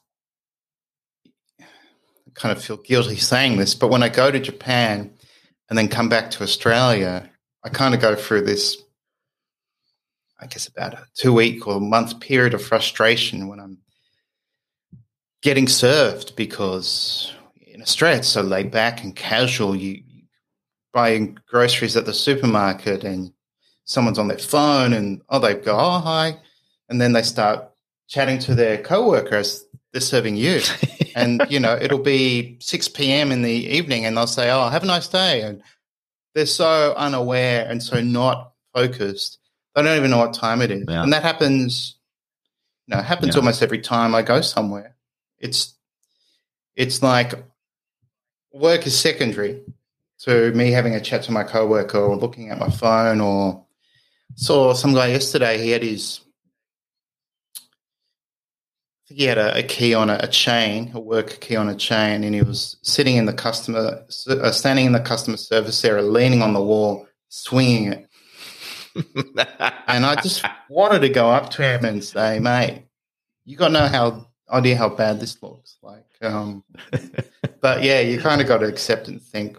I 1.60 2.32
kind 2.36 2.56
of 2.56 2.64
feel 2.64 2.78
guilty 2.78 3.18
saying 3.18 3.58
this, 3.58 3.74
but 3.76 3.90
when 3.90 4.04
I 4.04 4.10
go 4.10 4.32
to 4.32 4.40
Japan 4.40 5.12
and 5.70 5.78
then 5.78 5.88
come 5.88 6.10
back 6.10 6.32
to 6.32 6.44
Australia, 6.44 7.30
I 7.64 7.70
kind 7.70 7.94
of 7.94 8.02
go 8.02 8.16
through 8.16 8.42
this, 8.42 8.78
I 10.40 10.48
guess, 10.48 10.68
about 10.68 10.94
a 10.94 11.06
two 11.16 11.34
week 11.34 11.68
or 11.68 11.80
month 11.80 12.20
period 12.20 12.54
of 12.54 12.64
frustration 12.64 13.48
when 13.48 13.60
I'm 13.60 13.80
getting 15.42 15.68
served 15.68 16.36
because 16.36 17.34
in 17.68 17.82
Australia 17.82 18.20
it's 18.20 18.28
so 18.28 18.42
laid 18.42 18.70
back 18.70 19.04
and 19.04 19.16
casual. 19.16 19.76
You, 19.76 20.02
you 20.06 20.11
buying 20.94 21.40
groceries 21.48 21.96
at 21.96 22.06
the 22.06 22.14
supermarket 22.14 23.04
and 23.04 23.32
someone's 23.86 24.20
on 24.20 24.28
their 24.28 24.38
phone 24.38 24.94
and 24.94 25.22
oh 25.30 25.40
they 25.40 25.56
go 25.56 25.78
oh 25.78 26.00
hi, 26.00 26.38
and 26.90 27.00
then 27.00 27.14
they 27.14 27.24
start 27.24 27.70
chatting 28.08 28.40
to 28.40 28.56
their 28.56 28.78
coworkers. 28.78 29.66
They're 29.92 30.02
serving 30.02 30.38
you, 30.38 30.62
and 31.16 31.46
you 31.50 31.60
know 31.60 31.76
it'll 31.76 32.00
be 32.00 32.58
six 32.60 32.88
p.m. 32.88 33.32
in 33.32 33.42
the 33.42 33.52
evening, 33.52 34.06
and 34.06 34.16
they'll 34.16 34.28
say 34.28 34.50
oh 34.50 34.70
have 34.70 34.84
a 34.84 34.88
nice 34.88 35.08
day, 35.08 35.42
and 35.42 35.62
they're 36.34 36.46
so 36.46 36.94
unaware 36.96 37.66
and 37.68 37.84
so 37.84 38.02
not 38.02 38.54
focused. 38.74 39.38
They 39.76 39.84
don't 39.84 39.98
even 39.98 40.12
know 40.12 40.18
what 40.18 40.34
time 40.34 40.62
it 40.62 40.72
is, 40.72 40.86
yeah. 40.88 41.04
and 41.04 41.14
that 41.14 41.24
happens. 41.24 41.98
You 42.88 42.96
know, 42.96 43.02
happens 43.02 43.36
yeah. 43.36 43.40
almost 43.40 43.62
every 43.62 43.80
time 43.80 44.16
I 44.16 44.22
go 44.22 44.42
somewhere. 44.42 44.96
It's 45.40 45.76
it's 46.76 47.04
like 47.04 47.34
work 48.54 48.88
is 48.88 48.98
secondary 48.98 49.62
to 50.24 50.52
me 50.54 50.72
having 50.72 50.96
a 50.96 51.02
chat 51.02 51.24
to 51.24 51.32
my 51.32 51.44
coworker 51.44 51.98
or 51.98 52.16
looking 52.16 52.50
at 52.50 52.60
my 52.60 52.70
phone 52.70 53.22
or 53.22 53.66
saw 54.36 54.74
some 54.74 54.94
guy 54.94 55.08
yesterday. 55.08 55.58
He 55.58 55.72
had 55.72 55.84
his 55.84 56.22
I 57.56 59.08
think 59.08 59.20
he 59.20 59.26
had 59.26 59.38
a, 59.38 59.58
a 59.58 59.64
key 59.64 59.94
on 59.94 60.10
a, 60.10 60.20
a, 60.22 60.28
chain, 60.28 60.92
a 60.94 61.00
work 61.00 61.42
key 61.42 61.58
on 61.58 61.68
a 61.68 61.76
chain, 61.76 62.24
and 62.24 62.34
he 62.34 62.42
was 62.42 62.78
sitting 62.82 63.18
in 63.18 63.26
the 63.26 63.34
customer, 63.34 64.06
uh, 64.30 64.52
standing 64.52 64.86
in 64.86 64.94
the 64.94 65.02
customer 65.02 65.36
service 65.36 65.84
area, 65.84 66.02
leaning 66.02 66.42
on 66.42 66.54
the 66.54 66.62
wall, 66.62 67.06
swinging 67.28 67.92
it. 67.92 68.08
and 69.88 70.06
I 70.06 70.16
just 70.22 70.46
wanted 70.70 71.00
to 71.00 71.10
go 71.10 71.30
up 71.30 71.50
to 71.52 71.62
him 71.62 71.84
and 71.84 72.02
say, 72.02 72.40
"Mate, 72.40 72.84
you 73.44 73.58
got 73.58 73.74
know 73.74 73.88
how 73.88 74.28
idea 74.52 74.78
how 74.78 74.90
bad 74.90 75.20
this 75.20 75.42
looks 75.42 75.78
like. 75.82 76.06
Um, 76.22 76.64
but 77.62 77.84
yeah, 77.84 78.00
you 78.00 78.20
kind 78.20 78.42
of 78.42 78.48
got 78.48 78.60
to 78.60 78.68
accept 78.68 79.08
and 79.08 79.22
think. 79.22 79.58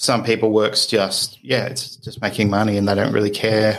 Some 0.00 0.24
people 0.24 0.50
works 0.50 0.86
just 0.86 1.38
yeah, 1.44 1.66
it's 1.66 1.96
just 1.96 2.22
making 2.22 2.48
money, 2.48 2.78
and 2.78 2.88
they 2.88 2.94
don't 2.94 3.12
really 3.12 3.30
care 3.30 3.78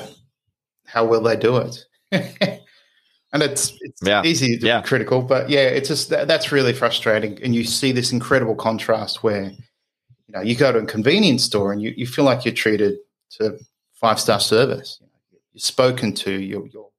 how 0.86 1.04
well 1.04 1.22
they 1.22 1.36
do 1.36 1.58
it. 1.58 1.86
and 2.12 3.42
it's 3.42 3.74
it's 3.82 4.02
yeah. 4.04 4.22
easy 4.24 4.60
to 4.60 4.68
yeah. 4.68 4.82
be 4.82 4.88
critical, 4.88 5.24
but 5.24 5.50
yeah, 5.50 5.62
it's 5.62 5.88
just 5.88 6.10
that, 6.10 6.28
that's 6.28 6.52
really 6.52 6.74
frustrating. 6.74 7.42
And 7.42 7.56
you 7.56 7.64
see 7.64 7.92
this 7.92 8.12
incredible 8.12 8.54
contrast 8.54 9.24
where 9.24 9.46
you 9.46 10.34
know 10.34 10.42
you 10.42 10.56
go 10.56 10.72
to 10.72 10.78
a 10.78 10.86
convenience 10.86 11.44
store 11.44 11.72
and 11.72 11.82
you, 11.82 11.92
you 11.98 12.06
feel 12.06 12.26
like 12.26 12.46
you're 12.46 12.54
treated 12.54 12.98
to 13.38 13.58
five 13.94 14.20
star 14.20 14.40
service. 14.40 15.00
You 15.02 15.08
know, 15.08 15.40
you're 15.54 15.60
spoken 15.60 16.14
to. 16.14 16.32
You're, 16.32 16.68
you're 16.68 16.90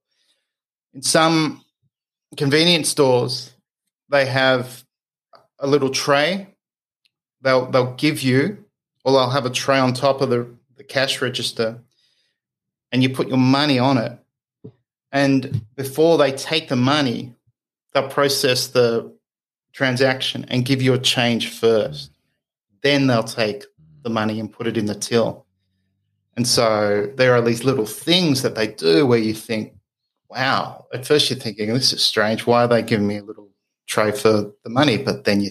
in 0.94 1.02
some 1.02 1.64
convenience 2.36 2.88
stores, 2.88 3.52
they 4.08 4.26
have 4.26 4.84
a 5.58 5.66
little 5.66 5.90
tray. 5.90 6.48
They'll 7.40 7.70
they'll 7.70 7.94
give 7.94 8.22
you, 8.22 8.61
or 9.04 9.12
they'll 9.12 9.30
have 9.30 9.46
a 9.46 9.50
tray 9.50 9.78
on 9.78 9.92
top 9.92 10.20
of 10.20 10.30
the, 10.30 10.48
the 10.76 10.84
cash 10.84 11.20
register, 11.20 11.78
and 12.90 13.02
you 13.02 13.10
put 13.10 13.28
your 13.28 13.38
money 13.38 13.78
on 13.78 13.98
it. 13.98 14.18
And 15.10 15.64
before 15.76 16.18
they 16.18 16.32
take 16.32 16.68
the 16.68 16.76
money, 16.76 17.34
they'll 17.92 18.08
process 18.08 18.68
the 18.68 19.12
transaction 19.72 20.44
and 20.48 20.64
give 20.64 20.82
you 20.82 20.94
a 20.94 20.98
change 20.98 21.48
first. 21.50 22.10
Then 22.82 23.06
they'll 23.06 23.22
take 23.22 23.64
the 24.02 24.10
money 24.10 24.40
and 24.40 24.52
put 24.52 24.66
it 24.66 24.76
in 24.76 24.86
the 24.86 24.94
till. 24.94 25.46
And 26.36 26.46
so 26.46 27.10
there 27.16 27.34
are 27.34 27.42
these 27.42 27.64
little 27.64 27.86
things 27.86 28.42
that 28.42 28.54
they 28.54 28.66
do 28.66 29.06
where 29.06 29.18
you 29.18 29.34
think, 29.34 29.74
wow, 30.28 30.86
at 30.92 31.06
first 31.06 31.28
you're 31.28 31.38
thinking, 31.38 31.72
this 31.72 31.92
is 31.92 32.02
strange. 32.02 32.46
Why 32.46 32.64
are 32.64 32.68
they 32.68 32.82
giving 32.82 33.06
me 33.06 33.18
a 33.18 33.22
little 33.22 33.50
tray 33.86 34.12
for 34.12 34.50
the 34.64 34.70
money? 34.70 34.96
But 34.96 35.24
then 35.24 35.40
you 35.40 35.50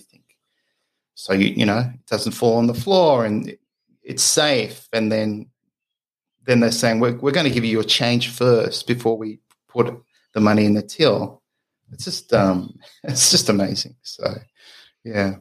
so 1.22 1.34
you, 1.34 1.54
you 1.56 1.68
know, 1.68 1.78
it 1.78 2.06
doesn't 2.08 2.32
fall 2.32 2.58
on 2.58 2.66
the 2.66 2.74
floor 2.74 3.26
and 3.26 3.56
it's 4.02 4.24
safe. 4.24 4.90
And 4.92 5.12
then, 5.12 5.52
then 6.48 6.62
they're 6.62 6.72
saying, 6.72 7.00
we're, 7.00 7.16
we're 7.18 7.32
going 7.32 7.46
to 7.46 7.54
give 7.54 7.64
you 7.64 7.70
your 7.70 7.84
change 7.84 8.30
first 8.30 8.88
before 8.88 9.20
we 9.20 9.38
put 9.68 9.96
the 10.34 10.42
money 10.42 10.66
in 10.66 10.74
the 10.74 10.82
till. 10.82 11.44
It's 11.92 12.06
just, 12.06 12.34
um, 12.34 12.80
it's 13.04 13.30
just 13.30 13.50
amazing. 13.50 13.98
So, 14.02 14.34
yeah. 15.04 15.36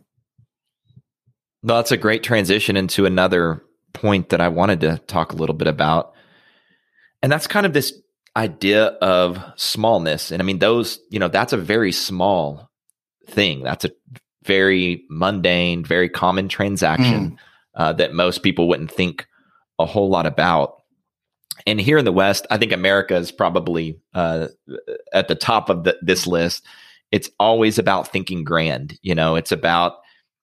No, 1.62 1.76
that's 1.76 1.92
a 1.92 1.96
great 1.96 2.22
transition 2.22 2.76
into 2.76 3.06
another 3.06 3.64
point 3.94 4.28
that 4.28 4.42
I 4.42 4.48
wanted 4.48 4.82
to 4.82 4.98
talk 5.06 5.32
a 5.32 5.36
little 5.36 5.54
bit 5.56 5.66
about. 5.66 6.12
And 7.22 7.32
that's 7.32 7.46
kind 7.46 7.64
of 7.64 7.72
this 7.72 7.98
idea 8.36 8.84
of 8.84 9.42
smallness. 9.56 10.30
And 10.30 10.42
I 10.42 10.44
mean, 10.44 10.58
those, 10.58 11.00
you 11.08 11.18
know, 11.18 11.28
that's 11.28 11.54
a 11.54 11.58
very 11.58 11.92
small 11.92 12.68
thing. 13.26 13.62
That's 13.62 13.86
a 13.86 13.92
very 14.44 15.04
mundane, 15.10 15.84
very 15.84 16.08
common 16.08 16.48
transaction 16.48 17.32
mm. 17.32 17.36
uh, 17.74 17.92
that 17.94 18.14
most 18.14 18.42
people 18.42 18.68
wouldn't 18.68 18.90
think 18.90 19.26
a 19.78 19.86
whole 19.86 20.08
lot 20.08 20.26
about. 20.26 20.76
And 21.66 21.80
here 21.80 21.98
in 21.98 22.04
the 22.04 22.12
West, 22.12 22.46
I 22.50 22.56
think 22.56 22.72
America 22.72 23.16
is 23.16 23.32
probably 23.32 23.98
uh, 24.14 24.48
at 25.12 25.28
the 25.28 25.34
top 25.34 25.68
of 25.68 25.84
the, 25.84 25.98
this 26.00 26.26
list. 26.26 26.64
It's 27.12 27.28
always 27.38 27.78
about 27.78 28.08
thinking 28.08 28.44
grand. 28.44 28.98
You 29.02 29.14
know, 29.14 29.36
it's 29.36 29.52
about 29.52 29.96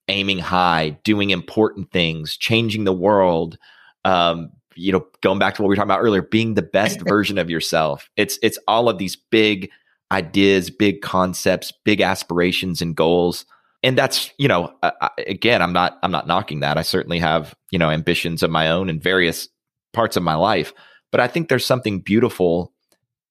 aiming 0.08 0.40
high, 0.40 0.98
doing 1.04 1.32
important 1.32 1.92
things, 1.92 2.38
changing 2.38 2.84
the 2.84 2.94
world, 2.94 3.58
um, 4.06 4.52
you 4.76 4.92
know, 4.92 5.06
going 5.22 5.40
back 5.40 5.56
to 5.56 5.62
what 5.62 5.68
we 5.68 5.72
were 5.72 5.76
talking 5.76 5.90
about 5.90 6.02
earlier, 6.02 6.22
being 6.22 6.54
the 6.54 6.62
best 6.62 7.02
version 7.08 7.38
of 7.38 7.50
yourself. 7.50 8.10
It's 8.16 8.38
it's 8.42 8.60
all 8.68 8.90
of 8.90 8.98
these 8.98 9.16
big 9.16 9.70
ideas, 10.12 10.70
big 10.70 11.02
concepts, 11.02 11.74
big 11.84 12.02
aspirations 12.02 12.82
and 12.82 12.96
goals. 12.96 13.46
And 13.84 13.98
that's, 13.98 14.32
you 14.38 14.48
know, 14.48 14.74
uh, 14.82 15.10
again, 15.28 15.62
I'm 15.62 15.74
not 15.74 16.00
I'm 16.02 16.12
not 16.12 16.28
knocking 16.28 16.62
that. 16.62 16.78
I 16.78 16.82
certainly 16.82 17.20
have, 17.20 17.56
you 17.72 17.80
know, 17.80 17.90
ambitions 17.90 18.44
of 18.44 18.50
my 18.50 18.70
own 18.70 18.90
in 18.90 19.00
various 19.00 19.48
parts 19.94 20.18
of 20.18 20.24
my 20.24 20.36
life, 20.36 20.74
but 21.12 21.22
I 21.22 21.28
think 21.28 21.48
there's 21.48 21.66
something 21.66 22.00
beautiful 22.00 22.74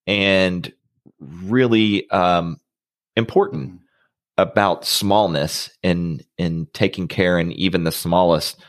and 0.06 0.72
really 1.20 2.08
um, 2.10 2.60
important 3.16 3.72
mm. 3.72 3.78
about 4.38 4.84
smallness 4.84 5.70
and 5.82 6.24
in 6.38 6.68
taking 6.72 7.08
care 7.08 7.38
in 7.38 7.52
even 7.52 7.84
the 7.84 7.92
smallest 7.92 8.62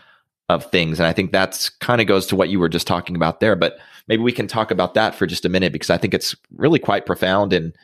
of 0.50 0.66
things. 0.72 1.00
And 1.00 1.08
I 1.08 1.14
think 1.14 1.32
that's 1.32 1.70
kind 1.70 2.00
of 2.00 2.08
goes 2.08 2.26
to 2.28 2.36
what 2.36 2.50
you 2.50 2.60
were 2.60 2.70
just 2.70 2.88
talking 2.88 3.16
about 3.16 3.40
there. 3.40 3.56
But 3.56 3.78
maybe 4.08 4.24
we 4.24 4.32
can 4.32 4.48
talk 4.48 4.72
about 4.72 4.94
that 4.94 5.14
for 5.14 5.28
just 5.28 5.46
a 5.46 5.50
minute 5.50 5.74
because 5.74 5.90
I 5.90 5.98
think 5.98 6.14
it's 6.14 6.36
really 6.56 6.80
quite 6.80 7.06
profound 7.06 7.54
and 7.54 7.76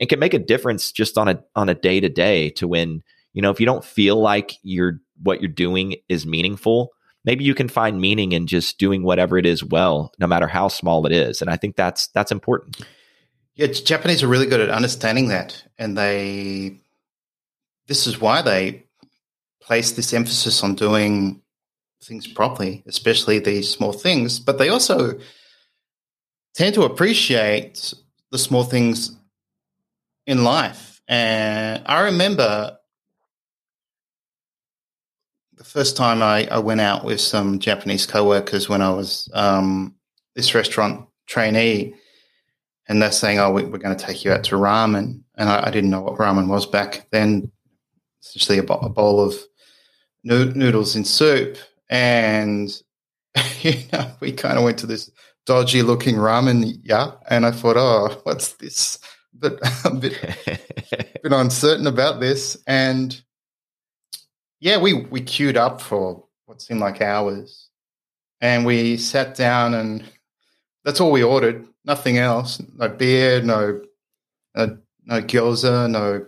and 0.00 0.08
can 0.08 0.18
make 0.18 0.34
a 0.34 0.38
difference 0.38 0.90
just 0.90 1.18
on 1.18 1.28
a 1.28 1.42
on 1.54 1.68
a 1.68 1.74
day 1.74 2.00
to 2.00 2.08
day 2.08 2.50
to 2.50 2.66
when 2.66 3.02
you 3.32 3.42
know 3.42 3.50
if 3.50 3.60
you 3.60 3.66
don't 3.66 3.84
feel 3.84 4.20
like 4.20 4.58
you're 4.62 5.00
what 5.22 5.40
you're 5.40 5.50
doing 5.50 5.96
is 6.08 6.26
meaningful 6.26 6.90
maybe 7.24 7.44
you 7.44 7.54
can 7.54 7.68
find 7.68 8.00
meaning 8.00 8.32
in 8.32 8.46
just 8.46 8.78
doing 8.78 9.02
whatever 9.02 9.38
it 9.38 9.46
is 9.46 9.64
well 9.64 10.12
no 10.18 10.26
matter 10.26 10.46
how 10.46 10.68
small 10.68 11.06
it 11.06 11.12
is 11.12 11.40
and 11.40 11.50
i 11.50 11.56
think 11.56 11.76
that's 11.76 12.08
that's 12.08 12.32
important 12.32 12.84
yeah 13.54 13.66
japanese 13.66 14.22
are 14.22 14.28
really 14.28 14.46
good 14.46 14.60
at 14.60 14.70
understanding 14.70 15.28
that 15.28 15.64
and 15.78 15.96
they 15.96 16.76
this 17.86 18.06
is 18.06 18.20
why 18.20 18.42
they 18.42 18.84
place 19.60 19.92
this 19.92 20.12
emphasis 20.12 20.62
on 20.62 20.74
doing 20.74 21.40
things 22.02 22.26
properly, 22.26 22.82
especially 22.86 23.38
these 23.38 23.68
small 23.68 23.92
things. 23.92 24.40
But 24.40 24.58
they 24.58 24.68
also 24.68 25.18
tend 26.54 26.74
to 26.74 26.82
appreciate 26.82 27.94
the 28.30 28.38
small 28.38 28.64
things 28.64 29.16
in 30.26 30.44
life. 30.44 31.00
And 31.08 31.82
I 31.86 32.02
remember 32.02 32.78
the 35.62 35.68
first 35.68 35.96
time 35.96 36.22
I, 36.22 36.48
I 36.50 36.58
went 36.58 36.80
out 36.80 37.04
with 37.04 37.20
some 37.20 37.60
Japanese 37.60 38.04
coworkers 38.04 38.68
when 38.68 38.82
I 38.82 38.90
was 38.90 39.30
um, 39.32 39.94
this 40.34 40.56
restaurant 40.56 41.06
trainee, 41.26 41.94
and 42.88 43.00
they're 43.00 43.12
saying, 43.12 43.38
"Oh, 43.38 43.52
we, 43.52 43.62
are 43.62 43.78
going 43.78 43.96
to 43.96 44.04
take 44.04 44.24
you 44.24 44.32
out 44.32 44.42
to 44.44 44.56
ramen," 44.56 45.22
and 45.36 45.48
I, 45.48 45.68
I, 45.68 45.70
didn't 45.70 45.90
know 45.90 46.00
what 46.00 46.18
ramen 46.18 46.48
was 46.48 46.66
back 46.66 47.06
then. 47.12 47.52
Essentially, 48.24 48.58
a, 48.58 48.64
a 48.64 48.88
bowl 48.88 49.20
of 49.20 49.36
noodles 50.24 50.96
in 50.96 51.04
soup, 51.04 51.58
and 51.88 52.68
you 53.60 53.74
know, 53.92 54.10
we 54.18 54.32
kind 54.32 54.58
of 54.58 54.64
went 54.64 54.78
to 54.78 54.86
this 54.86 55.12
dodgy 55.46 55.82
looking 55.82 56.16
ramen 56.16 56.80
yeah, 56.82 57.12
and 57.30 57.46
I 57.46 57.52
thought, 57.52 57.76
oh, 57.76 58.20
what's 58.24 58.54
this? 58.54 58.98
But 59.32 59.60
a 59.84 59.94
bit, 59.94 60.18
bit 61.22 61.32
uncertain 61.32 61.86
about 61.86 62.18
this, 62.18 62.56
and 62.66 63.22
yeah, 64.62 64.78
we 64.78 64.94
we 64.94 65.20
queued 65.20 65.56
up 65.56 65.80
for 65.80 66.24
what 66.46 66.62
seemed 66.62 66.78
like 66.78 67.02
hours, 67.02 67.68
and 68.40 68.64
we 68.64 68.96
sat 68.96 69.34
down, 69.34 69.74
and 69.74 70.04
that's 70.84 71.00
all 71.00 71.10
we 71.10 71.24
ordered. 71.24 71.66
Nothing 71.84 72.18
else. 72.18 72.62
No 72.76 72.88
beer. 72.88 73.42
No. 73.42 73.82
No, 74.54 74.78
no 75.04 75.20
gyoza. 75.20 75.90
No 75.90 76.26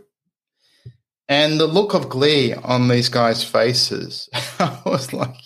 And 1.28 1.60
the 1.60 1.68
look 1.68 1.94
of 1.94 2.08
glee 2.08 2.54
on 2.54 2.88
these 2.88 3.08
guys' 3.08 3.44
faces, 3.44 4.28
I 4.58 4.80
was 4.84 5.12
like, 5.12 5.40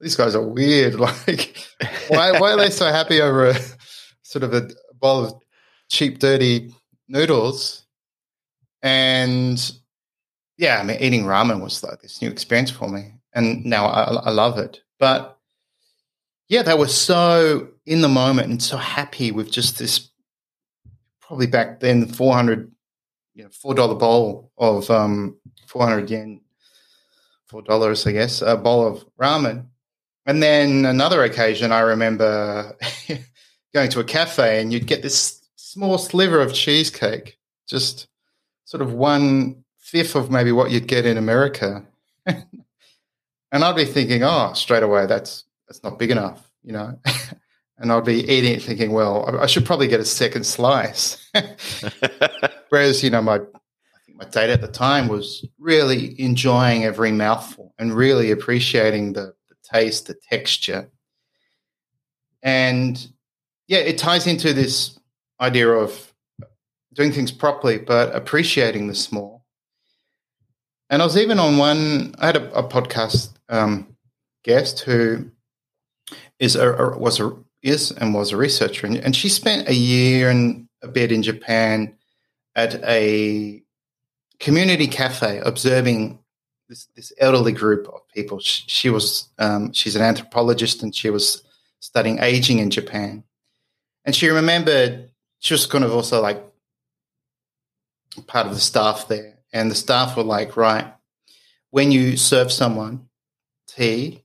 these 0.00 0.14
guys 0.14 0.36
are 0.36 0.46
weird. 0.46 0.94
Like, 1.00 1.56
why, 2.06 2.38
why 2.38 2.52
are 2.52 2.58
they 2.58 2.70
so 2.70 2.86
happy 2.86 3.20
over 3.20 3.48
a 3.48 3.56
sort 4.22 4.44
of 4.44 4.54
a 4.54 4.70
bowl 4.94 5.24
of 5.24 5.34
cheap, 5.90 6.20
dirty 6.20 6.72
noodles? 7.08 7.84
And 8.82 9.58
yeah, 10.58 10.80
I 10.80 10.82
mean, 10.82 10.98
eating 11.00 11.24
ramen 11.24 11.62
was 11.62 11.82
like 11.82 12.02
this 12.02 12.20
new 12.20 12.28
experience 12.28 12.70
for 12.70 12.88
me. 12.88 13.12
And 13.32 13.64
now 13.64 13.86
I, 13.86 14.12
I 14.14 14.30
love 14.30 14.58
it. 14.58 14.80
But 14.98 15.38
yeah, 16.48 16.62
they 16.62 16.74
were 16.74 16.88
so 16.88 17.68
in 17.86 18.02
the 18.02 18.08
moment 18.08 18.48
and 18.48 18.62
so 18.62 18.76
happy 18.76 19.30
with 19.30 19.50
just 19.50 19.78
this 19.78 20.10
probably 21.20 21.46
back 21.46 21.80
then 21.80 22.06
400 22.06 22.70
you 23.34 23.44
know, 23.44 23.50
four 23.50 23.74
dollar 23.74 23.94
bowl 23.94 24.50
of 24.58 24.90
um, 24.90 25.36
400 25.66 26.10
yen 26.10 26.40
four 27.46 27.62
dollars 27.62 28.06
i 28.06 28.12
guess 28.12 28.42
a 28.42 28.56
bowl 28.56 28.86
of 28.86 29.04
ramen 29.18 29.66
and 30.26 30.42
then 30.42 30.84
another 30.84 31.22
occasion 31.22 31.72
i 31.72 31.80
remember 31.80 32.76
going 33.74 33.88
to 33.88 34.00
a 34.00 34.04
cafe 34.04 34.60
and 34.60 34.72
you'd 34.72 34.86
get 34.86 35.02
this 35.02 35.40
small 35.56 35.96
sliver 35.96 36.40
of 36.40 36.52
cheesecake 36.52 37.38
just 37.66 38.08
sort 38.64 38.82
of 38.82 38.92
one 38.92 39.64
fifth 39.90 40.14
of 40.14 40.30
maybe 40.30 40.52
what 40.52 40.70
you'd 40.70 40.86
get 40.86 41.06
in 41.06 41.16
america 41.16 41.84
and 42.26 42.44
i'd 43.52 43.76
be 43.76 43.84
thinking 43.84 44.22
oh 44.22 44.52
straight 44.54 44.82
away 44.82 45.06
that's 45.06 45.44
that's 45.66 45.82
not 45.82 45.98
big 45.98 46.10
enough 46.10 46.50
you 46.62 46.72
know 46.72 46.98
and 47.78 47.92
I'd 47.92 48.04
be 48.04 48.28
eating 48.30 48.54
it 48.54 48.62
thinking, 48.62 48.92
well, 48.92 49.38
I 49.40 49.46
should 49.46 49.64
probably 49.64 49.88
get 49.88 50.00
a 50.00 50.04
second 50.04 50.44
slice. 50.44 51.30
Whereas, 52.70 53.02
you 53.02 53.10
know, 53.10 53.22
my 53.22 53.36
I 53.36 54.00
think 54.04 54.18
my 54.18 54.24
date 54.24 54.50
at 54.50 54.60
the 54.60 54.68
time 54.68 55.08
was 55.08 55.46
really 55.58 56.20
enjoying 56.20 56.84
every 56.84 57.12
mouthful 57.12 57.74
and 57.78 57.94
really 57.94 58.30
appreciating 58.30 59.12
the, 59.12 59.34
the 59.48 59.54
taste, 59.62 60.08
the 60.08 60.16
texture. 60.28 60.90
And 62.42 63.06
yeah, 63.68 63.78
it 63.78 63.98
ties 63.98 64.26
into 64.26 64.52
this 64.52 64.98
idea 65.40 65.68
of 65.68 66.12
doing 66.94 67.12
things 67.12 67.30
properly, 67.30 67.78
but 67.78 68.14
appreciating 68.14 68.88
the 68.88 68.94
small. 68.94 69.37
And 70.90 71.02
I 71.02 71.04
was 71.04 71.16
even 71.16 71.38
on 71.38 71.58
one, 71.58 72.14
I 72.18 72.26
had 72.26 72.36
a, 72.36 72.58
a 72.58 72.62
podcast 72.62 73.34
um, 73.48 73.96
guest 74.42 74.80
who 74.80 75.30
is 76.38 76.56
a, 76.56 76.72
a, 76.72 76.98
was 76.98 77.20
a 77.20 77.36
is 77.62 77.90
and 77.92 78.14
was 78.14 78.32
a 78.32 78.36
researcher, 78.36 78.86
and, 78.86 78.96
and 78.96 79.14
she 79.16 79.28
spent 79.28 79.68
a 79.68 79.74
year 79.74 80.30
and 80.30 80.68
a 80.82 80.88
bit 80.88 81.10
in 81.10 81.22
Japan 81.22 81.94
at 82.54 82.76
a 82.84 83.62
community 84.38 84.86
cafe 84.86 85.40
observing 85.44 86.20
this, 86.68 86.86
this 86.94 87.12
elderly 87.18 87.52
group 87.52 87.88
of 87.88 88.06
people. 88.14 88.38
She, 88.38 88.62
she 88.68 88.90
was 88.90 89.28
um, 89.38 89.72
she's 89.72 89.96
an 89.96 90.02
anthropologist 90.02 90.82
and 90.82 90.94
she 90.94 91.10
was 91.10 91.42
studying 91.80 92.20
aging 92.20 92.60
in 92.60 92.70
Japan, 92.70 93.24
and 94.04 94.14
she 94.14 94.28
remembered 94.28 95.10
she 95.40 95.54
was 95.54 95.66
kind 95.66 95.84
of 95.84 95.92
also 95.92 96.22
like 96.22 96.42
part 98.26 98.46
of 98.46 98.54
the 98.54 98.60
staff 98.60 99.08
there, 99.08 99.37
and 99.52 99.70
the 99.70 99.74
staff 99.74 100.16
were 100.16 100.22
like, 100.22 100.56
right, 100.56 100.92
when 101.70 101.90
you 101.90 102.16
serve 102.16 102.52
someone 102.52 103.08
tea, 103.66 104.24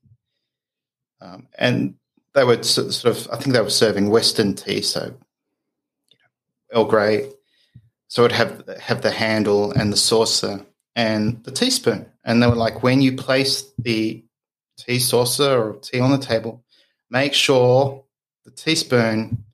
um, 1.22 1.48
and 1.58 1.96
they 2.34 2.44
were 2.44 2.62
sort 2.64 3.06
of, 3.06 3.30
I 3.32 3.38
think 3.38 3.54
they 3.54 3.62
were 3.62 3.70
serving 3.70 4.10
Western 4.10 4.56
tea, 4.56 4.82
so 4.82 5.14
Earl 6.74 6.86
Grey. 6.86 7.30
So 8.08 8.26
it'd 8.26 8.38
have 8.38 8.68
have 8.80 9.02
the 9.02 9.12
handle 9.12 9.72
and 9.72 9.92
the 9.92 9.98
saucer 9.98 10.66
and 10.96 11.44
the 11.44 11.52
teaspoon, 11.52 12.06
and 12.24 12.42
they 12.42 12.48
were 12.48 12.56
like, 12.56 12.84
when 12.84 13.02
you 13.02 13.16
place 13.16 13.72
the 13.80 14.24
tea 14.78 15.00
saucer 15.00 15.58
or 15.58 15.78
tea 15.78 16.00
on 16.00 16.12
the 16.12 16.24
table, 16.24 16.64
make 17.10 17.34
sure 17.34 18.04
the 18.46 18.52
teaspoon 18.52 19.46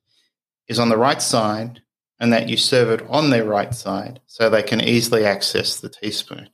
is 0.68 0.80
on 0.80 0.90
the 0.90 0.98
right 0.98 1.22
side 1.22 1.82
and 2.20 2.34
that 2.34 2.50
you 2.50 2.58
serve 2.58 2.90
it 2.90 3.08
on 3.10 3.30
their 3.30 3.46
right 3.46 3.74
side 3.74 4.20
so 4.28 4.50
they 4.50 4.64
can 4.64 4.82
easily 4.82 5.26
access 5.26 5.80
the 5.80 5.90
teaspoon. 5.90 6.50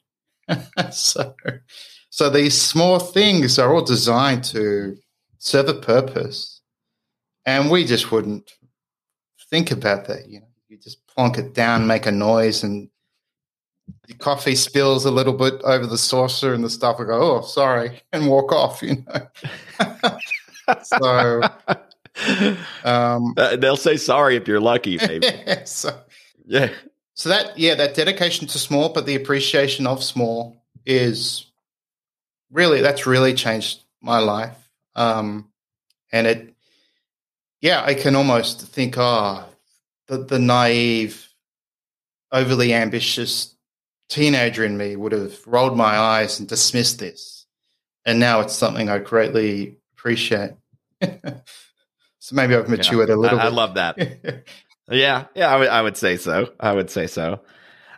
so, 0.91 1.35
so 2.09 2.29
these 2.29 2.59
small 2.59 2.99
things 2.99 3.57
are 3.57 3.73
all 3.73 3.83
designed 3.83 4.43
to 4.45 4.97
serve 5.39 5.69
a 5.69 5.73
purpose. 5.73 6.61
And 7.45 7.69
we 7.69 7.85
just 7.85 8.11
wouldn't 8.11 8.51
think 9.49 9.71
about 9.71 10.05
that. 10.07 10.27
You 10.27 10.41
know, 10.41 10.47
you 10.67 10.77
just 10.77 11.05
plonk 11.07 11.37
it 11.37 11.53
down, 11.53 11.87
make 11.87 12.05
a 12.05 12.11
noise, 12.11 12.63
and 12.63 12.89
the 14.07 14.15
coffee 14.15 14.55
spills 14.55 15.05
a 15.05 15.11
little 15.11 15.33
bit 15.33 15.61
over 15.63 15.85
the 15.85 15.97
saucer, 15.97 16.53
and 16.53 16.63
the 16.63 16.69
stuff 16.69 16.97
will 16.97 17.05
go, 17.05 17.37
"Oh, 17.37 17.41
sorry," 17.41 18.01
and 18.11 18.27
walk 18.27 18.51
off. 18.51 18.81
You 18.81 19.03
know. 19.05 20.17
so 20.83 21.41
um, 22.83 23.33
uh, 23.37 23.55
they'll 23.55 23.77
say 23.77 23.97
sorry 23.97 24.35
if 24.35 24.47
you're 24.47 24.59
lucky, 24.59 24.97
maybe. 24.97 25.27
so, 25.65 25.97
yeah. 26.45 26.69
So 27.13 27.29
that 27.29 27.57
yeah, 27.57 27.75
that 27.75 27.95
dedication 27.95 28.47
to 28.47 28.59
small, 28.59 28.89
but 28.89 29.05
the 29.05 29.15
appreciation 29.15 29.87
of 29.87 30.03
small 30.03 30.63
is 30.85 31.45
really 32.51 32.81
that's 32.81 33.05
really 33.05 33.33
changed 33.33 33.83
my 34.01 34.19
life. 34.19 34.57
Um, 34.95 35.49
and 36.11 36.27
it, 36.27 36.55
yeah, 37.61 37.83
I 37.83 37.93
can 37.93 38.15
almost 38.15 38.61
think, 38.61 38.95
oh, 38.97 39.45
the, 40.07 40.17
the 40.17 40.39
naive, 40.39 41.29
overly 42.31 42.73
ambitious 42.73 43.55
teenager 44.09 44.63
in 44.63 44.77
me 44.77 44.95
would 44.95 45.11
have 45.11 45.45
rolled 45.47 45.75
my 45.75 45.97
eyes 45.97 46.39
and 46.39 46.47
dismissed 46.47 46.99
this. 46.99 47.45
And 48.05 48.19
now 48.19 48.41
it's 48.41 48.53
something 48.53 48.87
I 48.87 48.99
greatly 48.99 49.77
appreciate. 49.93 50.51
So 52.25 52.35
maybe 52.35 52.55
I've 52.55 52.67
matured 52.67 53.09
yeah, 53.09 53.15
a 53.15 53.17
little 53.17 53.39
I, 53.39 53.43
bit. 53.43 53.51
I 53.51 53.55
love 53.55 53.75
that. 53.75 54.43
yeah, 54.89 55.25
yeah, 55.35 55.47
I 55.47 55.57
would, 55.59 55.83
would 55.83 55.95
say 55.95 56.17
so. 56.17 56.51
I 56.59 56.73
would 56.73 56.89
say 56.89 57.05
so. 57.05 57.41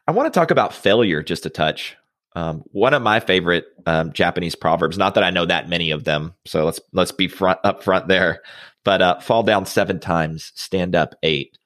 I 0.06 0.12
want 0.12 0.34
to 0.34 0.38
talk 0.38 0.52
about 0.52 0.74
failure 0.74 1.24
just 1.24 1.46
a 1.46 1.50
touch. 1.50 1.96
Um, 2.36 2.66
one 2.74 2.94
of 2.94 3.02
my 3.02 3.22
favorite 3.22 3.68
um, 3.86 4.12
Japanese 4.12 4.54
proverbs. 4.54 4.98
Not 4.98 5.16
that 5.16 5.24
I 5.24 5.30
know 5.30 5.46
that 5.46 5.70
many 5.70 5.92
of 5.92 6.04
them, 6.04 6.34
so 6.44 6.66
let's 6.66 6.82
let's 6.92 7.14
be 7.14 7.30
front 7.30 7.60
up 7.64 7.84
front 7.84 8.10
there. 8.10 8.42
But 8.84 9.02
uh, 9.02 9.20
fall 9.22 9.44
down 9.44 9.66
seven 9.66 10.02
times, 10.02 10.52
stand 10.56 10.94
up 10.94 11.16
eight. 11.24 11.58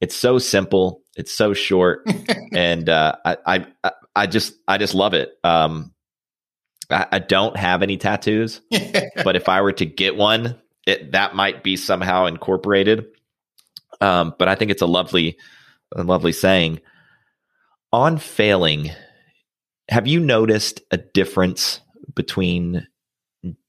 It's 0.00 0.16
so 0.16 0.38
simple. 0.38 1.02
It's 1.16 1.32
so 1.32 1.52
short, 1.52 2.08
and 2.54 2.88
uh, 2.88 3.16
I, 3.26 3.66
I 3.84 3.92
I 4.14 4.26
just 4.26 4.54
I 4.66 4.78
just 4.78 4.94
love 4.94 5.12
it. 5.12 5.32
Um, 5.44 5.92
I, 6.90 7.06
I 7.12 7.18
don't 7.18 7.58
have 7.58 7.82
any 7.82 7.98
tattoos, 7.98 8.62
but 9.22 9.36
if 9.36 9.50
I 9.50 9.60
were 9.60 9.72
to 9.72 9.84
get 9.84 10.16
one, 10.16 10.58
it 10.86 11.12
that 11.12 11.34
might 11.34 11.62
be 11.62 11.76
somehow 11.76 12.26
incorporated. 12.26 13.04
Um, 14.00 14.34
but 14.38 14.48
I 14.48 14.54
think 14.54 14.70
it's 14.70 14.82
a 14.82 14.86
lovely, 14.86 15.36
a 15.94 16.02
lovely 16.02 16.32
saying. 16.32 16.80
On 17.92 18.18
failing, 18.18 18.90
have 19.88 20.06
you 20.06 20.20
noticed 20.20 20.80
a 20.90 20.96
difference 20.96 21.80
between 22.14 22.86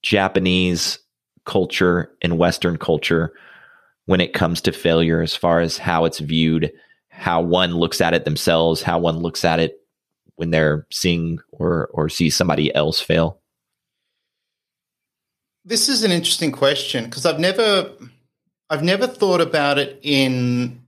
Japanese 0.02 1.00
culture 1.46 2.12
and 2.22 2.38
Western 2.38 2.78
culture 2.78 3.34
when 4.06 4.22
it 4.22 4.34
comes 4.34 4.62
to 4.62 4.72
failure, 4.72 5.22
as 5.22 5.36
far 5.36 5.60
as 5.60 5.78
how 5.78 6.06
it's 6.06 6.20
viewed, 6.20 6.72
how 7.10 7.42
one 7.42 7.74
looks 7.74 8.02
at 8.02 8.14
it 8.14 8.26
themselves, 8.26 8.82
how 8.82 9.00
one 9.00 9.18
looks 9.18 9.44
at 9.44 9.60
it 9.60 9.78
when 10.36 10.52
they're 10.52 10.86
seeing 10.92 11.40
or 11.52 11.90
or 11.94 12.10
see 12.10 12.30
somebody 12.30 12.74
else 12.76 13.02
fail? 13.02 13.42
This 15.68 15.90
is 15.90 16.06
an 16.06 16.12
interesting 16.12 16.54
question 16.54 17.04
because 17.04 17.26
I've 17.26 17.42
never 17.42 17.92
I've 18.70 18.84
never 18.84 19.06
thought 19.06 19.42
about 19.42 19.78
it 19.78 20.00
in 20.02 20.82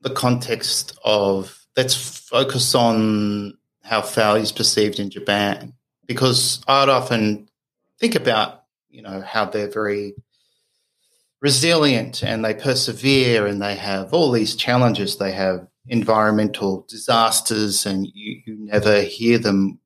the 0.00 0.10
context 0.10 0.98
of 1.04 1.64
let's 1.76 1.94
focus 1.94 2.74
on 2.74 3.56
how 3.84 4.02
failure 4.02 4.42
is 4.42 4.50
perceived 4.50 4.98
in 4.98 5.10
Japan 5.10 5.74
because 6.08 6.60
I'd 6.66 6.88
often 6.88 7.48
think 8.00 8.16
about, 8.16 8.64
you 8.90 9.00
know, 9.00 9.20
how 9.20 9.44
they're 9.44 9.70
very 9.70 10.14
resilient 11.40 12.24
and 12.24 12.44
they 12.44 12.54
persevere 12.54 13.46
and 13.46 13.62
they 13.62 13.76
have 13.76 14.12
all 14.12 14.32
these 14.32 14.56
challenges. 14.56 15.18
They 15.18 15.30
have 15.30 15.68
environmental 15.86 16.84
disasters 16.88 17.86
and 17.86 18.08
you, 18.12 18.42
you 18.44 18.56
never 18.58 19.02
hear 19.02 19.38
them 19.38 19.78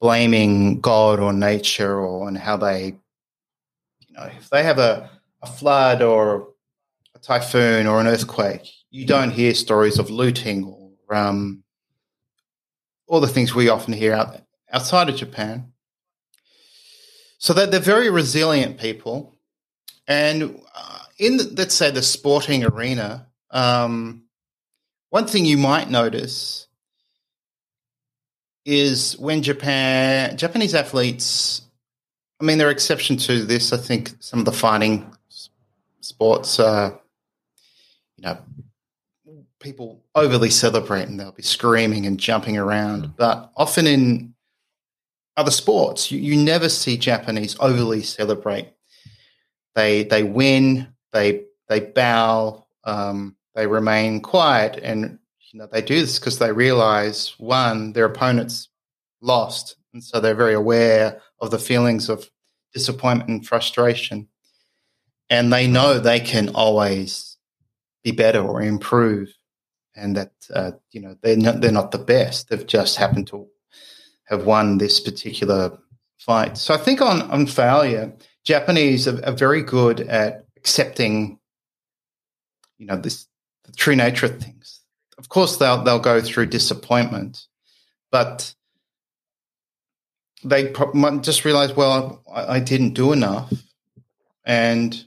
blaming 0.00 0.80
God 0.80 1.18
or 1.18 1.32
nature 1.32 1.98
or 1.98 2.28
on 2.28 2.36
how 2.36 2.56
they, 2.56 2.98
you 4.12 4.18
know, 4.18 4.30
if 4.36 4.50
they 4.50 4.62
have 4.62 4.78
a, 4.78 5.10
a 5.40 5.46
flood 5.46 6.02
or 6.02 6.48
a 7.14 7.18
typhoon 7.18 7.86
or 7.86 8.00
an 8.00 8.06
earthquake, 8.06 8.68
you 8.90 9.06
don't 9.06 9.30
hear 9.30 9.54
stories 9.54 9.98
of 9.98 10.10
looting 10.10 10.64
or 10.64 11.16
um, 11.16 11.62
all 13.06 13.20
the 13.20 13.28
things 13.28 13.54
we 13.54 13.70
often 13.70 13.94
hear 13.94 14.12
out 14.12 14.36
outside 14.70 15.08
of 15.08 15.16
Japan. 15.16 15.72
So 17.38 17.54
that 17.54 17.70
they're 17.70 17.80
very 17.80 18.08
resilient 18.08 18.78
people, 18.78 19.34
and 20.06 20.60
uh, 20.76 20.98
in 21.18 21.38
the, 21.38 21.52
let's 21.56 21.74
say 21.74 21.90
the 21.90 22.02
sporting 22.02 22.64
arena, 22.64 23.26
um, 23.50 24.24
one 25.10 25.26
thing 25.26 25.44
you 25.44 25.58
might 25.58 25.90
notice 25.90 26.68
is 28.64 29.18
when 29.18 29.42
Japan 29.42 30.36
Japanese 30.36 30.74
athletes. 30.74 31.62
I 32.42 32.44
mean, 32.44 32.58
there 32.58 32.66
are 32.66 32.72
exceptions 32.72 33.24
to 33.28 33.44
this. 33.44 33.72
I 33.72 33.76
think 33.76 34.14
some 34.18 34.40
of 34.40 34.44
the 34.46 34.52
fighting 34.52 35.08
sports, 36.00 36.58
uh, 36.58 36.90
you 38.16 38.24
know, 38.24 38.36
people 39.60 40.02
overly 40.16 40.50
celebrate 40.50 41.06
and 41.06 41.20
they'll 41.20 41.30
be 41.30 41.42
screaming 41.44 42.04
and 42.04 42.18
jumping 42.18 42.58
around. 42.58 43.04
Mm. 43.04 43.16
But 43.16 43.52
often 43.56 43.86
in 43.86 44.34
other 45.36 45.52
sports, 45.52 46.10
you, 46.10 46.18
you 46.18 46.36
never 46.36 46.68
see 46.68 46.96
Japanese 46.96 47.56
overly 47.60 48.02
celebrate. 48.02 48.72
They 49.76 50.02
they 50.02 50.24
win, 50.24 50.88
they 51.12 51.44
they 51.68 51.78
bow, 51.78 52.66
um, 52.82 53.36
they 53.54 53.68
remain 53.68 54.20
quiet, 54.20 54.80
and 54.82 55.20
you 55.52 55.60
know 55.60 55.68
they 55.70 55.80
do 55.80 56.00
this 56.00 56.18
because 56.18 56.40
they 56.40 56.50
realize 56.50 57.34
one, 57.38 57.92
their 57.92 58.06
opponents 58.06 58.68
lost, 59.20 59.76
and 59.94 60.02
so 60.02 60.18
they're 60.18 60.34
very 60.34 60.54
aware 60.54 61.22
of 61.40 61.50
the 61.52 61.58
feelings 61.58 62.08
of 62.08 62.28
disappointment 62.72 63.30
and 63.30 63.46
frustration, 63.46 64.28
and 65.30 65.52
they 65.52 65.66
know 65.66 65.98
they 65.98 66.20
can 66.20 66.48
always 66.50 67.36
be 68.02 68.10
better 68.10 68.40
or 68.40 68.62
improve, 68.62 69.32
and 69.94 70.16
that 70.16 70.32
uh, 70.54 70.72
you 70.90 71.00
know 71.00 71.16
they're 71.22 71.36
not, 71.36 71.60
they're 71.60 71.72
not 71.72 71.90
the 71.90 71.98
best; 71.98 72.48
they've 72.48 72.66
just 72.66 72.96
happened 72.96 73.26
to 73.28 73.46
have 74.24 74.44
won 74.44 74.78
this 74.78 75.00
particular 75.00 75.78
fight. 76.18 76.56
So 76.56 76.74
I 76.74 76.78
think 76.78 77.00
on 77.00 77.22
on 77.30 77.46
failure, 77.46 78.12
Japanese 78.44 79.06
are, 79.08 79.24
are 79.24 79.32
very 79.32 79.62
good 79.62 80.00
at 80.00 80.46
accepting, 80.56 81.38
you 82.78 82.86
know, 82.86 82.96
this 82.96 83.26
the 83.64 83.72
true 83.72 83.96
nature 83.96 84.26
of 84.26 84.40
things. 84.40 84.80
Of 85.18 85.28
course, 85.28 85.56
they'll 85.56 85.82
they'll 85.82 85.98
go 85.98 86.20
through 86.20 86.46
disappointment, 86.46 87.46
but 88.10 88.54
they 90.44 90.72
just 91.20 91.44
realize, 91.44 91.74
well, 91.74 92.22
I, 92.32 92.56
I 92.56 92.60
didn't 92.60 92.94
do 92.94 93.12
enough, 93.12 93.52
and 94.44 95.04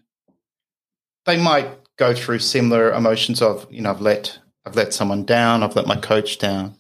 they 1.26 1.38
might 1.38 1.70
go 1.98 2.14
through 2.14 2.40
similar 2.40 2.92
emotions 2.92 3.42
of, 3.42 3.68
you 3.70 3.82
know, 3.82 3.92
I've 3.92 4.02
let 4.02 4.40
I've 4.66 4.76
let 4.76 4.94
someone 4.94 5.26
down, 5.26 5.64
I've 5.64 5.76
let 5.76 5.88
my 5.88 5.96
coach 5.96 6.38
down. 6.38 6.76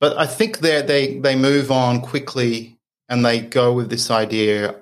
But 0.00 0.16
I 0.18 0.26
think 0.26 0.58
they 0.58 0.82
they 0.82 1.18
they 1.18 1.36
move 1.36 1.70
on 1.70 2.00
quickly 2.00 2.78
and 3.08 3.24
they 3.24 3.40
go 3.40 3.72
with 3.72 3.90
this 3.90 4.10
idea 4.10 4.76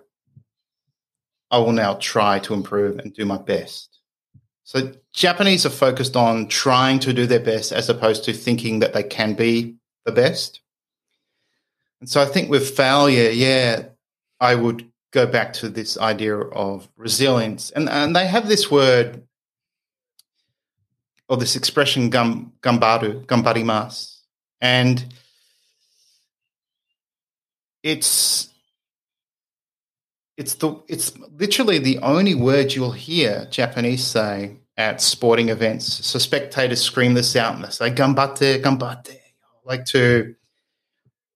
I 1.51 1.59
will 1.59 1.73
now 1.73 1.95
try 1.95 2.39
to 2.41 2.55
improve 2.55 2.99
and 2.99 3.13
do 3.15 3.25
my 3.25 3.39
best. 3.39 4.01
So 4.65 4.93
Japanese 5.15 5.65
are 5.65 5.71
focused 5.71 6.15
on 6.15 6.49
trying 6.49 6.99
to 7.01 7.15
do 7.15 7.27
their 7.27 7.41
best 7.41 7.73
as 7.73 7.89
opposed 7.89 8.25
to 8.25 8.35
thinking 8.35 8.81
that 8.81 8.93
they 8.93 9.03
can 9.03 9.33
be 9.35 9.77
the 10.05 10.13
best. 10.13 10.61
And 12.01 12.09
so 12.09 12.23
I 12.23 12.27
think 12.27 12.51
with 12.51 12.77
failure, 12.77 13.31
yeah, 13.31 13.87
I 14.41 14.55
would 14.55 14.91
go 15.11 15.27
back 15.27 15.53
to 15.55 15.69
this 15.69 15.99
idea 15.99 16.37
of 16.37 16.89
resilience. 16.97 17.71
And, 17.71 17.89
and 17.89 18.15
they 18.15 18.27
have 18.27 18.49
this 18.49 18.71
word 18.71 19.23
or 21.29 21.37
this 21.37 21.57
expression 21.57 22.11
gam, 22.11 22.53
gambaru, 22.63 23.27
gambarimasu. 23.27 24.17
And 24.61 25.15
it's 27.83 28.49
it's 30.37 30.55
the 30.55 30.81
it's 30.89 31.17
literally 31.19 31.79
the 31.79 31.99
only 31.99 32.35
word 32.35 32.75
you'll 32.75 32.93
hear 32.93 33.47
Japanese 33.51 34.05
say 34.05 34.57
at 34.77 35.01
sporting 35.01 35.49
events. 35.49 36.07
So 36.07 36.19
spectators 36.19 36.81
scream 36.81 37.15
this 37.15 37.35
out 37.37 37.55
and 37.55 37.65
they 37.65 37.71
say 37.71 37.91
"gambatte, 37.91 38.63
gambatte," 38.63 39.19
like 39.65 39.85
to 39.87 40.35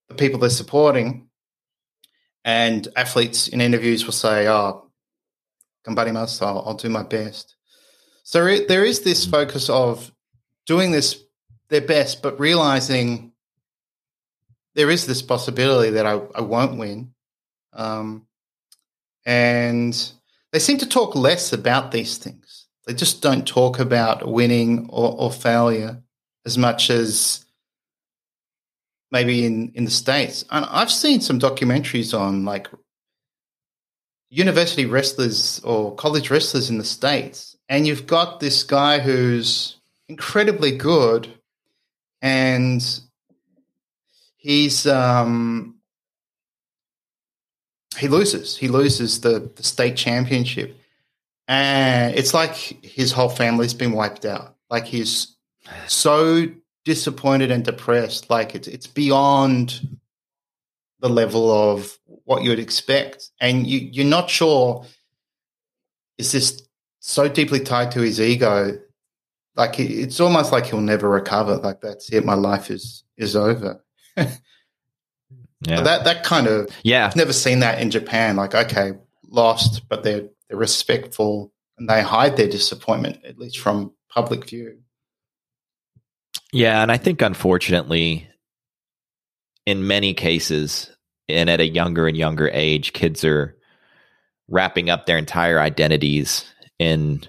the 0.09 0.15
people 0.15 0.41
they're 0.41 0.51
supporting. 0.51 1.29
And 2.45 2.89
athletes 2.97 3.49
in 3.49 3.61
interviews 3.61 4.05
will 4.05 4.13
say, 4.13 4.49
"Oh, 4.49 4.91
gambarimasu, 5.87 6.43
I'll, 6.43 6.63
I'll 6.67 6.75
do 6.75 6.89
my 6.89 7.05
best." 7.05 7.55
So 8.25 8.47
it, 8.47 8.69
there 8.69 8.85
is 8.85 9.01
this 9.01 9.25
focus 9.25 9.69
of 9.71 10.13
doing 10.67 10.91
this 10.91 11.23
their 11.69 11.81
best, 11.81 12.23
but 12.23 12.39
realizing 12.39 13.33
there 14.75 14.91
is 14.91 15.07
this 15.07 15.23
possibility 15.23 15.91
that 15.91 16.07
I, 16.07 16.21
I 16.35 16.41
won't 16.41 16.79
win. 16.79 17.15
Um, 17.73 18.27
and 19.25 20.13
they 20.53 20.59
seem 20.59 20.79
to 20.79 20.87
talk 20.87 21.15
less 21.15 21.53
about 21.53 21.93
these 21.93 22.19
things. 22.19 22.67
They 22.87 22.95
just 22.95 23.23
don't 23.23 23.47
talk 23.47 23.79
about 23.79 24.29
winning 24.29 24.87
or, 24.91 25.13
or 25.17 25.33
failure 25.33 26.03
as 26.45 26.59
much 26.59 26.91
as 26.91 27.45
maybe 29.13 29.45
in, 29.45 29.71
in 29.75 29.85
the 29.85 29.91
States. 29.91 30.45
And 30.51 30.65
I've 30.65 30.91
seen 30.91 31.21
some 31.21 31.39
documentaries 31.39 32.19
on 32.19 32.45
like 32.45 32.69
university 34.31 34.87
wrestlers 34.87 35.61
or 35.63 35.95
college 35.95 36.31
wrestlers 36.31 36.71
in 36.71 36.79
the 36.79 36.85
States. 36.85 37.57
And 37.69 37.87
you've 37.87 38.07
got 38.07 38.41
this 38.41 38.63
guy 38.65 38.99
who's 38.99 39.77
incredibly 40.09 40.77
good 40.77 41.29
and 42.23 42.83
he's 44.37 44.87
um, 44.87 45.77
he 47.99 48.09
loses. 48.09 48.57
He 48.57 48.69
loses 48.69 49.21
the, 49.21 49.51
the 49.55 49.63
state 49.63 49.97
championship. 49.97 50.77
And 51.49 52.15
it's 52.15 52.33
like 52.33 52.55
his 52.55 53.13
whole 53.13 53.29
family's 53.29 53.75
been 53.75 53.93
wiped 53.93 54.25
out. 54.25 54.57
Like 54.71 54.87
he's 54.87 55.37
so 55.87 56.49
disappointed 56.85 57.51
and 57.51 57.65
depressed. 57.65 58.31
Like 58.31 58.55
it's 58.55 58.69
it's 58.69 58.87
beyond 58.87 59.99
the 61.01 61.09
level 61.09 61.51
of 61.51 61.99
what 62.07 62.43
you 62.43 62.51
would 62.51 62.59
expect. 62.59 63.31
And 63.41 63.67
you, 63.67 63.79
you're 63.79 64.07
not 64.07 64.31
sure 64.31 64.85
is 66.19 66.33
this 66.33 66.63
so 67.01 67.29
deeply 67.29 67.61
tied 67.61 67.91
to 67.93 68.01
his 68.01 68.21
ego? 68.21 68.79
Like 69.57 69.79
it's 69.79 70.21
almost 70.21 70.53
like 70.53 70.67
he'll 70.67 70.81
never 70.81 71.09
recover. 71.09 71.57
Like 71.57 71.81
that's 71.81 72.13
it. 72.13 72.25
My 72.25 72.35
life 72.35 72.71
is 72.71 73.05
is 73.17 73.37
over. 73.37 73.83
Yeah. 75.67 75.81
That 75.83 76.05
that 76.05 76.25
kind 76.25 76.47
of 76.49 76.69
yeah. 76.83 77.07
I've 77.07 77.17
never 77.17 77.33
seen 77.33 77.61
that 77.61 77.81
in 77.81 77.91
Japan. 77.91 78.37
Like, 78.37 78.55
okay, 78.55 78.93
lost, 79.29 79.89
but 79.89 80.03
they're 80.03 80.29
they're 80.49 80.59
respectful 80.59 81.53
and 81.79 81.89
they 81.89 82.03
hide 82.03 82.37
their 82.37 82.49
disappointment, 82.49 83.25
at 83.25 83.39
least 83.39 83.59
from 83.59 83.93
public 84.09 84.49
view. 84.49 84.79
Yeah, 86.53 86.83
and 86.83 86.93
I 86.93 86.99
think 86.99 87.23
unfortunately, 87.23 88.29
in 89.67 89.87
many 89.87 90.15
cases, 90.15 90.91
and 91.29 91.49
at 91.49 91.61
a 91.61 91.69
younger 91.69 92.07
and 92.07 92.17
younger 92.17 92.51
age, 92.53 92.93
kids 92.93 93.25
are 93.25 93.57
wrapping 94.49 94.91
up 94.91 95.07
their 95.07 95.19
entire 95.19 95.59
identities 95.61 96.45
in 96.79 97.23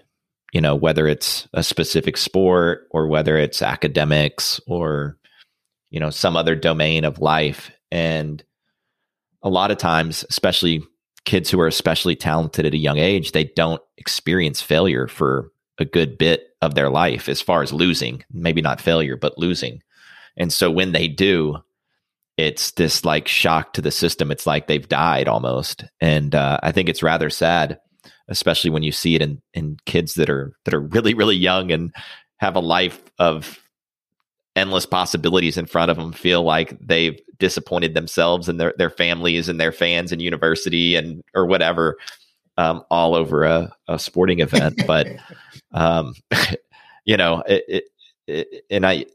you 0.51 0.61
know 0.61 0.75
whether 0.75 1.07
it's 1.07 1.47
a 1.53 1.63
specific 1.63 2.17
sport 2.17 2.87
or 2.91 3.07
whether 3.07 3.37
it's 3.37 3.61
academics 3.61 4.59
or 4.67 5.17
you 5.89 5.99
know 5.99 6.09
some 6.09 6.35
other 6.35 6.55
domain 6.55 7.05
of 7.05 7.19
life. 7.19 7.71
And 7.91 8.43
a 9.41 9.49
lot 9.49 9.71
of 9.71 9.77
times, 9.77 10.25
especially 10.29 10.83
kids 11.25 11.49
who 11.49 11.59
are 11.59 11.67
especially 11.67 12.15
talented 12.15 12.65
at 12.65 12.73
a 12.73 12.77
young 12.77 12.97
age, 12.97 13.31
they 13.31 13.45
don't 13.55 13.81
experience 13.97 14.61
failure 14.61 15.07
for 15.07 15.51
a 15.79 15.85
good 15.85 16.17
bit 16.17 16.47
of 16.63 16.75
their 16.75 16.89
life 16.89 17.27
as 17.27 17.41
far 17.41 17.61
as 17.61 17.73
losing, 17.73 18.23
maybe 18.31 18.61
not 18.61 18.79
failure, 18.79 19.17
but 19.17 19.37
losing. 19.37 19.81
And 20.37 20.51
so 20.51 20.71
when 20.71 20.93
they 20.93 21.07
do, 21.07 21.57
it's 22.37 22.71
this 22.71 23.05
like 23.05 23.27
shock 23.27 23.73
to 23.73 23.81
the 23.81 23.91
system. 23.91 24.31
It's 24.31 24.47
like 24.47 24.67
they've 24.67 24.87
died 24.87 25.27
almost. 25.27 25.83
And 25.99 26.33
uh, 26.33 26.59
I 26.63 26.71
think 26.71 26.89
it's 26.89 27.03
rather 27.03 27.29
sad, 27.29 27.79
especially 28.29 28.69
when 28.69 28.81
you 28.81 28.91
see 28.91 29.15
it 29.15 29.21
in, 29.21 29.41
in 29.53 29.77
kids 29.85 30.13
that 30.15 30.29
are 30.29 30.53
that 30.65 30.73
are 30.73 30.79
really, 30.79 31.13
really 31.13 31.35
young 31.35 31.71
and 31.71 31.93
have 32.37 32.55
a 32.55 32.61
life 32.61 33.01
of 33.19 33.59
endless 34.55 34.85
possibilities 34.85 35.57
in 35.57 35.65
front 35.65 35.91
of 35.91 35.97
them 35.97 36.13
feel 36.13 36.43
like 36.43 36.77
they've 36.79 37.19
disappointed 37.39 37.93
themselves 37.93 38.47
and 38.47 38.59
their, 38.59 38.73
their 38.77 38.89
families 38.89 39.49
and 39.49 39.59
their 39.59 39.71
fans 39.71 40.11
and 40.11 40.21
university 40.21 40.95
and 40.95 41.23
or 41.33 41.45
whatever 41.45 41.97
um, 42.57 42.83
all 42.91 43.15
over 43.15 43.43
a, 43.45 43.75
a 43.87 43.97
sporting 43.97 44.41
event 44.41 44.79
but 44.85 45.07
um, 45.73 46.13
you 47.05 47.17
know 47.17 47.43
it, 47.45 47.63
it, 47.67 47.83
it, 48.27 48.65
and 48.69 48.85
I, 48.85 49.05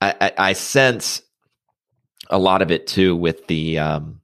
I 0.00 0.32
i 0.38 0.52
sense 0.52 1.22
a 2.30 2.38
lot 2.38 2.62
of 2.62 2.70
it 2.70 2.86
too 2.86 3.16
with 3.16 3.46
the 3.46 3.78
um, 3.78 4.20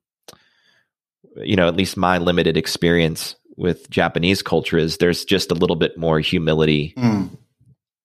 you 1.37 1.57
know 1.57 1.69
at 1.69 1.77
least 1.77 1.97
my 1.97 2.19
limited 2.19 2.57
experience 2.57 3.37
with 3.57 3.91
japanese 3.91 4.43
culture 4.43 4.79
is 4.79 4.99
there's 4.99 5.25
just 5.25 5.51
a 5.51 5.55
little 5.55 5.77
bit 5.77 5.99
more 5.99 6.21
humility 6.21 6.95
mm 6.97 7.31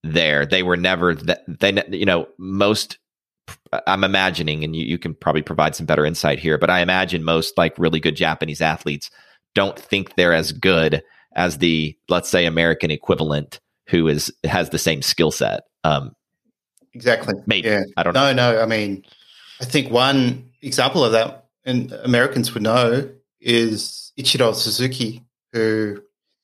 there. 0.04 0.46
They 0.46 0.62
were 0.62 0.76
never 0.76 1.14
that 1.14 1.42
they 1.48 1.82
you 1.90 2.04
know 2.04 2.28
most 2.38 2.98
I'm 3.86 4.04
imagining 4.04 4.62
and 4.62 4.76
you, 4.76 4.84
you 4.84 4.98
can 4.98 5.14
probably 5.14 5.42
provide 5.42 5.74
some 5.74 5.86
better 5.86 6.04
insight 6.04 6.38
here, 6.38 6.58
but 6.58 6.70
I 6.70 6.80
imagine 6.80 7.24
most 7.24 7.58
like 7.58 7.78
really 7.78 8.00
good 8.00 8.14
Japanese 8.14 8.60
athletes 8.60 9.10
don't 9.54 9.78
think 9.78 10.14
they're 10.14 10.34
as 10.34 10.52
good 10.52 11.02
as 11.34 11.58
the 11.58 11.96
let's 12.08 12.28
say 12.28 12.46
American 12.46 12.90
equivalent 12.90 13.60
who 13.88 14.08
is 14.08 14.32
has 14.44 14.70
the 14.70 14.78
same 14.78 15.02
skill 15.02 15.30
set. 15.30 15.64
Um 15.84 16.14
exactly. 16.92 17.34
Maybe. 17.46 17.68
Yeah. 17.68 17.82
I 17.96 18.02
don't 18.02 18.14
no, 18.14 18.32
know. 18.32 18.52
No, 18.52 18.62
I 18.62 18.66
mean 18.66 19.04
I 19.60 19.64
think 19.64 19.90
one 19.90 20.50
example 20.62 21.04
of 21.04 21.12
that, 21.12 21.46
and 21.64 21.92
Americans 21.92 22.52
would 22.54 22.62
know, 22.62 23.08
is 23.40 24.12
Ichiro 24.18 24.54
Suzuki, 24.54 25.22
who 25.52 26.02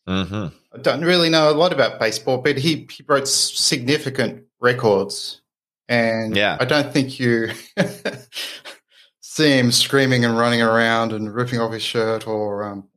Mm-hmm. 0.08 0.48
I 0.74 0.78
don't 0.82 1.02
really 1.02 1.30
know 1.30 1.50
a 1.50 1.54
lot 1.54 1.72
about 1.72 2.00
baseball, 2.00 2.38
but 2.38 2.58
he, 2.58 2.86
he 2.90 3.02
broke 3.02 3.26
significant 3.26 4.44
records. 4.60 5.40
And 5.88 6.36
Yeah. 6.36 6.56
I 6.60 6.64
don't 6.64 6.92
think 6.92 7.20
you 7.20 7.50
see 9.20 9.58
him 9.58 9.70
screaming 9.70 10.24
and 10.24 10.36
running 10.36 10.62
around 10.62 11.12
and 11.12 11.32
ripping 11.32 11.60
off 11.60 11.72
his 11.72 11.82
shirt 11.82 12.26
or 12.26 12.64
um 12.64 12.88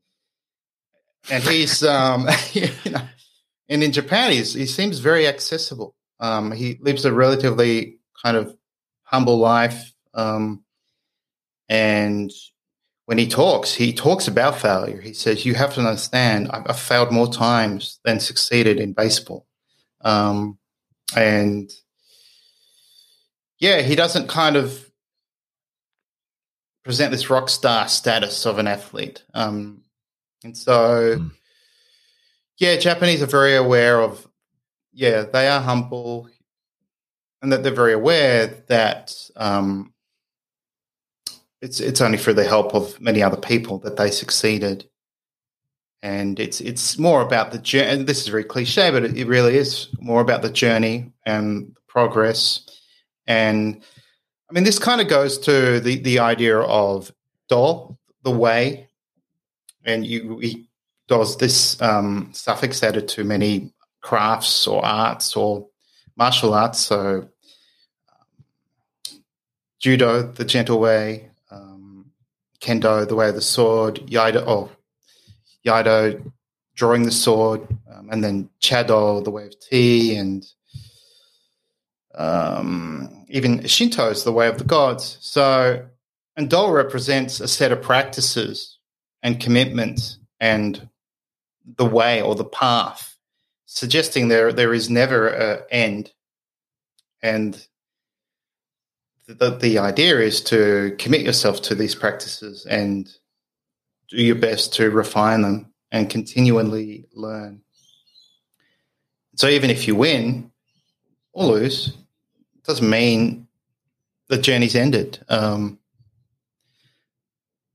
and 1.29 1.43
he's 1.43 1.83
um 1.83 2.27
you 2.53 2.69
know 2.89 3.01
and 3.69 3.83
in 3.83 3.91
Japan 3.91 4.31
he's, 4.31 4.53
he 4.53 4.65
seems 4.65 4.99
very 4.99 5.27
accessible. 5.27 5.95
Um 6.19 6.51
he 6.51 6.77
lives 6.81 7.05
a 7.05 7.13
relatively 7.13 7.97
kind 8.23 8.37
of 8.37 8.55
humble 9.03 9.37
life. 9.37 9.93
Um 10.13 10.63
and 11.69 12.31
when 13.05 13.17
he 13.17 13.27
talks, 13.27 13.73
he 13.73 13.93
talks 13.93 14.27
about 14.27 14.59
failure. 14.59 15.01
He 15.01 15.13
says, 15.13 15.45
"You 15.45 15.55
have 15.55 15.73
to 15.73 15.81
understand, 15.81 16.49
I've, 16.51 16.63
I've 16.67 16.79
failed 16.79 17.11
more 17.11 17.31
times 17.31 17.99
than 18.05 18.19
succeeded 18.19 18.79
in 18.79 18.93
baseball," 18.93 19.45
um, 20.01 20.57
and 21.15 21.69
yeah, 23.59 23.81
he 23.81 23.95
doesn't 23.95 24.29
kind 24.29 24.55
of 24.55 24.89
present 26.83 27.11
this 27.11 27.29
rock 27.29 27.49
star 27.49 27.87
status 27.87 28.45
of 28.45 28.57
an 28.57 28.67
athlete, 28.67 29.23
um, 29.33 29.82
and 30.43 30.57
so 30.57 31.17
Mm. 31.17 31.31
yeah, 32.57 32.77
Japanese 32.77 33.21
are 33.21 33.27
very 33.27 33.55
aware 33.55 34.01
of 34.01 34.27
yeah, 34.93 35.23
they 35.23 35.47
are 35.47 35.59
humble, 35.61 36.29
and 37.41 37.51
that 37.51 37.63
they're 37.63 37.73
very 37.73 37.93
aware 37.93 38.47
that. 38.67 39.13
Um, 39.35 39.93
it's 41.61 41.79
it's 41.79 42.01
only 42.01 42.17
through 42.17 42.33
the 42.33 42.43
help 42.43 42.75
of 42.75 42.99
many 42.99 43.23
other 43.23 43.37
people 43.37 43.79
that 43.79 43.95
they 43.95 44.11
succeeded, 44.11 44.87
and 46.01 46.37
it's 46.39 46.59
it's 46.59 46.99
more 46.99 47.21
about 47.21 47.51
the 47.51 47.57
journey. 47.57 48.03
This 48.03 48.21
is 48.21 48.27
very 48.27 48.43
cliche, 48.43 48.91
but 48.91 49.05
it, 49.05 49.17
it 49.17 49.27
really 49.27 49.55
is 49.55 49.87
more 50.01 50.19
about 50.21 50.41
the 50.41 50.49
journey 50.51 51.13
and 51.25 51.73
the 51.73 51.81
progress. 51.87 52.67
And 53.27 53.81
I 54.49 54.53
mean, 54.53 54.65
this 54.65 54.77
kind 54.77 54.99
of 54.99 55.07
goes 55.07 55.37
to 55.39 55.79
the 55.79 55.95
the 56.01 56.19
idea 56.19 56.59
of 56.59 57.13
do, 57.47 57.97
the 58.23 58.31
way, 58.31 58.89
and 59.85 60.05
you 60.05 60.39
he 60.39 60.67
does 61.07 61.37
this 61.37 61.81
um, 61.81 62.29
suffix 62.33 62.81
added 62.81 63.07
to 63.09 63.23
many 63.23 63.73
crafts 64.01 64.67
or 64.67 64.83
arts 64.85 65.35
or 65.35 65.67
martial 66.15 66.53
arts. 66.53 66.79
So 66.79 67.27
um, 68.09 69.23
judo, 69.79 70.23
the 70.23 70.45
gentle 70.45 70.79
way, 70.79 71.29
um, 71.51 72.11
kendo, 72.61 73.07
the 73.07 73.15
way 73.15 73.29
of 73.29 73.35
the 73.35 73.41
sword, 73.41 73.95
iaido, 74.07 74.43
oh, 74.47 74.69
iaido, 75.65 76.31
drawing 76.75 77.03
the 77.03 77.11
sword, 77.11 77.61
um, 77.93 78.09
and 78.11 78.23
then 78.23 78.49
chado, 78.61 79.23
the 79.23 79.31
way 79.31 79.45
of 79.45 79.59
tea, 79.59 80.15
and 80.15 80.45
um, 82.15 83.25
even 83.29 83.65
Shinto 83.65 84.09
is 84.09 84.23
the 84.23 84.31
way 84.31 84.47
of 84.47 84.57
the 84.57 84.63
gods. 84.63 85.17
So, 85.21 85.85
and 86.35 86.51
represents 86.51 87.39
a 87.39 87.47
set 87.47 87.71
of 87.71 87.81
practices 87.81 88.72
and 89.23 89.39
commitments 89.39 90.19
and 90.39 90.87
the 91.77 91.85
way 91.85 92.21
or 92.21 92.35
the 92.35 92.43
path, 92.43 93.17
suggesting 93.65 94.27
there 94.27 94.53
there 94.53 94.73
is 94.73 94.89
never 94.89 95.27
an 95.27 95.59
end, 95.71 96.11
and 97.21 97.65
the, 99.25 99.51
the 99.51 99.79
idea 99.79 100.19
is 100.19 100.41
to 100.41 100.95
commit 100.99 101.21
yourself 101.21 101.61
to 101.63 101.75
these 101.75 101.95
practices 101.95 102.65
and 102.65 103.09
do 104.09 104.17
your 104.17 104.35
best 104.35 104.73
to 104.73 104.91
refine 104.91 105.41
them 105.41 105.73
and 105.91 106.09
continually 106.09 107.07
learn. 107.13 107.61
So 109.35 109.47
even 109.47 109.69
if 109.69 109.87
you 109.87 109.95
win 109.95 110.51
or 111.31 111.45
lose, 111.45 111.87
it 111.87 112.63
doesn't 112.65 112.89
mean 112.89 113.47
the 114.27 114.37
journey's 114.37 114.75
ended. 114.75 115.23
Um, 115.29 115.79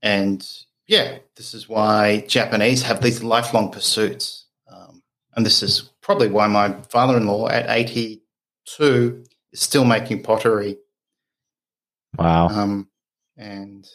and 0.01 0.47
yeah, 0.89 1.19
this 1.35 1.53
is 1.53 1.69
why 1.69 2.21
Japanese 2.27 2.81
have 2.81 2.99
these 3.01 3.21
lifelong 3.21 3.71
pursuits. 3.71 4.47
Um, 4.67 5.03
and 5.35 5.45
this 5.45 5.61
is 5.61 5.91
probably 6.01 6.29
why 6.29 6.47
my 6.47 6.81
father 6.89 7.15
in 7.15 7.27
law 7.27 7.47
at 7.47 7.69
82 7.69 9.23
is 9.51 9.59
still 9.61 9.85
making 9.85 10.23
pottery 10.23 10.77
Wow. 12.17 12.47
um, 12.47 12.89
and 13.37 13.87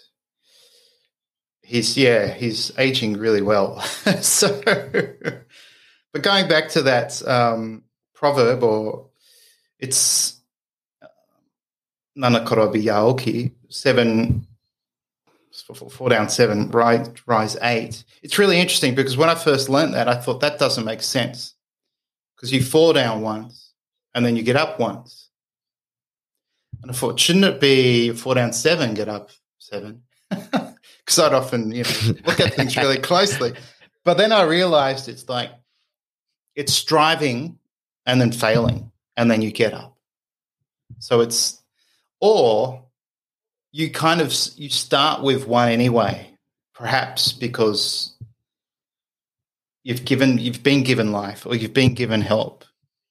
he's 1.62 1.96
yeah, 1.96 2.32
he's 2.32 2.70
aging 2.78 3.14
really 3.14 3.42
well. 3.42 3.80
so, 4.20 4.62
but 4.64 6.22
going 6.22 6.46
back 6.48 6.68
to 6.70 6.82
that 6.82 7.26
um, 7.26 7.82
proverb, 8.14 8.62
or 8.62 9.08
it's 9.80 10.40
uh, 11.02 11.08
Nanakorobi 12.16 12.84
Yaoki, 12.84 13.50
seven, 13.68 14.46
four, 15.72 15.88
four 15.88 16.08
down 16.10 16.28
seven, 16.28 16.70
rise, 16.70 17.08
rise 17.26 17.56
eight. 17.62 18.04
It's 18.22 18.38
really 18.38 18.58
interesting 18.60 18.94
because 18.94 19.16
when 19.16 19.30
I 19.30 19.34
first 19.34 19.68
learned 19.68 19.94
that, 19.94 20.08
I 20.08 20.14
thought 20.14 20.40
that 20.40 20.58
doesn't 20.58 20.84
make 20.84 21.02
sense 21.02 21.54
because 22.36 22.52
you 22.52 22.62
fall 22.62 22.92
down 22.92 23.22
once 23.22 23.72
and 24.14 24.26
then 24.26 24.36
you 24.36 24.42
get 24.42 24.56
up 24.56 24.78
once. 24.78 25.30
And 26.82 26.90
I 26.90 26.94
thought, 26.94 27.18
shouldn't 27.18 27.46
it 27.46 27.60
be 27.60 28.12
four 28.12 28.34
down 28.34 28.52
seven, 28.52 28.94
get 28.94 29.08
up 29.08 29.30
seven? 29.58 30.02
Because 31.04 31.18
I'd 31.18 31.34
often, 31.34 31.70
you 31.70 31.82
know, 31.82 32.14
look 32.24 32.40
at 32.40 32.54
things 32.54 32.78
really 32.78 32.96
closely. 33.10 33.52
But 34.04 34.16
then 34.16 34.32
I 34.32 34.44
realized 34.44 35.06
it's 35.06 35.28
like 35.28 35.50
it's 36.54 36.72
striving 36.72 37.58
and 38.06 38.18
then 38.18 38.32
failing, 38.32 38.90
and 39.14 39.30
then 39.30 39.42
you 39.42 39.52
get 39.52 39.74
up. 39.74 39.98
So 41.00 41.20
it's 41.20 41.62
or 42.20 42.83
you 43.74 43.90
kind 43.90 44.20
of 44.20 44.32
you 44.54 44.68
start 44.68 45.22
with 45.22 45.48
one 45.48 45.68
anyway, 45.68 46.30
perhaps 46.74 47.32
because 47.32 48.16
you've 49.82 50.04
given 50.04 50.38
you've 50.38 50.62
been 50.62 50.84
given 50.84 51.10
life 51.10 51.44
or 51.44 51.56
you've 51.56 51.74
been 51.74 51.94
given 51.94 52.20
help 52.20 52.64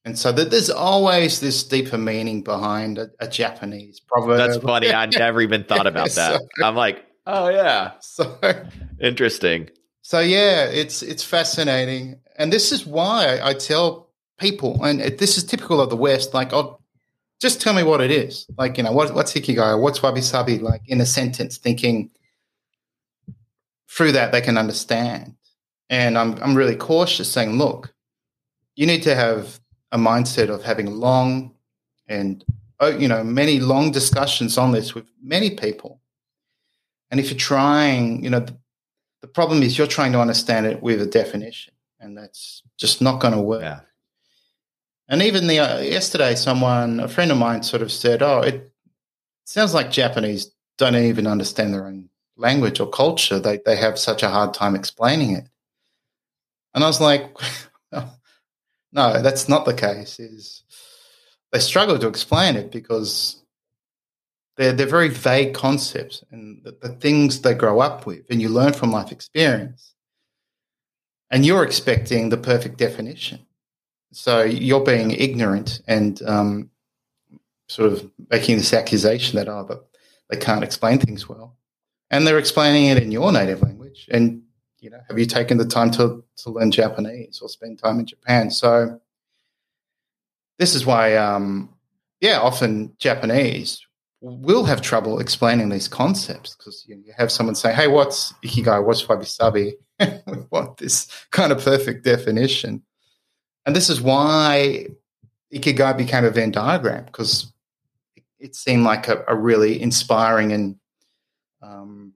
and 0.05 0.17
so 0.17 0.31
that 0.31 0.51
there's 0.51 0.69
always 0.69 1.39
this 1.41 1.63
deeper 1.63 1.97
meaning 1.97 2.41
behind 2.41 2.97
a, 2.97 3.09
a 3.19 3.27
Japanese 3.27 3.99
proverb. 3.99 4.37
That's 4.37 4.57
funny. 4.57 4.93
I 4.93 5.05
never 5.05 5.41
even 5.41 5.63
thought 5.67 5.87
about 5.87 6.11
that. 6.11 6.41
I'm 6.61 6.75
like, 6.75 7.03
oh 7.25 7.49
yeah, 7.49 7.91
So, 8.01 8.37
interesting. 9.01 9.69
so 10.01 10.19
yeah, 10.19 10.65
it's 10.65 11.01
it's 11.01 11.23
fascinating, 11.23 12.19
and 12.37 12.51
this 12.51 12.71
is 12.71 12.85
why 12.85 13.37
I, 13.37 13.49
I 13.49 13.53
tell 13.53 14.11
people, 14.39 14.83
and 14.83 14.99
this 15.01 15.37
is 15.37 15.43
typical 15.43 15.79
of 15.79 15.89
the 15.89 15.97
West. 15.97 16.33
Like, 16.33 16.53
oh, 16.53 16.79
just 17.43 17.59
tell 17.59 17.73
me 17.73 17.83
what 17.83 17.99
it 17.99 18.09
is. 18.09 18.47
Like, 18.57 18.77
you 18.77 18.83
know, 18.83 18.93
what, 18.93 19.13
what's 19.13 19.33
ikigai? 19.33 19.77
What's 19.77 20.01
wabi 20.01 20.21
sabi? 20.21 20.59
Like 20.59 20.81
in 20.87 21.01
a 21.01 21.05
sentence, 21.05 21.57
thinking 21.57 22.09
through 23.89 24.13
that 24.13 24.31
they 24.31 24.39
can 24.39 24.57
understand. 24.57 25.35
And 25.89 26.17
I'm 26.17 26.41
I'm 26.41 26.55
really 26.55 26.77
cautious, 26.77 27.29
saying, 27.29 27.57
look, 27.57 27.93
you 28.77 28.87
need 28.87 29.03
to 29.03 29.13
have 29.13 29.59
a 29.91 29.97
mindset 29.97 30.49
of 30.49 30.63
having 30.63 30.87
long 30.87 31.53
and 32.07 32.45
oh, 32.79 32.97
you 32.97 33.09
know 33.09 33.23
many 33.25 33.59
long 33.59 33.91
discussions 33.91 34.57
on 34.57 34.71
this 34.71 34.95
with 34.95 35.05
many 35.21 35.49
people. 35.49 35.99
And 37.11 37.19
if 37.19 37.29
you're 37.29 37.37
trying, 37.37 38.23
you 38.23 38.29
know, 38.29 38.39
the, 38.39 38.55
the 39.21 39.27
problem 39.27 39.61
is 39.61 39.77
you're 39.77 39.85
trying 39.85 40.13
to 40.13 40.21
understand 40.21 40.65
it 40.65 40.81
with 40.81 41.01
a 41.01 41.05
definition, 41.05 41.73
and 41.99 42.17
that's 42.17 42.63
just 42.77 43.01
not 43.01 43.19
going 43.19 43.33
to 43.33 43.41
work. 43.41 43.63
Yeah. 43.63 43.81
And 45.09 45.21
even 45.21 45.47
the 45.47 45.59
uh, 45.59 45.79
yesterday, 45.79 46.35
someone, 46.35 46.99
a 46.99 47.07
friend 47.07 47.31
of 47.31 47.37
mine, 47.37 47.63
sort 47.63 47.81
of 47.81 47.91
said, 47.91 48.21
"Oh, 48.21 48.41
it 48.41 48.71
sounds 49.45 49.73
like 49.73 49.91
Japanese 49.91 50.51
don't 50.77 50.95
even 50.95 51.27
understand 51.27 51.73
their 51.73 51.87
own 51.87 52.09
language 52.37 52.79
or 52.79 52.89
culture. 52.89 53.39
They 53.39 53.59
they 53.65 53.75
have 53.75 53.99
such 53.99 54.23
a 54.23 54.29
hard 54.29 54.53
time 54.53 54.75
explaining 54.75 55.35
it." 55.35 55.49
And 56.73 56.83
I 56.83 56.87
was 56.87 57.01
like, 57.01 57.35
"No, 57.91 59.21
that's 59.21 59.49
not 59.49 59.65
the 59.65 59.73
case. 59.73 60.19
Is 60.19 60.63
they 61.51 61.59
struggle 61.59 61.99
to 61.99 62.07
explain 62.07 62.55
it 62.55 62.71
because 62.71 63.43
they're 64.55 64.71
they're 64.73 64.87
very 64.87 65.09
vague 65.09 65.53
concepts 65.53 66.23
and 66.31 66.63
the, 66.63 66.77
the 66.81 66.89
things 66.89 67.41
they 67.41 67.53
grow 67.53 67.81
up 67.81 68.05
with, 68.05 68.25
and 68.29 68.41
you 68.41 68.47
learn 68.47 68.71
from 68.71 68.91
life 68.91 69.11
experience. 69.11 69.95
And 71.29 71.45
you're 71.45 71.63
expecting 71.63 72.29
the 72.29 72.37
perfect 72.37 72.77
definition." 72.77 73.45
So 74.13 74.43
you're 74.43 74.83
being 74.83 75.11
ignorant 75.11 75.81
and 75.87 76.21
um, 76.23 76.69
sort 77.67 77.91
of 77.91 78.09
making 78.29 78.57
this 78.57 78.73
accusation 78.73 79.37
that 79.37 79.49
oh, 79.49 79.65
but 79.67 79.87
they 80.29 80.37
can't 80.37 80.63
explain 80.63 80.99
things 80.99 81.27
well, 81.27 81.55
and 82.11 82.25
they're 82.25 82.37
explaining 82.37 82.85
it 82.85 83.01
in 83.01 83.11
your 83.11 83.31
native 83.31 83.61
language. 83.61 84.07
And 84.11 84.43
you 84.79 84.89
know, 84.89 84.99
have 85.07 85.17
you 85.17 85.25
taken 85.25 85.57
the 85.57 85.65
time 85.65 85.91
to 85.91 86.23
to 86.37 86.49
learn 86.49 86.71
Japanese 86.71 87.39
or 87.41 87.49
spend 87.49 87.79
time 87.79 87.99
in 87.99 88.05
Japan? 88.05 88.51
So 88.51 88.99
this 90.59 90.75
is 90.75 90.85
why, 90.85 91.15
um, 91.15 91.73
yeah, 92.21 92.39
often 92.39 92.93
Japanese 92.99 93.85
will 94.21 94.63
have 94.63 94.81
trouble 94.81 95.19
explaining 95.19 95.69
these 95.69 95.87
concepts 95.87 96.55
because 96.55 96.85
you, 96.87 96.95
know, 96.95 97.01
you, 97.05 97.13
have 97.17 97.31
someone 97.31 97.55
say, 97.55 97.73
"Hey, 97.73 97.87
what's 97.87 98.33
ikigai? 98.45 98.85
What's 98.85 99.07
wabi 99.07 99.25
sabi?" 99.25 99.75
we 99.99 100.37
want 100.51 100.77
this 100.77 101.07
kind 101.31 101.51
of 101.51 101.63
perfect 101.63 102.03
definition, 102.03 102.83
and 103.65 103.75
this 103.75 103.89
is 103.89 104.01
why 104.01 104.87
ikigai 105.53 105.97
became 105.97 106.25
a 106.25 106.29
Venn 106.29 106.51
diagram 106.51 107.05
because 107.05 107.51
it, 108.39 108.55
seemed 108.55 108.83
like 108.83 109.07
a, 109.07 109.23
a, 109.27 109.35
really 109.35 109.81
inspiring 109.81 110.51
and 110.51 110.75
um, 111.61 112.13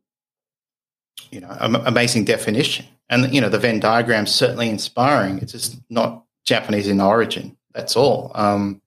you 1.31 1.39
know 1.39 1.49
amazing 1.85 2.25
definition. 2.25 2.85
And 3.09 3.33
you 3.33 3.39
know 3.39 3.49
the 3.49 3.59
Venn 3.59 3.79
diagram 3.79 4.25
is 4.25 4.33
certainly 4.33 4.69
inspiring. 4.69 5.39
It's 5.39 5.53
just 5.53 5.77
not 5.89 6.25
Japanese 6.43 6.87
in 6.87 6.99
origin. 6.99 7.55
That's 7.73 7.95
all. 7.95 8.31
Um, 8.35 8.81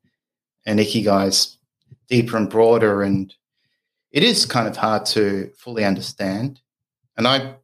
and 0.66 0.78
ikigai's 0.78 1.56
deeper 2.08 2.36
and 2.36 2.50
broader, 2.50 3.02
and 3.02 3.34
it 4.12 4.22
is 4.22 4.44
kind 4.44 4.68
of 4.68 4.76
hard 4.76 5.06
to 5.06 5.50
fully 5.56 5.84
understand. 5.84 6.60
And 7.16 7.26
I, 7.26 7.54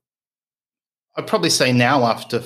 I'd 1.16 1.26
probably 1.26 1.50
say 1.50 1.72
now 1.72 2.04
after 2.04 2.42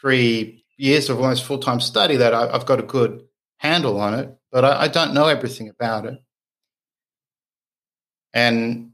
three 0.00 0.59
years 0.80 1.10
of 1.10 1.20
almost 1.20 1.44
full 1.44 1.58
time 1.58 1.80
study 1.80 2.16
that 2.16 2.34
I, 2.34 2.50
have 2.52 2.66
got 2.66 2.80
a 2.80 2.84
good 2.84 3.24
handle 3.58 4.00
on 4.00 4.14
it, 4.14 4.34
but 4.50 4.64
I, 4.64 4.82
I 4.82 4.88
don't 4.88 5.14
know 5.14 5.26
everything 5.26 5.68
about 5.68 6.06
it. 6.06 6.18
And 8.32 8.92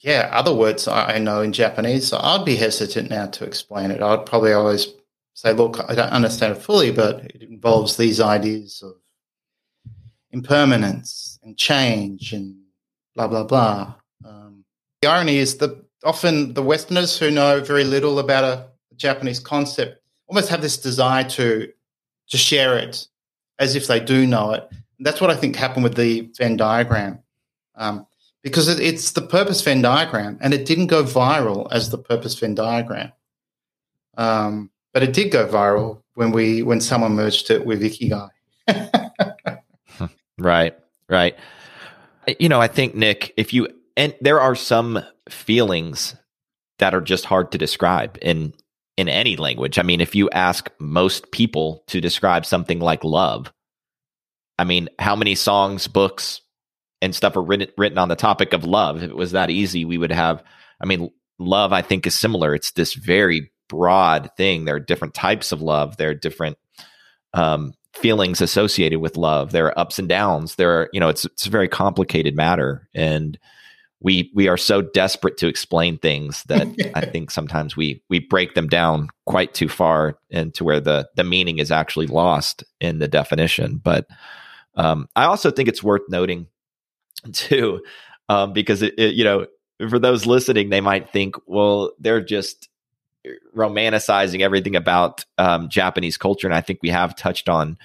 yeah, 0.00 0.28
other 0.32 0.54
words 0.54 0.86
I 0.86 1.18
know 1.18 1.40
in 1.40 1.52
Japanese, 1.52 2.08
so 2.08 2.18
I'd 2.20 2.44
be 2.44 2.56
hesitant 2.56 3.10
now 3.10 3.26
to 3.26 3.44
explain 3.44 3.90
it. 3.90 4.02
I'd 4.02 4.26
probably 4.26 4.52
always 4.52 4.88
say, 5.34 5.52
look, 5.52 5.78
I 5.88 5.94
don't 5.94 6.10
understand 6.10 6.56
it 6.56 6.62
fully, 6.62 6.92
but 6.92 7.24
it 7.24 7.42
involves 7.42 7.96
these 7.96 8.20
ideas 8.20 8.82
of 8.84 8.94
impermanence 10.30 11.38
and 11.42 11.56
change 11.56 12.32
and 12.32 12.56
blah, 13.14 13.28
blah, 13.28 13.44
blah. 13.44 13.94
Um, 14.24 14.64
the 15.00 15.08
irony 15.08 15.38
is 15.38 15.56
that 15.58 15.84
often 16.04 16.54
the 16.54 16.62
Westerners 16.62 17.18
who 17.18 17.30
know 17.30 17.60
very 17.60 17.84
little 17.84 18.18
about 18.18 18.44
a 18.44 18.68
Japanese 18.96 19.40
concept 19.40 19.97
almost 20.28 20.48
have 20.48 20.62
this 20.62 20.76
desire 20.76 21.24
to, 21.30 21.72
to 22.28 22.36
share 22.36 22.78
it 22.78 23.06
as 23.58 23.74
if 23.74 23.86
they 23.86 24.00
do 24.00 24.26
know 24.26 24.52
it. 24.52 24.68
And 24.70 25.06
that's 25.06 25.20
what 25.20 25.30
I 25.30 25.36
think 25.36 25.56
happened 25.56 25.84
with 25.84 25.96
the 25.96 26.30
Venn 26.36 26.56
diagram. 26.56 27.20
Um, 27.74 28.06
because 28.42 28.68
it, 28.68 28.80
it's 28.80 29.12
the 29.12 29.22
purpose 29.22 29.60
Venn 29.62 29.82
diagram, 29.82 30.38
and 30.40 30.54
it 30.54 30.64
didn't 30.66 30.86
go 30.86 31.02
viral 31.02 31.68
as 31.72 31.90
the 31.90 31.98
purpose 31.98 32.38
Venn 32.38 32.54
diagram. 32.54 33.12
Um, 34.16 34.70
but 34.92 35.02
it 35.02 35.12
did 35.12 35.30
go 35.30 35.46
viral 35.46 36.02
when 36.14 36.32
we 36.32 36.62
when 36.62 36.80
someone 36.80 37.12
merged 37.12 37.50
it 37.50 37.64
with 37.64 37.82
Ikigai. 37.82 38.30
right, 40.38 40.76
right. 41.08 41.36
You 42.38 42.48
know, 42.48 42.60
I 42.60 42.68
think 42.68 42.94
Nick, 42.94 43.32
if 43.36 43.52
you 43.52 43.68
and 43.96 44.14
there 44.20 44.40
are 44.40 44.54
some 44.54 45.00
feelings 45.28 46.16
that 46.78 46.94
are 46.94 47.00
just 47.00 47.24
hard 47.24 47.52
to 47.52 47.58
describe 47.58 48.18
in 48.22 48.54
in 48.98 49.08
any 49.08 49.36
language. 49.36 49.78
I 49.78 49.82
mean, 49.82 50.00
if 50.00 50.16
you 50.16 50.28
ask 50.30 50.68
most 50.80 51.30
people 51.30 51.84
to 51.86 52.00
describe 52.00 52.44
something 52.44 52.80
like 52.80 53.04
love, 53.04 53.52
I 54.58 54.64
mean, 54.64 54.88
how 54.98 55.14
many 55.14 55.36
songs, 55.36 55.86
books, 55.86 56.40
and 57.00 57.14
stuff 57.14 57.36
are 57.36 57.42
written 57.42 57.68
written 57.78 57.96
on 57.96 58.08
the 58.08 58.16
topic 58.16 58.52
of 58.52 58.64
love. 58.64 58.96
If 58.96 59.10
it 59.10 59.16
was 59.16 59.30
that 59.30 59.50
easy, 59.50 59.84
we 59.84 59.98
would 59.98 60.10
have. 60.10 60.42
I 60.82 60.86
mean, 60.86 61.10
love 61.38 61.72
I 61.72 61.80
think 61.80 62.08
is 62.08 62.18
similar. 62.18 62.56
It's 62.56 62.72
this 62.72 62.94
very 62.94 63.52
broad 63.68 64.30
thing. 64.36 64.64
There 64.64 64.74
are 64.74 64.80
different 64.80 65.14
types 65.14 65.52
of 65.52 65.62
love. 65.62 65.96
There 65.96 66.10
are 66.10 66.14
different 66.14 66.58
um, 67.34 67.74
feelings 67.94 68.40
associated 68.40 68.98
with 68.98 69.16
love. 69.16 69.52
There 69.52 69.66
are 69.66 69.78
ups 69.78 70.00
and 70.00 70.08
downs. 70.08 70.56
There 70.56 70.72
are 70.72 70.90
you 70.92 70.98
know 70.98 71.08
it's 71.08 71.24
it's 71.24 71.46
a 71.46 71.50
very 71.50 71.68
complicated 71.68 72.34
matter, 72.34 72.88
and 72.96 73.38
we 74.00 74.30
we 74.34 74.48
are 74.48 74.56
so 74.56 74.80
desperate 74.80 75.36
to 75.38 75.48
explain 75.48 75.98
things 75.98 76.44
that 76.44 76.68
I 76.94 77.04
think 77.06 77.30
sometimes 77.30 77.76
we 77.76 78.02
we 78.08 78.20
break 78.20 78.54
them 78.54 78.68
down 78.68 79.08
quite 79.26 79.54
too 79.54 79.68
far 79.68 80.18
into 80.30 80.64
where 80.64 80.80
the 80.80 81.08
the 81.16 81.24
meaning 81.24 81.58
is 81.58 81.70
actually 81.70 82.06
lost 82.06 82.64
in 82.80 82.98
the 82.98 83.08
definition. 83.08 83.80
But 83.82 84.06
um, 84.74 85.08
I 85.16 85.24
also 85.24 85.50
think 85.50 85.68
it's 85.68 85.82
worth 85.82 86.02
noting 86.08 86.46
too, 87.32 87.82
um, 88.28 88.52
because 88.52 88.82
it, 88.82 88.94
it, 88.96 89.14
you 89.14 89.24
know, 89.24 89.46
for 89.88 89.98
those 89.98 90.26
listening, 90.26 90.70
they 90.70 90.80
might 90.80 91.10
think, 91.10 91.34
well, 91.46 91.92
they're 91.98 92.22
just 92.22 92.68
romanticizing 93.56 94.40
everything 94.40 94.76
about 94.76 95.24
um, 95.36 95.68
Japanese 95.68 96.16
culture, 96.16 96.46
and 96.46 96.54
I 96.54 96.60
think 96.60 96.78
we 96.82 96.90
have 96.90 97.16
touched 97.16 97.48
on 97.48 97.76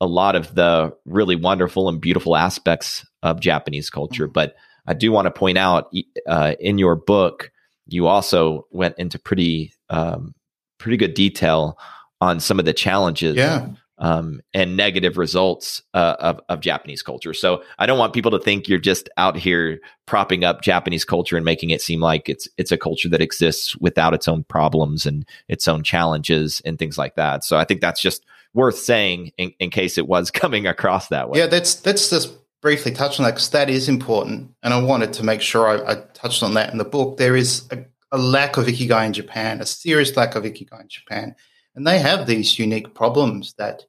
a 0.00 0.06
lot 0.06 0.34
of 0.34 0.54
the 0.54 0.92
really 1.04 1.36
wonderful 1.36 1.88
and 1.88 2.00
beautiful 2.00 2.34
aspects 2.36 3.06
of 3.22 3.40
Japanese 3.40 3.88
culture. 3.88 4.24
Mm-hmm. 4.24 4.32
But 4.32 4.56
I 4.86 4.94
do 4.94 5.12
want 5.12 5.26
to 5.26 5.30
point 5.30 5.58
out 5.58 5.92
uh, 6.26 6.54
in 6.58 6.78
your 6.78 6.96
book, 6.96 7.50
you 7.86 8.06
also 8.06 8.66
went 8.70 8.96
into 8.98 9.18
pretty 9.18 9.72
um, 9.90 10.34
pretty 10.78 10.96
good 10.96 11.14
detail 11.14 11.78
on 12.20 12.40
some 12.40 12.58
of 12.58 12.64
the 12.64 12.72
challenges 12.72 13.36
yeah 13.36 13.68
um, 14.02 14.40
and 14.52 14.76
negative 14.76 15.16
results 15.16 15.80
uh, 15.94 16.16
of, 16.18 16.40
of 16.48 16.60
Japanese 16.60 17.02
culture. 17.02 17.32
So 17.32 17.62
I 17.78 17.86
don't 17.86 17.98
want 17.98 18.12
people 18.12 18.32
to 18.32 18.38
think 18.40 18.68
you're 18.68 18.80
just 18.80 19.08
out 19.16 19.36
here 19.36 19.80
propping 20.06 20.42
up 20.42 20.60
Japanese 20.60 21.04
culture 21.04 21.36
and 21.36 21.44
making 21.44 21.70
it 21.70 21.80
seem 21.80 22.00
like 22.00 22.28
it's 22.28 22.48
it's 22.58 22.72
a 22.72 22.76
culture 22.76 23.08
that 23.08 23.22
exists 23.22 23.76
without 23.76 24.12
its 24.12 24.26
own 24.26 24.42
problems 24.44 25.06
and 25.06 25.24
its 25.48 25.68
own 25.68 25.84
challenges 25.84 26.60
and 26.64 26.78
things 26.80 26.98
like 26.98 27.14
that. 27.14 27.44
So 27.44 27.56
I 27.56 27.64
think 27.64 27.80
that's 27.80 28.02
just 28.02 28.24
worth 28.54 28.76
saying 28.76 29.30
in, 29.38 29.52
in 29.60 29.70
case 29.70 29.96
it 29.96 30.08
was 30.08 30.30
coming 30.32 30.66
across 30.66 31.08
that 31.08 31.30
way. 31.30 31.38
Yeah, 31.38 31.46
that's 31.46 31.76
that's 31.76 32.10
just 32.10 32.34
briefly 32.62 32.92
touch 32.92 33.20
on 33.20 33.24
that 33.24 33.32
because 33.32 33.50
that 33.50 33.68
is 33.68 33.88
important, 33.88 34.54
and 34.62 34.72
I 34.72 34.80
wanted 34.80 35.12
to 35.14 35.22
make 35.22 35.42
sure 35.42 35.68
I, 35.68 35.92
I 35.92 35.94
touched 36.14 36.42
on 36.42 36.54
that 36.54 36.72
in 36.72 36.78
the 36.78 36.84
book. 36.84 37.18
There 37.18 37.36
is 37.36 37.68
a, 37.70 37.84
a 38.10 38.16
lack 38.16 38.56
of 38.56 38.66
ikigai 38.66 39.04
in 39.04 39.12
Japan, 39.12 39.60
a 39.60 39.66
serious 39.66 40.16
lack 40.16 40.34
of 40.36 40.44
ikigai 40.44 40.80
in 40.80 40.88
Japan 40.88 41.36
and 41.74 41.86
they 41.86 41.98
have 41.98 42.26
these 42.26 42.58
unique 42.58 42.94
problems 42.94 43.54
that 43.54 43.84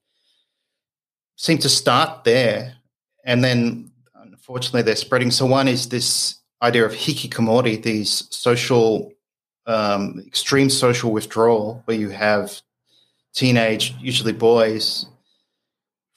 seem 1.36 1.58
to 1.60 1.70
start 1.70 2.24
there, 2.24 2.76
and 3.26 3.44
then 3.44 3.92
unfortunately 4.16 4.84
they're 4.84 4.96
spreading. 4.96 5.32
So 5.32 5.46
one 5.46 5.68
is 5.68 5.90
this 5.90 6.40
idea 6.62 6.86
of 6.86 6.94
hikikomori, 6.94 7.82
these 7.82 8.28
social, 8.30 9.12
um, 9.66 10.24
extreme 10.26 10.70
social 10.70 11.12
withdrawal, 11.12 11.82
where 11.86 11.98
you 11.98 12.10
have 12.10 12.62
teenage, 13.34 13.96
usually 14.00 14.34
boys, 14.34 15.08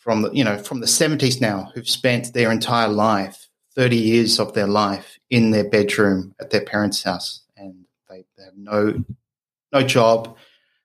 from 0.07 0.22
the 0.22 0.30
you 0.30 0.44
know 0.44 0.57
from 0.57 0.78
the 0.78 0.86
seventies 0.86 1.40
now, 1.40 1.72
who've 1.74 1.88
spent 1.88 2.32
their 2.32 2.52
entire 2.52 2.86
life, 2.86 3.48
thirty 3.74 3.96
years 3.96 4.38
of 4.38 4.54
their 4.54 4.68
life, 4.68 5.18
in 5.30 5.50
their 5.50 5.68
bedroom 5.68 6.32
at 6.40 6.50
their 6.50 6.61
parents' 6.61 7.02
house, 7.02 7.42
and 7.57 7.74
they, 8.09 8.24
they 8.38 8.44
have 8.44 8.57
no 8.57 9.02
no 9.72 9.82
job, 9.82 10.36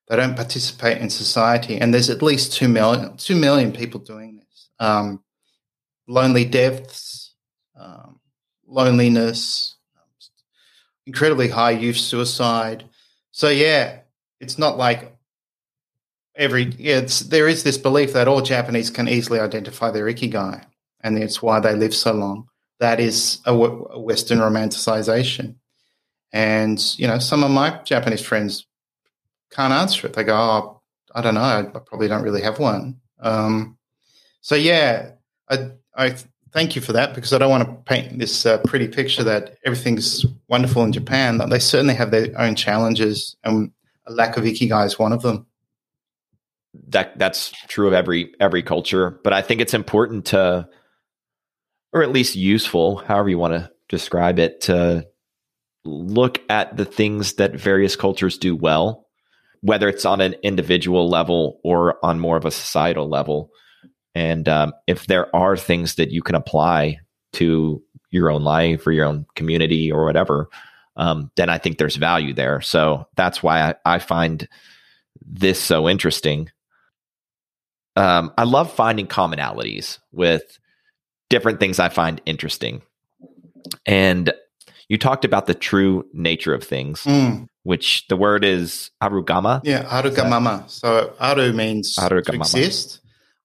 they 0.07 0.15
don't 0.15 0.35
participate 0.35 0.97
in 0.97 1.11
society, 1.11 1.77
and 1.77 1.93
there's 1.93 2.09
at 2.09 2.23
least 2.23 2.53
two 2.53 2.67
million, 2.67 3.15
two 3.15 3.35
million 3.35 3.71
people 3.71 3.99
doing 3.99 4.37
this. 4.37 4.69
Um, 4.79 5.23
lonely 6.07 6.43
deaths, 6.43 7.35
um, 7.79 8.19
loneliness, 8.65 9.75
incredibly 11.05 11.49
high 11.49 11.71
youth 11.71 11.97
suicide. 11.97 12.85
So 13.29 13.49
yeah, 13.49 13.99
it's 14.39 14.57
not 14.57 14.79
like 14.79 15.15
every 16.35 16.63
yeah. 16.77 17.01
There 17.27 17.47
is 17.47 17.63
this 17.63 17.77
belief 17.77 18.13
that 18.13 18.27
all 18.27 18.41
Japanese 18.41 18.89
can 18.89 19.07
easily 19.07 19.39
identify 19.39 19.91
their 19.91 20.05
ikigai, 20.05 20.65
and 21.01 21.17
it's 21.17 21.41
why 21.41 21.59
they 21.59 21.75
live 21.75 21.93
so 21.93 22.13
long. 22.13 22.47
That 22.79 22.99
is 22.99 23.39
a, 23.45 23.53
a 23.53 23.99
Western 23.99 24.39
romanticization. 24.39 25.55
And 26.33 26.79
you 26.97 27.07
know, 27.07 27.19
some 27.19 27.43
of 27.43 27.51
my 27.51 27.79
Japanese 27.83 28.21
friends 28.21 28.65
can't 29.51 29.73
answer 29.73 30.07
it. 30.07 30.13
They 30.13 30.23
go, 30.23 30.35
oh, 30.35 30.81
I 31.13 31.21
don't 31.21 31.35
know. 31.35 31.41
I 31.41 31.63
probably 31.63 32.07
don't 32.07 32.23
really 32.23 32.41
have 32.41 32.59
one. 32.59 33.01
Um, 33.19 33.77
so 34.41 34.55
yeah, 34.55 35.11
I, 35.49 35.71
I 35.95 36.15
thank 36.51 36.75
you 36.75 36.81
for 36.81 36.93
that 36.93 37.13
because 37.13 37.33
I 37.33 37.37
don't 37.37 37.49
want 37.49 37.67
to 37.67 37.73
paint 37.91 38.17
this 38.17 38.45
uh, 38.45 38.59
pretty 38.59 38.87
picture 38.87 39.23
that 39.23 39.57
everything's 39.65 40.25
wonderful 40.47 40.83
in 40.83 40.91
Japan. 40.91 41.37
They 41.49 41.59
certainly 41.59 41.95
have 41.95 42.11
their 42.11 42.29
own 42.39 42.55
challenges, 42.55 43.35
and 43.43 43.71
a 44.07 44.11
lack 44.11 44.37
of 44.37 44.43
ikigai 44.43 44.85
is 44.85 44.97
one 44.97 45.13
of 45.13 45.21
them. 45.21 45.45
That 46.89 47.17
that's 47.19 47.51
true 47.67 47.87
of 47.87 47.93
every 47.93 48.33
every 48.39 48.63
culture, 48.63 49.19
but 49.23 49.33
I 49.33 49.41
think 49.41 49.59
it's 49.59 49.73
important 49.73 50.25
to, 50.27 50.67
or 51.91 52.01
at 52.01 52.11
least 52.11 52.35
useful, 52.35 52.97
however 52.97 53.29
you 53.29 53.37
want 53.37 53.53
to 53.53 53.69
describe 53.89 54.39
it, 54.39 54.61
to 54.61 55.05
look 55.83 56.41
at 56.49 56.77
the 56.77 56.85
things 56.85 57.33
that 57.33 57.55
various 57.55 57.95
cultures 57.95 58.37
do 58.37 58.55
well 58.55 59.07
whether 59.61 59.87
it's 59.87 60.05
on 60.05 60.21
an 60.21 60.35
individual 60.43 61.07
level 61.07 61.59
or 61.63 62.03
on 62.03 62.19
more 62.19 62.37
of 62.37 62.45
a 62.45 62.51
societal 62.51 63.07
level. 63.07 63.51
And 64.13 64.49
um, 64.49 64.73
if 64.87 65.07
there 65.07 65.33
are 65.35 65.55
things 65.55 65.95
that 65.95 66.11
you 66.11 66.21
can 66.21 66.35
apply 66.35 66.99
to 67.33 67.81
your 68.09 68.29
own 68.29 68.43
life 68.43 68.85
or 68.85 68.91
your 68.91 69.05
own 69.05 69.25
community 69.35 69.91
or 69.91 70.05
whatever, 70.05 70.49
um, 70.97 71.31
then 71.37 71.49
I 71.49 71.57
think 71.57 71.77
there's 71.77 71.95
value 71.95 72.33
there. 72.33 72.59
So 72.61 73.07
that's 73.15 73.41
why 73.41 73.61
I, 73.61 73.75
I 73.85 73.99
find 73.99 74.47
this 75.25 75.61
so 75.61 75.87
interesting. 75.87 76.49
Um, 77.95 78.31
I 78.37 78.43
love 78.43 78.71
finding 78.71 79.07
commonalities 79.07 79.99
with 80.11 80.57
different 81.29 81.59
things 81.59 81.79
I 81.79 81.89
find 81.89 82.21
interesting. 82.25 82.81
And 83.85 84.33
you 84.89 84.97
talked 84.97 85.25
about 85.25 85.45
the 85.45 85.53
true 85.53 86.05
nature 86.13 86.53
of 86.53 86.63
things, 86.63 87.03
Mm. 87.03 87.47
which 87.63 88.07
the 88.07 88.15
word 88.17 88.43
is 88.43 88.91
arugama. 89.01 89.61
Yeah, 89.63 89.83
arugamama. 89.83 90.69
So 90.69 91.13
aru 91.19 91.53
means 91.53 91.95
to 91.95 92.17
exist. 92.17 92.99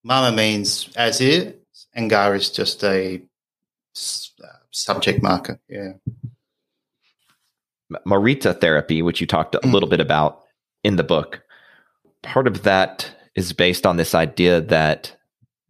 Mama 0.04 0.34
means 0.36 0.88
as 0.96 1.20
is, 1.20 1.54
and 1.94 2.08
ga 2.10 2.30
is 2.32 2.50
just 2.50 2.82
a 2.84 3.16
uh, 3.16 4.46
subject 4.70 5.22
marker. 5.22 5.60
Yeah. 5.68 5.92
Morita 8.06 8.60
therapy, 8.60 9.02
which 9.02 9.20
you 9.20 9.26
talked 9.26 9.54
a 9.54 9.60
Mm. 9.60 9.72
little 9.72 9.88
bit 9.88 10.00
about 10.00 10.42
in 10.82 10.96
the 10.96 11.04
book. 11.04 11.42
Part 12.22 12.46
of 12.48 12.62
that 12.64 13.10
is 13.36 13.52
based 13.52 13.86
on 13.86 13.96
this 13.96 14.14
idea 14.14 14.60
that 14.60 15.14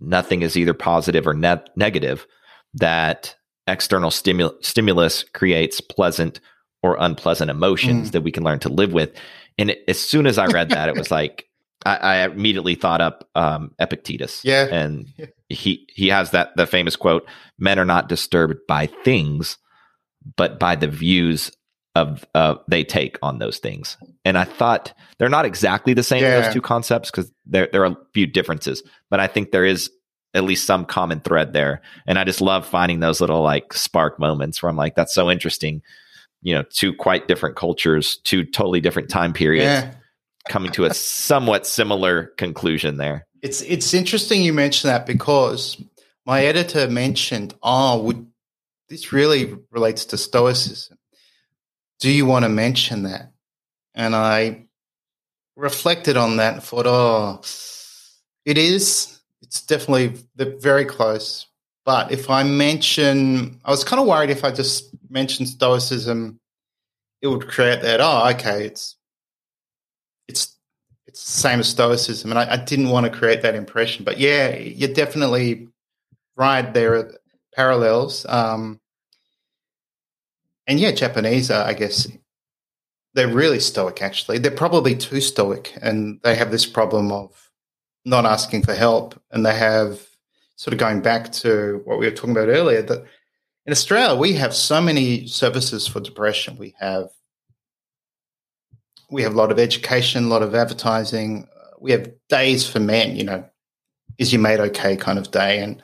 nothing 0.01 0.43
is 0.43 0.57
either 0.57 0.75
positive 0.75 1.27
or 1.27 1.35
ne- 1.35 1.63
negative, 1.77 2.27
that 2.75 3.35
external 3.67 4.11
stimul- 4.11 4.63
stimulus 4.65 5.25
creates 5.35 5.81
pleasant 5.81 6.41
or 6.83 6.97
unpleasant 7.01 7.51
emotions 7.51 8.09
Mm. 8.09 8.13
that 8.13 8.21
we 8.23 8.31
can 8.31 8.45
learn 8.45 8.61
to 8.61 8.69
live 8.69 8.93
with. 8.93 9.13
And 9.59 9.71
it- 9.71 9.83
as 9.89 9.99
soon 9.99 10.27
as 10.27 10.39
I 10.39 10.47
read 10.47 10.69
that, 10.71 10.89
it 10.89 10.95
was 10.97 11.11
like, 11.11 11.47
I, 11.85 11.97
I 11.97 12.17
immediately 12.27 12.75
thought 12.75 13.01
up 13.01 13.29
um, 13.35 13.73
Epictetus. 13.79 14.43
Yeah. 14.45 14.67
And 14.71 15.07
Yeah. 15.19 15.27
he, 15.49 15.87
he 15.95 16.09
has 16.09 16.31
that, 16.31 16.57
the 16.57 16.67
famous 16.67 16.95
quote, 16.97 17.27
men 17.59 17.79
are 17.79 17.85
not 17.85 18.09
disturbed 18.09 18.61
by 18.69 18.87
things, 18.87 19.57
but 20.37 20.59
by 20.61 20.77
the 20.77 20.89
views 20.89 21.51
of 21.95 22.25
uh, 22.35 22.57
they 22.69 22.85
take 22.85 23.17
on 23.23 23.39
those 23.39 23.59
things. 23.59 23.97
And 24.27 24.37
I 24.37 24.43
thought 24.43 24.93
they're 25.19 25.29
not 25.29 25.45
exactly 25.45 25.95
the 25.95 26.03
same 26.03 26.21
Yeah. 26.23 26.41
those 26.41 26.53
two 26.53 26.61
concepts 26.61 27.13
because 27.13 27.31
there 27.47 27.69
there 27.71 27.83
are 27.85 27.93
a 27.93 27.97
few 28.13 28.27
differences, 28.27 28.83
but 29.09 29.21
I 29.21 29.29
think 29.29 29.53
there 29.53 29.65
is 29.65 29.89
at 30.35 30.43
least 30.43 30.67
some 30.67 30.85
common 30.85 31.21
thread 31.21 31.53
there. 31.53 31.81
And 32.09 32.19
I 32.19 32.25
just 32.25 32.41
love 32.41 32.67
finding 32.67 32.99
those 32.99 33.21
little 33.21 33.41
like 33.43 33.73
spark 33.73 34.19
moments 34.19 34.61
where 34.61 34.69
I'm 34.69 34.77
like, 34.77 34.97
that's 34.97 35.15
so 35.15 35.31
interesting. 35.31 35.81
You 36.43 36.57
know, 36.57 36.65
two 36.69 36.93
quite 36.93 37.29
different 37.29 37.55
cultures, 37.55 38.19
two 38.25 38.45
totally 38.45 38.81
different 38.81 39.09
time 39.11 39.33
periods, 39.33 39.65
Yeah. 39.85 39.95
coming 40.49 40.73
to 40.73 40.87
a 40.87 40.93
somewhat 40.93 41.65
similar 41.65 42.33
conclusion 42.37 42.97
there. 42.97 43.27
It's 43.43 43.63
it's 43.63 43.95
interesting 43.95 44.43
you 44.43 44.53
mention 44.53 44.89
that 44.89 45.07
because 45.07 45.81
my 46.27 46.45
editor 46.45 46.89
mentioned, 46.91 47.55
oh, 47.63 48.03
would 48.03 48.27
this 48.89 49.13
really 49.13 49.57
relates 49.71 50.05
to 50.07 50.19
Stoicism? 50.19 50.99
Do 52.01 52.11
you 52.11 52.27
want 52.27 52.45
to 52.45 52.49
mention 52.49 53.05
that? 53.05 53.31
And 53.97 54.15
I 54.15 54.67
reflected 55.57 56.17
on 56.17 56.37
that 56.37 56.55
and 56.55 56.63
thought, 56.63 56.87
oh, 56.87 57.41
it 58.45 58.59
is. 58.59 59.19
It's 59.43 59.63
definitely 59.63 60.15
very 60.37 60.85
close. 60.85 61.47
But 61.85 62.13
if 62.13 62.31
I 62.31 62.43
mention, 62.43 63.61
I 63.65 63.71
was 63.71 63.85
kind 63.85 64.01
of 64.01 64.07
worried 64.07 64.31
if 64.31 64.45
I 64.45 64.51
just 64.51 64.95
mentioned 65.09 65.49
Stoicism, 65.49 66.41
it 67.23 67.29
would 67.29 67.49
create 67.49 67.81
that. 67.83 68.01
Oh, 68.01 68.29
okay, 68.31 68.67
it's 68.67 68.97
it's 70.29 70.57
it's 71.07 71.25
the 71.25 71.41
same 71.41 71.61
as 71.61 71.69
Stoicism, 71.69 72.31
and 72.31 72.39
I, 72.39 72.55
I 72.55 72.57
didn't 72.57 72.91
want 72.91 73.07
to 73.07 73.19
create 73.19 73.43
that 73.43 73.55
impression. 73.55 74.05
But 74.05 74.19
yeah, 74.19 74.57
you're 74.57 74.93
definitely 74.93 75.69
right. 76.37 76.75
There 76.75 76.97
are 76.97 77.13
parallels, 77.55 78.27
um, 78.29 78.81
and 80.67 80.81
yeah, 80.81 80.91
Japanese 80.91 81.51
are, 81.51 81.65
I 81.65 81.73
guess, 81.73 82.09
they're 83.17 83.27
really 83.27 83.59
stoic. 83.59 84.03
Actually, 84.03 84.39
they're 84.39 84.51
probably 84.51 84.95
too 84.95 85.21
stoic, 85.21 85.77
and 85.81 86.21
they 86.23 86.37
have 86.37 86.51
this 86.51 86.67
problem 86.67 87.11
of 87.11 87.51
not 88.05 88.27
asking 88.27 88.63
for 88.63 88.75
help, 88.75 89.21
and 89.33 89.45
they 89.45 89.57
have 89.57 90.07
sort 90.57 90.75
of 90.75 90.79
going 90.79 91.01
back 91.01 91.33
to 91.33 91.81
what 91.85 91.99
we 91.99 92.07
were 92.07 92.13
talking 92.13 92.31
about 92.31 92.49
earlier 92.49 92.83
that 92.83 93.05
in 93.67 93.73
Australia 93.73 94.19
we 94.19 94.33
have 94.35 94.55
so 94.55 94.81
many 94.81 95.27
services 95.27 95.87
for 95.87 96.01
depression. 96.01 96.57
We 96.57 96.75
have 96.79 97.09
we 99.11 99.23
have 99.23 99.35
a 99.35 99.37
lot 99.37 99.51
of 99.51 99.59
education, 99.59 100.25
a 100.25 100.29
lot 100.29 100.43
of 100.43 100.55
advertising. 100.55 101.49
We 101.81 101.93
have 101.93 102.11
days 102.29 102.69
for 102.69 102.81
men, 102.81 103.17
you 103.17 103.25
know, 103.25 103.45
is 104.19 104.33
your 104.33 104.43
mate 104.43 104.61
okay 104.61 104.97
kind 104.97 105.19
of 105.19 105.31
day, 105.31 105.61
and 105.61 105.83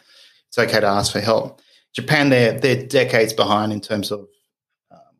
it's 0.49 0.59
okay 0.59 0.81
to 0.81 0.87
ask 0.87 1.13
for 1.13 1.21
help. 1.21 1.63
Japan, 1.95 2.29
they're 2.29 2.59
they're 2.59 2.87
decades 2.87 3.33
behind 3.33 3.73
in 3.73 3.81
terms 3.81 4.11
of 4.11 4.27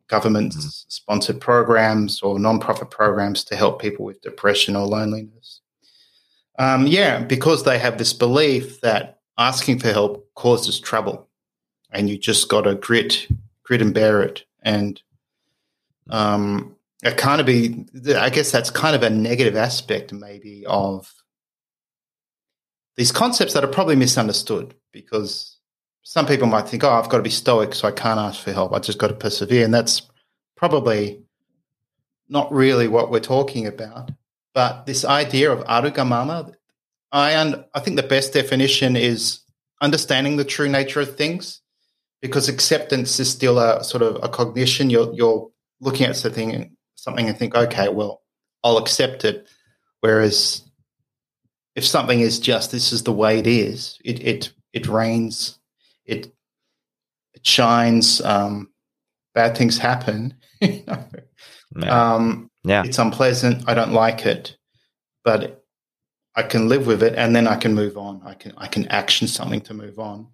government 0.09 0.53
sponsored 0.53 1.39
programs 1.39 2.21
or 2.21 2.39
non-profit 2.39 2.91
programs 2.91 3.43
to 3.45 3.55
help 3.55 3.81
people 3.81 4.05
with 4.05 4.21
depression 4.21 4.75
or 4.75 4.85
loneliness. 4.85 5.61
Um, 6.59 6.85
yeah, 6.85 7.23
because 7.23 7.63
they 7.63 7.79
have 7.79 7.97
this 7.97 8.13
belief 8.13 8.81
that 8.81 9.19
asking 9.37 9.79
for 9.79 9.91
help 9.91 10.29
causes 10.35 10.79
trouble, 10.79 11.27
and 11.91 12.09
you 12.09 12.17
just 12.17 12.49
got 12.49 12.61
to 12.61 12.75
grit, 12.75 13.27
grit 13.63 13.81
and 13.81 13.93
bear 13.93 14.21
it. 14.21 14.43
And 14.61 15.01
um, 16.09 16.75
it 17.03 17.17
kind 17.17 17.41
of 17.41 17.47
be, 17.47 17.85
I 18.15 18.29
guess 18.29 18.51
that's 18.51 18.69
kind 18.69 18.95
of 18.95 19.03
a 19.03 19.09
negative 19.09 19.55
aspect, 19.55 20.13
maybe, 20.13 20.63
of 20.67 21.11
these 22.95 23.11
concepts 23.11 23.53
that 23.53 23.63
are 23.63 23.67
probably 23.67 23.95
misunderstood 23.95 24.75
because 24.91 25.52
some 26.03 26.25
people 26.25 26.47
might 26.47 26.67
think, 26.67 26.83
oh, 26.83 26.91
I've 26.91 27.09
got 27.09 27.17
to 27.17 27.23
be 27.23 27.29
stoic, 27.29 27.73
so 27.73 27.87
I 27.87 27.91
can't 27.91 28.19
ask 28.19 28.41
for 28.41 28.51
help. 28.51 28.73
I 28.73 28.79
just 28.79 28.99
got 28.99 29.07
to 29.07 29.13
persevere. 29.13 29.65
And 29.65 29.73
that's 29.73 30.03
probably 30.55 31.21
not 32.29 32.51
really 32.51 32.87
what 32.87 33.09
we're 33.09 33.19
talking 33.19 33.67
about. 33.67 34.11
But 34.53 34.85
this 34.85 35.05
idea 35.05 35.51
of 35.51 35.65
arugamama, 35.65 36.53
I, 37.11 37.35
un- 37.35 37.65
I 37.73 37.79
think 37.79 37.95
the 37.95 38.03
best 38.03 38.33
definition 38.33 38.95
is 38.95 39.39
understanding 39.81 40.37
the 40.37 40.45
true 40.45 40.69
nature 40.69 41.01
of 41.01 41.17
things 41.17 41.61
because 42.21 42.47
acceptance 42.47 43.19
is 43.19 43.29
still 43.29 43.57
a 43.57 43.83
sort 43.83 44.03
of 44.03 44.23
a 44.23 44.29
cognition. 44.29 44.89
You're, 44.89 45.13
you're 45.13 45.49
looking 45.79 46.05
at 46.05 46.15
something, 46.15 46.75
something 46.95 47.27
and 47.27 47.37
think, 47.37 47.55
okay, 47.55 47.89
well, 47.89 48.21
I'll 48.63 48.77
accept 48.77 49.25
it. 49.25 49.47
Whereas 50.01 50.63
if 51.75 51.85
something 51.85 52.19
is 52.19 52.39
just 52.39 52.71
this 52.71 52.91
is 52.91 53.03
the 53.03 53.13
way 53.13 53.39
it 53.39 53.47
is, 53.47 53.99
it 54.03 54.21
it 54.21 54.53
it 54.73 54.87
rains, 54.87 55.59
it 56.05 56.33
it 57.33 57.45
shines, 57.45 58.21
um, 58.21 58.69
bad 59.33 59.57
things 59.57 59.77
happen. 59.77 60.35
you 60.61 60.83
know? 60.87 61.03
Yeah. 61.75 62.13
um, 62.13 62.51
yeah. 62.63 62.83
it's 62.85 62.99
unpleasant. 62.99 63.63
I 63.67 63.73
don't 63.73 63.91
like 63.93 64.25
it, 64.25 64.55
but 65.23 65.63
I 66.35 66.43
can 66.43 66.67
live 66.69 66.85
with 66.87 67.01
it, 67.03 67.15
and 67.15 67.35
then 67.35 67.47
I 67.47 67.55
can 67.55 67.73
move 67.73 67.97
on. 67.97 68.21
I 68.25 68.35
can 68.35 68.53
I 68.57 68.67
can 68.67 68.87
action 68.89 69.27
something 69.27 69.61
to 69.61 69.73
move 69.73 69.97
on, 69.99 70.27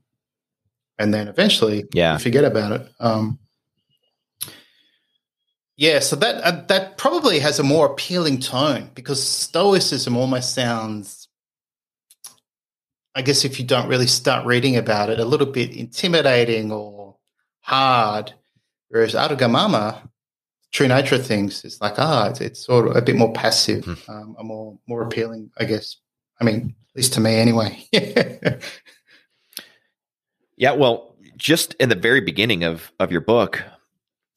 and 0.98 1.14
then 1.14 1.28
eventually, 1.28 1.86
Yeah. 1.94 2.18
forget 2.18 2.44
about 2.44 2.74
it. 2.74 2.90
Um, 3.00 3.40
yeah, 5.78 6.00
so 6.00 6.18
that 6.18 6.44
uh, 6.44 6.66
that 6.68 6.98
probably 6.98 7.40
has 7.40 7.58
a 7.58 7.64
more 7.64 7.86
appealing 7.86 8.42
tone 8.42 8.90
because 8.96 9.24
Stoicism 9.26 10.18
almost 10.18 10.54
sounds, 10.54 11.29
I 13.16 13.22
guess, 13.22 13.44
if 13.46 13.60
you 13.60 13.66
don't 13.66 13.88
really 13.90 14.08
start 14.08 14.46
reading 14.46 14.78
about 14.78 15.10
it, 15.10 15.20
a 15.20 15.26
little 15.26 15.48
bit 15.48 15.72
intimidating 15.76 16.72
or 16.72 17.18
hard. 17.62 18.34
Whereas 18.90 19.14
Arugamama, 19.14 20.08
true 20.72 20.88
nature 20.88 21.16
of 21.16 21.26
things, 21.26 21.64
is 21.66 21.80
like 21.82 21.96
ah, 21.98 22.30
it's, 22.30 22.42
it's 22.42 22.66
sort 22.66 22.88
of 22.88 22.96
a 22.96 23.02
bit 23.02 23.16
more 23.16 23.34
passive, 23.34 23.86
Hmm. 23.86 24.12
um, 24.12 24.36
a 24.40 24.44
more 24.44 24.80
more 24.88 25.02
appealing, 25.04 25.52
I 25.58 25.66
guess. 25.66 25.98
I 26.40 26.44
mean, 26.44 26.76
at 26.92 26.96
least 26.96 27.14
to 27.14 27.20
me, 27.22 27.36
anyway. 27.36 27.84
Yeah, 30.58 30.74
well, 30.74 31.16
just 31.38 31.74
in 31.76 31.88
the 31.88 31.96
very 31.96 32.20
beginning 32.22 32.64
of 32.64 32.92
of 33.00 33.12
your 33.14 33.22
book, 33.22 33.64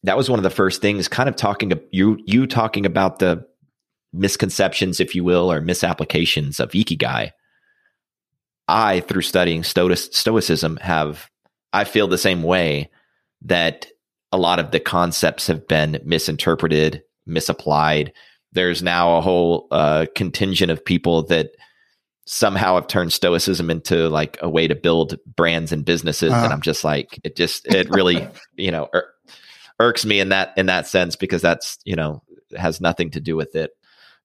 that 0.05 0.17
was 0.17 0.31
one 0.31 0.39
of 0.39 0.45
the 0.45 0.51
first 0.51 0.81
things, 0.81 1.09
kind 1.09 1.29
of 1.29 1.35
talking 1.37 1.71
to 1.71 1.83
you 1.91 2.19
you 2.27 2.47
talking 2.47 2.87
about 2.87 3.19
the 3.19 3.45
misconceptions, 4.13 5.01
if 5.01 5.15
you 5.15 5.25
will, 5.25 5.51
or 5.51 5.61
misapplications 5.61 6.61
of 6.61 6.71
ikigai. 6.71 7.31
I, 8.73 9.01
through 9.01 9.23
studying 9.23 9.63
Stoicism, 9.63 10.79
have 10.79 11.29
I 11.73 11.85
feel 11.85 12.09
the 12.09 12.19
same 12.19 12.43
way 12.43 12.91
that 13.43 13.87
a 14.33 14.39
lot 14.39 14.59
of 14.59 14.71
the 14.71 14.81
concepts 14.81 15.47
have 15.47 15.69
been 15.69 16.01
misinterpreted, 16.05 17.03
misapplied. 17.27 18.13
There's 18.53 18.83
now 18.83 19.17
a 19.17 19.21
whole 19.21 19.69
uh, 19.71 20.07
contingent 20.15 20.71
of 20.71 20.85
people 20.85 21.25
that 21.25 21.51
somehow 22.25 22.77
have 22.77 22.87
turned 22.87 23.13
stoicism 23.13 23.69
into 23.71 24.09
like 24.09 24.39
a 24.43 24.49
way 24.49 24.69
to 24.69 24.75
build 24.77 25.19
brands 25.37 25.73
and 25.73 25.85
businesses 25.85 26.33
Uh-huh. 26.33 26.45
and 26.45 26.53
i'm 26.53 26.61
just 26.63 26.85
like 26.85 27.19
it 27.25 27.35
just 27.35 27.67
it 27.67 27.91
really 27.91 28.29
you 28.55 28.71
know 28.71 28.89
ir- 28.95 29.09
irks 29.81 30.05
me 30.07 30.21
in 30.21 30.29
that 30.29 30.53
in 30.57 30.67
that 30.67 30.87
sense 30.87 31.17
because 31.17 31.43
that's 31.43 31.79
you 31.85 31.97
know 31.97 32.23
has 32.57 32.81
nothing 32.81 33.11
to 33.11 33.21
do 33.21 33.35
with 33.35 33.57
it 33.57 33.73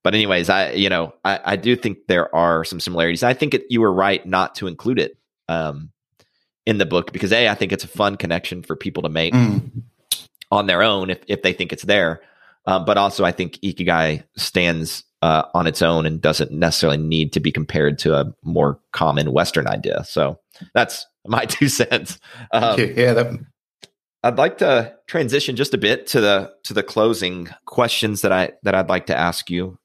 but 0.07 0.15
anyways 0.15 0.49
i 0.49 0.71
you 0.71 0.87
know 0.89 1.13
i, 1.25 1.39
I 1.53 1.55
do 1.57 1.75
think 1.75 2.07
there 2.07 2.33
are 2.33 2.63
some 2.63 2.79
similarities 2.79 3.23
i 3.23 3.33
think 3.33 3.53
it, 3.53 3.65
you 3.69 3.81
were 3.81 3.91
right 3.91 4.25
not 4.25 4.55
to 4.55 4.67
include 4.67 4.99
it 4.99 5.17
um 5.49 5.91
in 6.65 6.77
the 6.77 6.85
book 6.85 7.11
because 7.11 7.33
a 7.33 7.49
i 7.49 7.55
think 7.55 7.71
it's 7.73 7.83
a 7.83 7.89
fun 7.89 8.15
connection 8.15 8.63
for 8.63 8.75
people 8.77 9.03
to 9.03 9.09
make 9.09 9.33
Mm. 9.33 9.83
on 10.51 10.67
their 10.67 10.81
own 10.81 11.09
if, 11.09 11.19
if 11.27 11.41
they 11.41 11.51
think 11.53 11.73
it's 11.73 11.83
there. 11.83 12.21
Um, 12.65 12.83
but 12.85 12.97
also, 12.97 13.23
I 13.25 13.31
think 13.31 13.53
Ikigai 13.63 14.23
stands 14.35 15.03
uh, 15.21 15.43
on 15.53 15.67
its 15.67 15.81
own 15.81 16.05
and 16.05 16.21
doesn't 16.21 16.51
necessarily 16.51 16.97
need 16.97 17.31
to 17.33 17.39
be 17.39 17.51
compared 17.51 17.97
to 17.99 18.15
a 18.15 18.25
more 18.43 18.79
common 18.91 19.31
Western 19.31 19.67
idea. 19.67 20.03
So 20.05 20.39
that's 20.73 21.05
my 21.25 21.45
two 21.55 21.67
cents. 21.69 22.19
Um, 22.51 22.77
yeah, 22.79 23.13
that- 23.13 23.39
I'd 24.23 24.37
like 24.37 24.57
to 24.57 24.93
transition 25.07 25.55
just 25.55 25.73
a 25.73 25.77
bit 25.77 26.07
to 26.07 26.19
the 26.21 26.51
to 26.63 26.73
the 26.73 26.83
closing 26.83 27.47
questions 27.65 28.21
that 28.21 28.31
I 28.33 28.51
that 28.63 28.75
I'd 28.75 28.89
like 28.89 29.05
to 29.07 29.17
ask 29.17 29.49
you. 29.49 29.77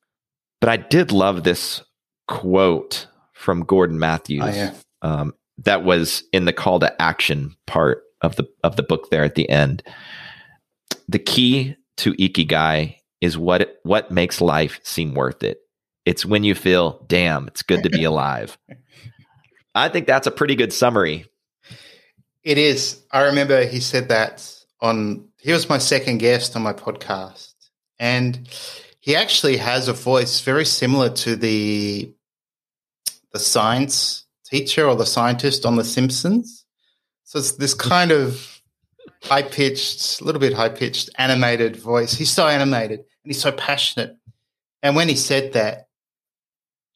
But 0.63 0.69
I 0.69 0.77
did 0.77 1.11
love 1.11 1.43
this 1.43 1.83
quote 2.29 3.09
from 3.33 3.65
Gordon 3.65 3.99
Mathews. 3.99 4.43
Oh, 4.45 4.49
yeah. 4.49 4.75
um, 5.03 5.35
that 5.59 5.83
was 5.83 6.23
in 6.33 6.45
the 6.45 6.53
call 6.53 6.79
to 6.79 7.03
action 7.03 7.57
part 7.67 8.05
of 8.21 8.37
the 8.37 8.49
of 8.63 8.77
the 8.77 8.85
book 8.85 9.11
there 9.11 9.25
at 9.25 9.35
the 9.35 9.51
end. 9.51 9.83
The 11.09 11.19
key 11.19 11.75
to 11.97 12.13
ikigai 12.13 12.95
is 13.21 13.37
what 13.37 13.81
what 13.83 14.13
makes 14.13 14.41
life 14.41 14.79
seem 14.85 15.15
worth 15.15 15.43
it. 15.43 15.59
It's 16.07 16.25
when 16.25 16.45
you 16.45 16.55
feel, 16.55 17.05
damn, 17.09 17.49
it's 17.49 17.63
good 17.63 17.83
to 17.83 17.91
be 17.91 18.05
alive. 18.05 18.57
I 19.75 19.89
think 19.89 20.07
that's 20.07 20.29
a 20.29 20.33
pretty 20.33 20.55
good 20.55 20.73
summary. 20.73 21.27
It 22.45 22.57
is. 22.57 23.03
I 23.11 23.23
remember 23.23 23.67
he 23.67 23.81
said 23.81 24.11
that 24.11 24.49
on 24.81 25.29
he 25.39 25.51
was 25.51 25.69
my 25.69 25.79
second 25.79 26.19
guest 26.19 26.55
on 26.55 26.63
my 26.63 26.73
podcast. 26.73 27.53
And 27.99 28.49
he 29.03 29.17
actually 29.17 29.57
has 29.57 29.89
a 29.89 29.93
voice 29.93 30.41
very 30.43 30.65
similar 30.65 31.11
to 31.11 31.35
the 31.35 32.15
the 33.33 33.39
science 33.41 34.27
teacher 34.45 34.87
or 34.87 34.95
the 34.95 35.07
scientist 35.07 35.67
on 35.67 35.75
The 35.75 35.83
Simpsons. 35.83 36.65
So 37.25 37.41
it's 37.41 37.53
this 37.53 37.75
kind 37.75 38.13
of 38.13 38.61
high 39.25 39.43
pitched, 39.43 40.21
a 40.21 40.25
little 40.25 40.41
bit 40.41 40.53
high 40.53 40.69
pitched, 40.69 41.11
animated 41.17 41.77
voice. 41.77 42.15
He's 42.15 42.31
so 42.31 42.47
animated 42.47 43.01
and 43.01 43.07
he's 43.25 43.41
so 43.41 43.51
passionate. 43.51 44.17
And 44.85 44.95
when 44.95 45.09
he 45.09 45.17
said 45.17 45.55
that, 45.55 45.89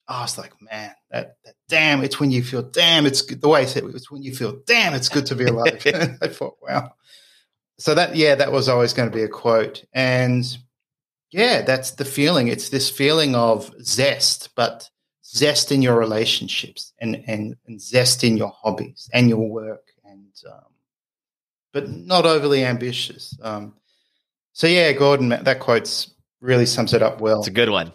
I 0.07 0.23
was 0.23 0.39
like, 0.39 0.53
man, 0.63 0.93
that, 1.11 1.39
that 1.45 1.55
damn, 1.69 2.05
it's 2.05 2.21
when 2.21 2.31
you 2.31 2.45
feel 2.45 2.63
damn, 2.63 3.07
it's 3.07 3.23
good. 3.23 3.41
The 3.41 3.49
way 3.49 3.63
he 3.63 3.67
said 3.67 3.83
it 3.83 3.93
was 3.93 4.13
when 4.13 4.23
you 4.23 4.33
feel 4.33 4.61
damn, 4.65 4.95
it's 4.95 5.09
good 5.09 5.27
to 5.27 5.35
be 5.35 5.47
alive. 5.47 5.83
I 6.23 6.29
thought, 6.29 6.59
wow. 6.63 6.93
So 7.79 7.97
that, 7.97 8.15
yeah, 8.15 8.37
that 8.37 8.53
was 8.53 8.69
always 8.69 8.93
going 8.93 9.11
to 9.11 9.17
be 9.17 9.25
a 9.25 9.29
quote. 9.29 9.85
And 9.93 10.47
yeah, 11.37 11.61
that's 11.61 11.91
the 11.93 12.07
feeling. 12.07 12.49
It's 12.49 12.71
this 12.71 12.89
feeling 12.89 13.35
of 13.35 13.71
zest, 13.83 14.49
but 14.57 14.89
zest 15.23 15.71
in 15.71 15.83
your 15.83 15.99
relationships 15.99 16.95
and, 16.99 17.23
and, 17.27 17.57
and 17.67 17.79
zest 17.79 18.25
in 18.25 18.39
your 18.39 18.49
hobbies 18.49 19.11
and 19.13 19.29
your 19.29 19.47
work 19.47 19.85
and 20.03 20.33
um, 20.51 20.73
but 21.75 21.91
not 21.91 22.25
overly 22.25 22.65
ambitious. 22.65 23.37
Um, 23.43 23.75
so 24.55 24.67
yeah 24.67 24.93
gordon 24.93 25.29
that 25.29 25.61
quote's 25.61 26.15
really 26.41 26.65
sums 26.65 26.95
it 26.95 27.03
up 27.03 27.21
well. 27.21 27.41
It's 27.41 27.49
a 27.49 27.51
good 27.51 27.71
one. 27.71 27.93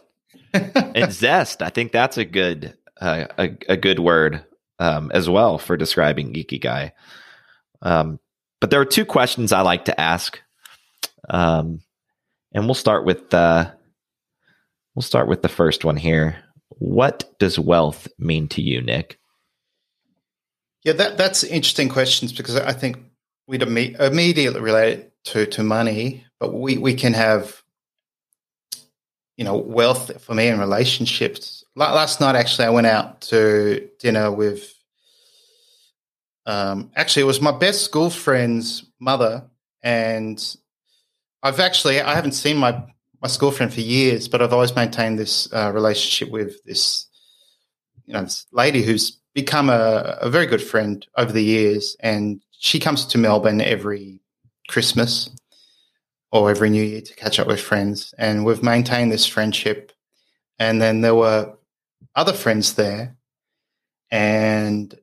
And 0.54 1.12
zest 1.12 1.62
i 1.62 1.70
think 1.70 1.92
that's 1.92 2.18
a 2.18 2.26
good 2.26 2.78
uh, 3.00 3.26
a, 3.40 3.58
a 3.70 3.78
good 3.78 4.00
word 4.00 4.44
um, 4.78 5.10
as 5.14 5.28
well 5.30 5.58
for 5.58 5.78
describing 5.78 6.34
ikigai 6.34 6.92
um, 7.82 8.20
but 8.60 8.70
there 8.70 8.82
are 8.82 8.86
two 8.86 9.06
questions 9.06 9.52
i 9.52 9.62
like 9.62 9.86
to 9.86 10.00
ask. 10.00 10.40
Um, 11.30 11.82
and 12.54 12.66
we'll 12.66 12.74
start 12.74 13.06
with 13.06 13.34
uh, 13.34 13.72
we'll 14.96 15.02
start 15.02 15.28
with 15.28 15.42
the 15.42 15.50
first 15.50 15.86
one 15.86 15.98
here 15.98 16.38
what 16.82 17.32
does 17.38 17.60
wealth 17.60 18.08
mean 18.18 18.48
to 18.50 18.62
you, 18.62 18.82
Nick? 18.82 19.20
Yeah, 20.84 20.94
that 20.94 21.18
that's 21.18 21.44
interesting 21.44 21.90
questions 21.90 22.34
because 22.34 22.56
I 22.56 22.74
think 22.74 22.98
we'd 23.48 23.62
imme- 23.62 24.00
immediately 24.00 24.60
relate 24.60 25.00
it 25.00 25.14
to 25.26 25.46
to 25.46 25.64
money, 25.64 26.26
but 26.40 26.54
we 26.54 26.78
we 26.78 26.96
can 26.96 27.14
have 27.14 27.62
you 29.38 29.46
know 29.46 29.58
wealth 29.58 30.24
for 30.24 30.34
me 30.34 30.48
in 30.48 30.60
relationships. 30.60 31.64
Last 31.76 32.20
night, 32.20 32.36
actually, 32.36 32.66
I 32.66 32.72
went 32.72 32.88
out 32.88 33.22
to 33.22 33.88
dinner 34.00 34.32
with. 34.32 34.74
Um, 36.48 36.92
actually, 36.96 37.22
it 37.22 37.26
was 37.26 37.40
my 37.40 37.52
best 37.52 37.84
school 37.84 38.10
friend's 38.10 38.84
mother, 39.00 39.44
and 39.84 40.44
I've 41.44 41.60
actually 41.60 42.02
I 42.02 42.14
haven't 42.16 42.34
seen 42.34 42.58
my 42.58 42.84
my 43.22 43.28
school 43.28 43.52
friend 43.52 43.72
for 43.72 43.82
years, 43.82 44.28
but 44.28 44.42
I've 44.42 44.54
always 44.54 44.76
maintained 44.76 45.20
this 45.20 45.52
uh, 45.54 45.72
relationship 45.74 46.32
with 46.32 46.64
this, 46.64 47.08
you 48.06 48.14
know, 48.14 48.24
this 48.24 48.48
lady 48.52 48.82
who's 48.82 49.20
become 49.34 49.70
a, 49.70 50.18
a, 50.22 50.30
very 50.30 50.48
good 50.48 50.62
friend 50.62 51.06
over 51.16 51.32
the 51.32 51.44
years. 51.44 51.96
And 52.00 52.42
she 52.52 52.80
comes 52.80 53.06
to 53.06 53.18
Melbourne 53.18 53.62
every 53.62 54.20
Christmas 54.68 55.30
or 56.32 56.50
every 56.50 56.70
New 56.70 56.84
Year 56.84 57.02
to 57.02 57.16
catch 57.16 57.40
up 57.40 57.48
with 57.48 57.62
friends. 57.62 58.14
And 58.18 58.44
we've 58.44 58.64
maintained 58.64 59.12
this 59.12 59.26
friendship. 59.26 59.92
And 60.58 60.82
then 60.82 61.02
there 61.02 61.16
were 61.16 61.54
other 62.16 62.34
friends 62.34 62.74
there 62.74 63.16
and, 64.10 64.94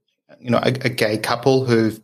you 0.40 0.50
know, 0.50 0.58
a, 0.58 0.68
a 0.68 0.88
gay 0.88 1.18
couple 1.18 1.64
who've 1.64 2.00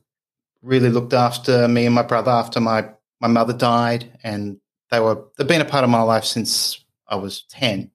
really 0.63 0.89
looked 0.89 1.13
after 1.13 1.69
me 1.69 1.87
and 1.87 1.95
my 1.95 2.03
brother 2.03 2.31
after 2.31 2.61
my, 2.61 2.89
my 3.25 3.29
mother 3.29 3.55
died. 3.55 4.19
And 4.23 4.59
they 4.91 5.01
were 5.01 5.25
they've 5.37 5.49
been 5.49 5.63
a 5.63 5.65
part 5.67 5.85
of 5.85 5.91
my 5.91 6.03
life 6.03 6.25
since 6.25 6.85
I 7.09 7.17
was 7.17 7.43
ten. 7.49 7.91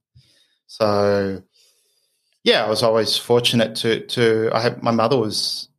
So 0.68 1.44
yeah, 2.44 2.66
I 2.66 2.70
was 2.70 2.84
always 2.84 3.16
fortunate 3.16 3.76
to 3.78 4.06
to 4.08 4.50
I 4.52 4.62
had 4.62 4.82
my 4.82 4.92
mother 4.92 5.18
was 5.18 5.70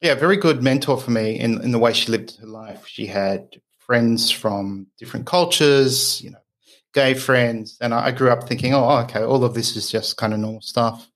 yeah, 0.00 0.12
a 0.12 0.16
very 0.16 0.36
good 0.36 0.62
mentor 0.64 0.98
for 0.98 1.12
me 1.12 1.38
in, 1.38 1.62
in 1.62 1.70
the 1.70 1.78
way 1.78 1.92
she 1.92 2.10
lived 2.10 2.36
her 2.40 2.46
life. 2.46 2.88
She 2.88 3.06
had 3.06 3.60
friends 3.78 4.32
from 4.32 4.88
different 4.98 5.26
cultures, 5.26 6.20
you 6.20 6.32
know, 6.32 6.42
gay 6.92 7.14
friends. 7.14 7.78
And 7.80 7.94
I, 7.94 8.06
I 8.06 8.10
grew 8.10 8.30
up 8.30 8.48
thinking, 8.48 8.74
oh, 8.74 8.98
okay, 9.04 9.22
all 9.22 9.44
of 9.44 9.54
this 9.54 9.76
is 9.76 9.88
just 9.88 10.16
kind 10.16 10.34
of 10.34 10.40
normal 10.40 10.60
stuff. 10.60 11.08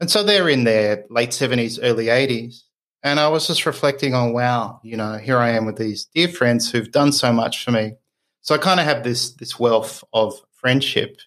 And 0.00 0.08
so 0.08 0.22
they're 0.22 0.48
in 0.48 0.62
their 0.62 1.04
late 1.10 1.30
70s, 1.30 1.80
early 1.82 2.06
80s. 2.06 2.62
And 3.02 3.18
I 3.18 3.28
was 3.28 3.46
just 3.46 3.66
reflecting 3.66 4.14
on, 4.14 4.32
wow, 4.32 4.80
you 4.82 4.96
know, 4.96 5.18
here 5.18 5.38
I 5.38 5.50
am 5.50 5.66
with 5.66 5.76
these 5.76 6.04
dear 6.04 6.28
friends 6.28 6.70
who've 6.70 6.90
done 6.90 7.12
so 7.12 7.32
much 7.32 7.64
for 7.64 7.72
me. 7.72 7.94
So 8.42 8.54
I 8.54 8.58
kind 8.58 8.80
of 8.80 8.86
have 8.86 9.02
this 9.04 9.32
this 9.32 9.58
wealth 9.58 10.04
of 10.12 10.34
friendship. 10.52 11.18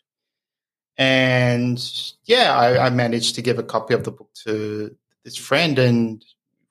And 0.98 1.82
yeah, 2.24 2.56
I, 2.56 2.86
I, 2.86 2.90
managed 2.90 3.36
to 3.36 3.42
give 3.42 3.60
a 3.60 3.64
copy 3.64 3.94
of 3.94 4.06
the 4.06 4.12
book 4.12 4.30
to 4.46 4.96
this 5.26 5.36
friend 5.36 5.78
and 5.78 6.24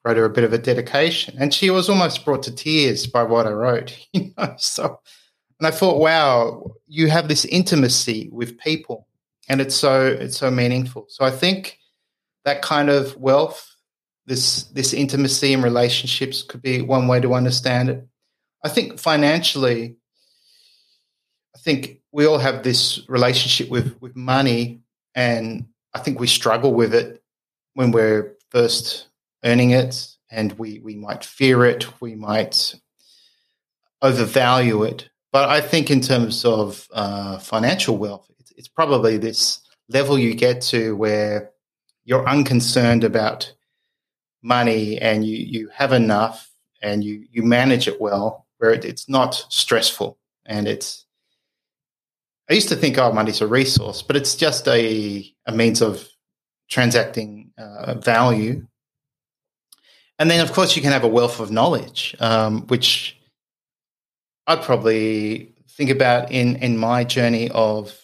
wrote 0.03 0.17
her 0.17 0.25
a 0.25 0.31
bit 0.31 0.45
of 0.45 0.55
a 0.55 0.59
dedication. 0.59 1.37
And 1.39 1.53
she 1.53 1.69
was 1.69 1.91
almost 1.91 2.25
brought 2.25 2.43
to 2.45 2.55
tears 2.55 3.07
by 3.07 3.23
what 3.23 3.47
I 3.47 3.51
wrote. 3.51 3.95
You 4.15 4.33
know, 4.39 4.55
so 4.57 5.01
and 5.59 5.67
I 5.67 5.71
thought, 5.71 6.01
wow, 6.01 6.73
you 6.87 7.09
have 7.09 7.29
this 7.29 7.45
intimacy 7.45 8.29
with 8.33 8.59
people, 8.59 9.07
and 9.49 9.61
it's 9.61 9.75
so 9.75 10.07
it's 10.07 10.37
so 10.37 10.51
meaningful. 10.51 11.07
So 11.09 11.25
I 11.25 11.31
think 11.31 11.79
that 12.45 12.61
kind 12.63 12.91
of 12.91 13.17
wealth, 13.17 13.74
this 14.27 14.65
this 14.65 14.93
intimacy 14.93 15.53
and 15.53 15.63
relationships, 15.63 16.43
could 16.43 16.63
be 16.63 16.81
one 16.81 17.07
way 17.09 17.21
to 17.21 17.35
understand 17.35 17.89
it. 17.91 18.07
I 18.63 18.69
think 18.69 18.99
financially, 18.99 19.97
I 21.55 21.59
think 21.59 22.01
we 22.13 22.27
all 22.27 22.39
have 22.39 22.63
this 22.63 23.03
relationship 23.09 23.69
with 23.69 24.01
with 24.01 24.17
money, 24.17 24.81
and 25.15 25.67
I 25.93 25.99
think 25.99 26.19
we 26.19 26.27
struggle 26.27 26.73
with 26.73 26.95
it 26.95 27.23
when 27.75 27.93
we're 27.93 28.37
first 28.51 29.09
earning 29.45 29.71
it, 29.71 30.09
and 30.31 30.53
we 30.53 30.79
we 30.79 30.97
might 30.97 31.25
fear 31.25 31.65
it, 31.65 32.01
we 32.01 32.15
might 32.15 32.75
overvalue 34.01 34.83
it. 34.85 35.09
But 35.33 35.49
I 35.49 35.61
think 35.61 35.91
in 35.91 36.01
terms 36.01 36.45
of 36.45 36.87
uh, 36.93 37.39
financial 37.39 37.97
wealth, 37.97 38.31
it's, 38.39 38.53
it's 38.57 38.69
probably 38.69 39.19
this 39.19 39.61
level 39.89 40.19
you 40.19 40.35
get 40.35 40.61
to 40.63 40.95
where 40.97 41.51
you're 42.05 42.29
unconcerned 42.29 43.03
about 43.03 43.53
money 44.45 45.01
and 45.01 45.27
you 45.27 45.37
you 45.37 45.69
have 45.75 45.93
enough 45.93 46.51
and 46.83 47.03
you 47.03 47.27
you 47.33 47.43
manage 47.43 47.89
it 47.89 48.01
well, 48.01 48.47
where 48.59 48.73
it, 48.73 48.85
it's 48.85 49.09
not 49.09 49.35
stressful 49.49 50.19
and 50.47 50.69
it's 50.69 51.05
I 52.49 52.53
used 52.53 52.69
to 52.69 52.77
think, 52.77 52.99
oh, 52.99 53.11
money's 53.11 53.41
a 53.41 53.47
resource, 53.47 54.03
but 54.03 54.17
it's 54.17 54.35
just 54.35 54.69
a, 54.69 55.35
a 55.47 55.53
means 55.53 55.81
of 55.81 56.07
transacting 56.69 57.53
uh, 57.57 57.95
value. 57.95 58.67
And 60.19 60.31
then, 60.31 60.41
of 60.41 60.53
course, 60.53 60.77
you 60.77 60.83
can 60.83 60.93
have 60.93 61.05
a 61.05 61.09
wealth 61.09 61.41
of 61.41 61.51
knowledge, 61.51 62.15
um, 62.21 62.67
which 62.67 63.19
I'd 64.47 64.63
probably 64.63 65.55
think 65.71 65.89
about 65.89 66.31
in, 66.31 66.57
in 66.57 66.77
my 66.77 67.03
journey 67.03 67.51
of 67.51 67.99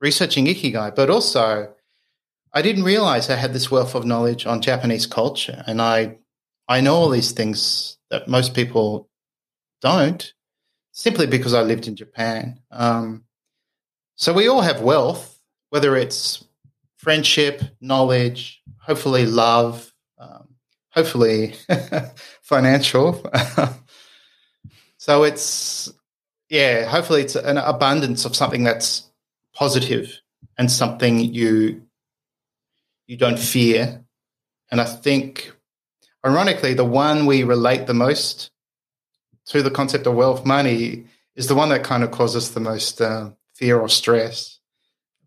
researching 0.00 0.46
Ikigai, 0.46 0.96
but 0.96 1.10
also 1.10 1.73
I 2.54 2.62
didn't 2.62 2.84
realize 2.84 3.28
I 3.28 3.34
had 3.34 3.52
this 3.52 3.70
wealth 3.70 3.96
of 3.96 4.06
knowledge 4.06 4.46
on 4.46 4.62
Japanese 4.62 5.06
culture. 5.06 5.64
And 5.66 5.82
I, 5.82 6.18
I 6.68 6.80
know 6.80 6.94
all 6.94 7.10
these 7.10 7.32
things 7.32 7.98
that 8.10 8.28
most 8.28 8.54
people 8.54 9.08
don't 9.82 10.32
simply 10.92 11.26
because 11.26 11.52
I 11.52 11.62
lived 11.62 11.88
in 11.88 11.96
Japan. 11.96 12.60
Um, 12.70 13.24
so 14.14 14.32
we 14.32 14.46
all 14.46 14.60
have 14.60 14.80
wealth, 14.80 15.40
whether 15.70 15.96
it's 15.96 16.44
friendship, 16.96 17.60
knowledge, 17.80 18.62
hopefully 18.78 19.26
love, 19.26 19.92
um, 20.18 20.48
hopefully 20.90 21.56
financial. 22.42 23.28
so 24.96 25.24
it's, 25.24 25.92
yeah, 26.48 26.84
hopefully 26.84 27.22
it's 27.22 27.34
an 27.34 27.58
abundance 27.58 28.24
of 28.24 28.36
something 28.36 28.62
that's 28.62 29.10
positive 29.52 30.20
and 30.56 30.70
something 30.70 31.18
you 31.18 31.82
you 33.06 33.16
don't 33.16 33.38
fear 33.38 34.04
And 34.70 34.80
I 34.80 34.84
think, 34.84 35.52
ironically, 36.24 36.74
the 36.74 36.84
one 36.84 37.26
we 37.26 37.44
relate 37.44 37.86
the 37.86 37.94
most 37.94 38.50
to 39.46 39.62
the 39.62 39.70
concept 39.70 40.06
of 40.06 40.14
wealth 40.14 40.44
money 40.44 41.06
is 41.36 41.48
the 41.48 41.54
one 41.54 41.68
that 41.68 41.84
kind 41.84 42.02
of 42.02 42.10
causes 42.10 42.52
the 42.52 42.60
most 42.60 43.00
uh, 43.00 43.30
fear 43.54 43.78
or 43.78 43.88
stress. 43.88 44.58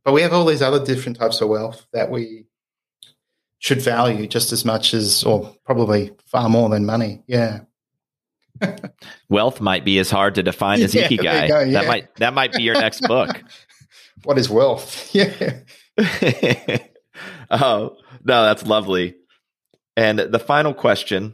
But 0.03 0.13
we 0.13 0.21
have 0.21 0.33
all 0.33 0.45
these 0.45 0.61
other 0.61 0.83
different 0.83 1.17
types 1.17 1.41
of 1.41 1.49
wealth 1.49 1.85
that 1.93 2.09
we 2.09 2.45
should 3.59 3.81
value 3.81 4.27
just 4.27 4.51
as 4.51 4.65
much 4.65 4.93
as, 4.93 5.23
or 5.23 5.55
probably 5.65 6.13
far 6.25 6.49
more 6.49 6.69
than 6.69 6.85
money. 6.85 7.23
Yeah. 7.27 7.61
wealth 9.29 9.61
might 9.61 9.85
be 9.85 9.99
as 9.99 10.09
hard 10.09 10.35
to 10.35 10.43
define 10.43 10.81
as 10.81 10.95
yeah, 10.95 11.07
ikigai. 11.07 11.47
Go, 11.47 11.59
yeah. 11.61 11.81
That 11.81 11.87
might 11.87 12.15
that 12.15 12.33
might 12.33 12.53
be 12.53 12.63
your 12.63 12.75
next 12.75 13.01
book. 13.01 13.43
what 14.23 14.37
is 14.37 14.49
wealth? 14.49 15.13
Yeah. 15.13 15.59
Oh 17.51 17.97
no, 18.23 18.43
that's 18.43 18.65
lovely. 18.65 19.15
And 19.95 20.19
the 20.19 20.39
final 20.39 20.73
question: 20.73 21.33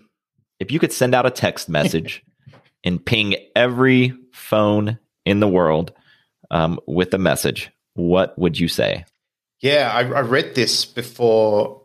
If 0.60 0.72
you 0.72 0.80
could 0.80 0.94
send 0.94 1.14
out 1.14 1.26
a 1.26 1.32
text 1.32 1.70
message 1.70 2.24
and 2.84 3.04
ping 3.04 3.36
every 3.56 4.14
phone 4.34 5.00
in 5.26 5.40
the 5.40 5.48
world 5.48 5.94
um, 6.52 6.80
with 6.88 7.14
a 7.14 7.18
message, 7.18 7.72
what 7.94 8.38
would 8.38 8.60
you 8.60 8.68
say? 8.68 9.06
Yeah, 9.62 9.92
I, 9.94 10.02
I 10.02 10.22
read 10.22 10.56
this 10.56 10.86
before 10.86 11.82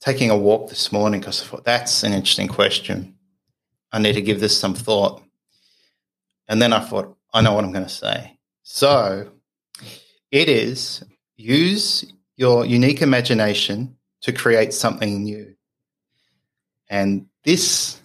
taking 0.00 0.30
a 0.30 0.36
walk 0.36 0.68
this 0.68 0.92
morning 0.92 1.20
because 1.20 1.42
I 1.42 1.46
thought 1.46 1.64
that's 1.64 2.02
an 2.02 2.12
interesting 2.12 2.48
question. 2.48 3.16
I 3.92 3.98
need 3.98 4.12
to 4.12 4.22
give 4.22 4.40
this 4.40 4.58
some 4.58 4.74
thought. 4.74 5.22
And 6.48 6.60
then 6.60 6.72
I 6.72 6.80
thought, 6.80 7.16
I 7.32 7.40
know 7.40 7.54
what 7.54 7.64
I'm 7.64 7.72
going 7.72 7.86
to 7.86 7.90
say. 7.90 8.36
So 8.62 9.30
it 10.30 10.48
is 10.48 11.02
use 11.36 12.04
your 12.36 12.64
unique 12.64 13.02
imagination 13.02 13.96
to 14.22 14.32
create 14.32 14.72
something 14.72 15.22
new. 15.22 15.54
And 16.88 17.26
this 17.44 18.00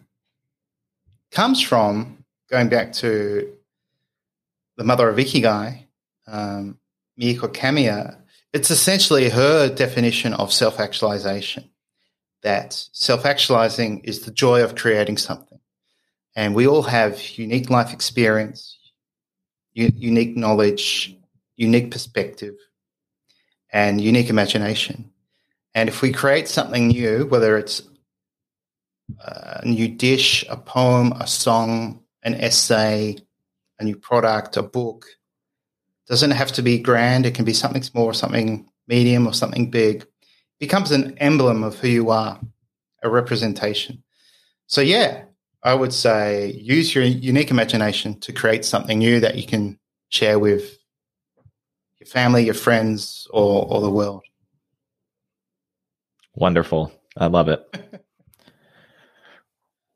comes 1.31 1.61
from 1.61 2.23
going 2.49 2.69
back 2.69 2.93
to 2.93 3.53
the 4.77 4.83
mother 4.83 5.09
of 5.09 5.17
Ikigai, 5.17 5.85
um, 6.27 6.77
Mieko 7.19 7.53
Kamiya. 7.53 8.17
It's 8.53 8.71
essentially 8.71 9.29
her 9.29 9.69
definition 9.69 10.33
of 10.33 10.51
self 10.51 10.79
actualization 10.79 11.69
that 12.41 12.73
self 12.91 13.25
actualizing 13.25 13.99
is 13.99 14.21
the 14.21 14.31
joy 14.31 14.63
of 14.63 14.75
creating 14.75 15.17
something. 15.17 15.59
And 16.35 16.55
we 16.55 16.67
all 16.67 16.83
have 16.83 17.37
unique 17.37 17.69
life 17.69 17.93
experience, 17.93 18.77
u- 19.73 19.91
unique 19.95 20.35
knowledge, 20.35 21.15
unique 21.55 21.91
perspective, 21.91 22.55
and 23.71 24.01
unique 24.01 24.29
imagination. 24.29 25.11
And 25.73 25.87
if 25.87 26.01
we 26.01 26.11
create 26.11 26.47
something 26.47 26.89
new, 26.89 27.25
whether 27.27 27.57
it's 27.57 27.81
a 29.19 29.65
new 29.65 29.87
dish, 29.87 30.45
a 30.49 30.57
poem, 30.57 31.13
a 31.13 31.27
song, 31.27 32.03
an 32.23 32.35
essay, 32.35 33.17
a 33.79 33.83
new 33.83 33.95
product, 33.95 34.57
a 34.57 34.63
book, 34.63 35.05
doesn't 36.07 36.31
have 36.31 36.51
to 36.53 36.61
be 36.61 36.77
grand. 36.77 37.25
It 37.25 37.35
can 37.35 37.45
be 37.45 37.53
something 37.53 37.83
small, 37.83 38.05
or 38.05 38.13
something 38.13 38.69
medium, 38.87 39.25
or 39.25 39.33
something 39.33 39.69
big 39.69 40.05
becomes 40.59 40.91
an 40.91 41.17
emblem 41.17 41.63
of 41.63 41.79
who 41.79 41.87
you 41.87 42.11
are, 42.11 42.39
a 43.01 43.09
representation. 43.09 44.03
So, 44.67 44.81
yeah, 44.81 45.23
I 45.63 45.73
would 45.73 45.91
say 45.91 46.51
use 46.51 46.93
your 46.93 47.03
unique 47.03 47.49
imagination 47.49 48.19
to 48.19 48.31
create 48.31 48.63
something 48.63 48.99
new 48.99 49.19
that 49.21 49.35
you 49.35 49.47
can 49.47 49.79
share 50.09 50.37
with 50.37 50.77
your 52.01 52.07
family, 52.07 52.43
your 52.43 52.55
friends, 52.55 53.27
or, 53.29 53.67
or 53.69 53.79
the 53.79 53.91
world. 53.91 54.23
Wonderful. 56.33 56.91
I 57.15 57.27
love 57.27 57.47
it. 57.47 57.61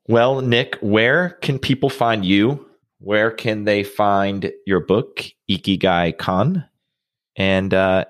well, 0.08 0.40
Nick, 0.40 0.76
where 0.80 1.30
can 1.30 1.58
people 1.58 1.90
find 1.90 2.24
you? 2.24 2.64
Where 3.00 3.32
can 3.32 3.64
they 3.64 3.82
find 3.82 4.52
your 4.66 4.78
book, 4.78 5.24
Ikigai 5.50 6.16
Kan? 6.16 6.64
And 7.34 7.74
uh, 7.74 8.04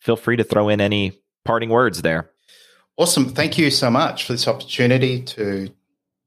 feel 0.00 0.16
free 0.16 0.36
to 0.36 0.44
throw 0.44 0.70
in 0.70 0.80
any 0.80 1.12
parting 1.44 1.68
words 1.68 2.00
there. 2.00 2.30
Awesome. 2.96 3.28
Thank 3.28 3.58
you 3.58 3.70
so 3.70 3.90
much 3.90 4.24
for 4.24 4.32
this 4.32 4.48
opportunity 4.48 5.20
to 5.20 5.68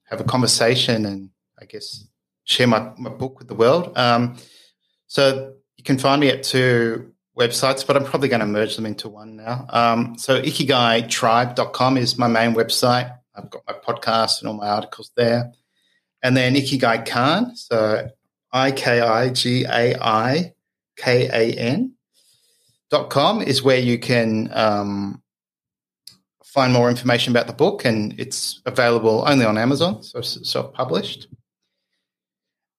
have 0.03 0.21
a 0.21 0.23
conversation 0.23 1.07
and 1.07 1.31
I 1.59 1.65
guess 1.65 2.05
share 2.43 2.67
my, 2.67 2.91
my 2.99 3.09
book 3.09 3.39
with 3.39 3.47
the 3.47 3.55
world. 3.55 3.97
Um, 3.97 4.37
so 5.07 5.55
you 5.77 5.83
can 5.83 5.97
find 5.97 6.19
me 6.19 6.29
at 6.29 6.43
two 6.43 7.13
websites, 7.37 7.85
but 7.85 7.95
I'm 7.95 8.03
probably 8.03 8.29
going 8.29 8.39
to 8.39 8.45
merge 8.45 8.75
them 8.75 8.85
into 8.85 9.09
one 9.09 9.35
now. 9.35 9.65
Um, 9.69 10.17
so 10.17 10.41
ikigaitribe.com 10.41 11.97
is 11.97 12.17
my 12.17 12.27
main 12.27 12.53
website. 12.55 13.15
I've 13.35 13.49
got 13.49 13.61
my 13.67 13.73
podcast 13.73 14.39
and 14.39 14.49
all 14.49 14.55
my 14.55 14.67
articles 14.67 15.11
there. 15.15 15.53
And 16.23 16.35
then 16.35 16.55
Ikigai 16.55 17.05
Kan, 17.05 17.55
so 17.55 18.09
I 18.51 18.71
K 18.71 19.01
I 19.01 19.29
G 19.29 19.65
A 19.65 19.95
I 19.95 20.55
K 20.95 21.27
A 21.27 21.53
N 21.55 21.93
dot 22.89 23.11
com 23.11 23.41
is 23.41 23.61
where 23.61 23.77
you 23.77 23.99
can 23.99 24.49
um, 24.51 25.21
find 26.43 26.73
more 26.73 26.89
information 26.89 27.31
about 27.31 27.45
the 27.45 27.53
book, 27.53 27.85
and 27.85 28.19
it's 28.19 28.61
available 28.65 29.23
only 29.27 29.45
on 29.45 29.59
Amazon, 29.59 30.01
so 30.01 30.21
self 30.21 30.73
published. 30.73 31.27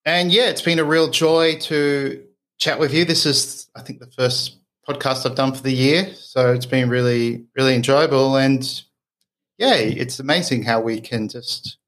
And 0.04 0.32
yeah, 0.32 0.48
it's 0.48 0.62
been 0.62 0.80
a 0.80 0.84
real 0.84 1.10
joy 1.10 1.58
to 1.60 2.24
chat 2.59 2.78
with 2.78 2.93
you. 2.93 3.05
This 3.05 3.24
is, 3.24 3.68
I 3.74 3.82
think, 3.82 4.01
the 4.01 4.10
first 4.10 4.59
podcast 4.89 5.24
I've 5.24 5.36
done 5.36 5.55
for 5.55 5.62
the 5.62 5.72
year, 5.72 6.12
so 6.14 6.52
it's 6.52 6.66
been 6.66 6.89
really, 6.89 7.44
really 7.56 7.74
enjoyable. 7.74 8.36
And 8.36 8.64
yeah, 9.59 9.74
it's 9.74 10.18
amazing 10.18 10.64
how 10.64 10.80
we 10.80 11.01
can 11.01 11.28
just 11.28 11.78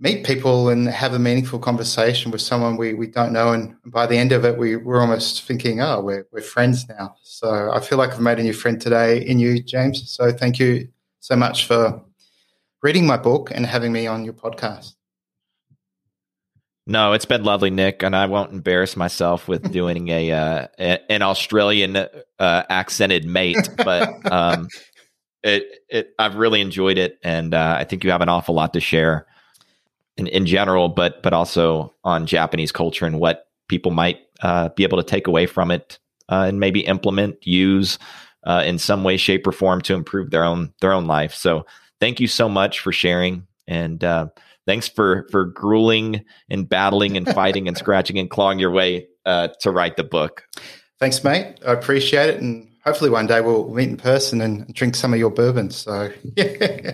meet 0.00 0.24
people 0.24 0.68
and 0.68 0.86
have 0.88 1.12
a 1.14 1.18
meaningful 1.18 1.58
conversation 1.58 2.30
with 2.30 2.40
someone 2.40 2.76
we, 2.76 2.94
we 2.94 3.06
don't 3.06 3.32
know. 3.32 3.52
And 3.52 3.74
by 3.86 4.06
the 4.06 4.16
end 4.16 4.30
of 4.32 4.44
it, 4.44 4.56
we, 4.56 4.76
we're 4.76 5.00
almost 5.00 5.42
thinking, 5.42 5.80
oh, 5.80 6.00
we're, 6.00 6.26
we're 6.30 6.40
friends 6.40 6.88
now. 6.88 7.16
So 7.22 7.72
I 7.72 7.80
feel 7.80 7.98
like 7.98 8.12
I've 8.12 8.20
made 8.20 8.38
a 8.38 8.42
new 8.42 8.52
friend 8.52 8.80
today 8.80 9.24
in 9.26 9.38
you, 9.40 9.60
James. 9.62 10.08
So 10.10 10.30
thank 10.30 10.58
you 10.58 10.88
so 11.18 11.34
much 11.34 11.66
for 11.66 12.00
reading 12.82 13.06
my 13.06 13.16
book 13.16 13.50
and 13.52 13.66
having 13.66 13.92
me 13.92 14.06
on 14.06 14.24
your 14.24 14.34
podcast. 14.34 14.94
No, 16.90 17.12
it's 17.12 17.26
been 17.26 17.44
lovely, 17.44 17.68
Nick, 17.68 18.02
and 18.02 18.16
I 18.16 18.24
won't 18.24 18.50
embarrass 18.50 18.96
myself 18.96 19.46
with 19.46 19.70
doing 19.72 20.08
a, 20.08 20.32
uh, 20.32 20.66
an 20.78 21.20
Australian 21.20 21.96
uh, 21.96 22.08
accented 22.38 23.26
mate, 23.26 23.68
but 23.76 24.32
um, 24.32 24.68
it, 25.42 25.64
it 25.90 26.14
I've 26.18 26.36
really 26.36 26.62
enjoyed 26.62 26.96
it, 26.96 27.18
and 27.22 27.52
uh, 27.52 27.76
I 27.78 27.84
think 27.84 28.04
you 28.04 28.10
have 28.10 28.22
an 28.22 28.30
awful 28.30 28.54
lot 28.54 28.72
to 28.72 28.80
share 28.80 29.26
in, 30.16 30.28
in 30.28 30.46
general, 30.46 30.88
but 30.88 31.22
but 31.22 31.34
also 31.34 31.94
on 32.04 32.24
Japanese 32.24 32.72
culture 32.72 33.04
and 33.04 33.20
what 33.20 33.48
people 33.68 33.92
might 33.92 34.20
uh, 34.40 34.70
be 34.70 34.82
able 34.82 34.96
to 34.96 35.04
take 35.04 35.26
away 35.26 35.44
from 35.44 35.70
it 35.70 35.98
uh, 36.30 36.46
and 36.48 36.58
maybe 36.58 36.80
implement, 36.80 37.46
use 37.46 37.98
uh, 38.44 38.62
in 38.64 38.78
some 38.78 39.04
way, 39.04 39.18
shape, 39.18 39.46
or 39.46 39.52
form 39.52 39.82
to 39.82 39.92
improve 39.92 40.30
their 40.30 40.42
own 40.42 40.72
their 40.80 40.94
own 40.94 41.06
life. 41.06 41.34
So 41.34 41.66
thank 42.00 42.18
you 42.18 42.28
so 42.28 42.48
much 42.48 42.80
for 42.80 42.92
sharing, 42.92 43.46
and 43.66 44.02
uh, 44.02 44.28
thanks 44.68 44.86
for 44.86 45.26
for 45.30 45.46
grueling 45.46 46.24
and 46.48 46.68
battling 46.68 47.16
and 47.16 47.26
fighting 47.34 47.66
and 47.66 47.76
scratching 47.76 48.18
and 48.18 48.30
clawing 48.30 48.60
your 48.60 48.70
way 48.70 49.08
uh, 49.26 49.48
to 49.60 49.72
write 49.72 49.96
the 49.96 50.04
book. 50.04 50.44
Thanks, 51.00 51.24
mate. 51.24 51.56
I 51.66 51.72
appreciate 51.72 52.28
it, 52.28 52.40
and 52.40 52.68
hopefully 52.84 53.10
one 53.10 53.26
day 53.26 53.40
we'll 53.40 53.68
meet 53.70 53.88
in 53.88 53.96
person 53.96 54.40
and 54.40 54.72
drink 54.74 54.94
some 54.94 55.12
of 55.12 55.18
your 55.18 55.30
bourbon. 55.30 55.70
So. 55.70 56.12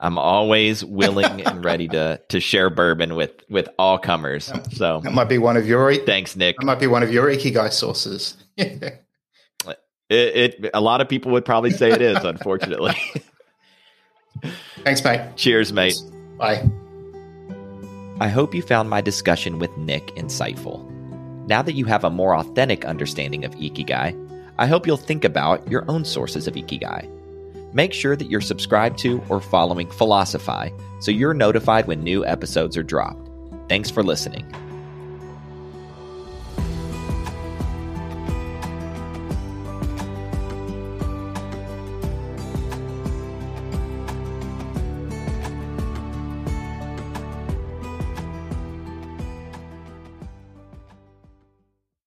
I'm 0.00 0.18
always 0.18 0.84
willing 0.84 1.42
and 1.42 1.64
ready 1.64 1.86
to 1.86 2.20
to 2.28 2.40
share 2.40 2.70
bourbon 2.70 3.14
with 3.14 3.30
with 3.48 3.68
all 3.78 3.98
comers. 3.98 4.52
So 4.72 5.00
that 5.04 5.12
might 5.12 5.28
be 5.28 5.38
one 5.38 5.56
of 5.56 5.66
your 5.68 5.94
thanks, 5.94 6.34
Nick. 6.34 6.56
That 6.58 6.66
might 6.66 6.80
be 6.80 6.88
one 6.88 7.04
of 7.04 7.12
your 7.12 7.28
ikigai 7.28 7.72
sources. 7.72 8.36
it, 8.56 9.00
it 10.10 10.70
a 10.74 10.80
lot 10.80 11.00
of 11.00 11.08
people 11.08 11.30
would 11.32 11.44
probably 11.44 11.70
say 11.70 11.92
it 11.92 12.02
is, 12.02 12.18
unfortunately. 12.24 12.96
thanks, 14.82 15.04
mate. 15.04 15.36
Cheers, 15.36 15.72
mate. 15.72 15.94
I 18.20 18.28
hope 18.28 18.54
you 18.54 18.62
found 18.62 18.90
my 18.90 19.00
discussion 19.00 19.58
with 19.58 19.76
Nick 19.76 20.14
insightful. 20.16 20.88
Now 21.46 21.62
that 21.62 21.74
you 21.74 21.84
have 21.86 22.04
a 22.04 22.10
more 22.10 22.36
authentic 22.36 22.84
understanding 22.84 23.44
of 23.44 23.54
ikigai, 23.54 24.16
I 24.58 24.66
hope 24.66 24.86
you'll 24.86 24.96
think 24.96 25.24
about 25.24 25.68
your 25.70 25.84
own 25.88 26.04
sources 26.04 26.46
of 26.46 26.54
ikigai 26.54 27.08
Make 27.74 27.94
sure 27.94 28.16
that 28.16 28.30
you're 28.30 28.42
subscribed 28.42 28.98
to 28.98 29.22
or 29.28 29.40
following 29.40 29.90
Philosophy 29.90 30.72
so 31.00 31.10
you're 31.10 31.34
notified 31.34 31.86
when 31.86 32.02
new 32.02 32.24
episodes 32.24 32.76
are 32.76 32.82
dropped. 32.82 33.30
Thanks 33.68 33.90
for 33.90 34.02
listening. 34.02 34.46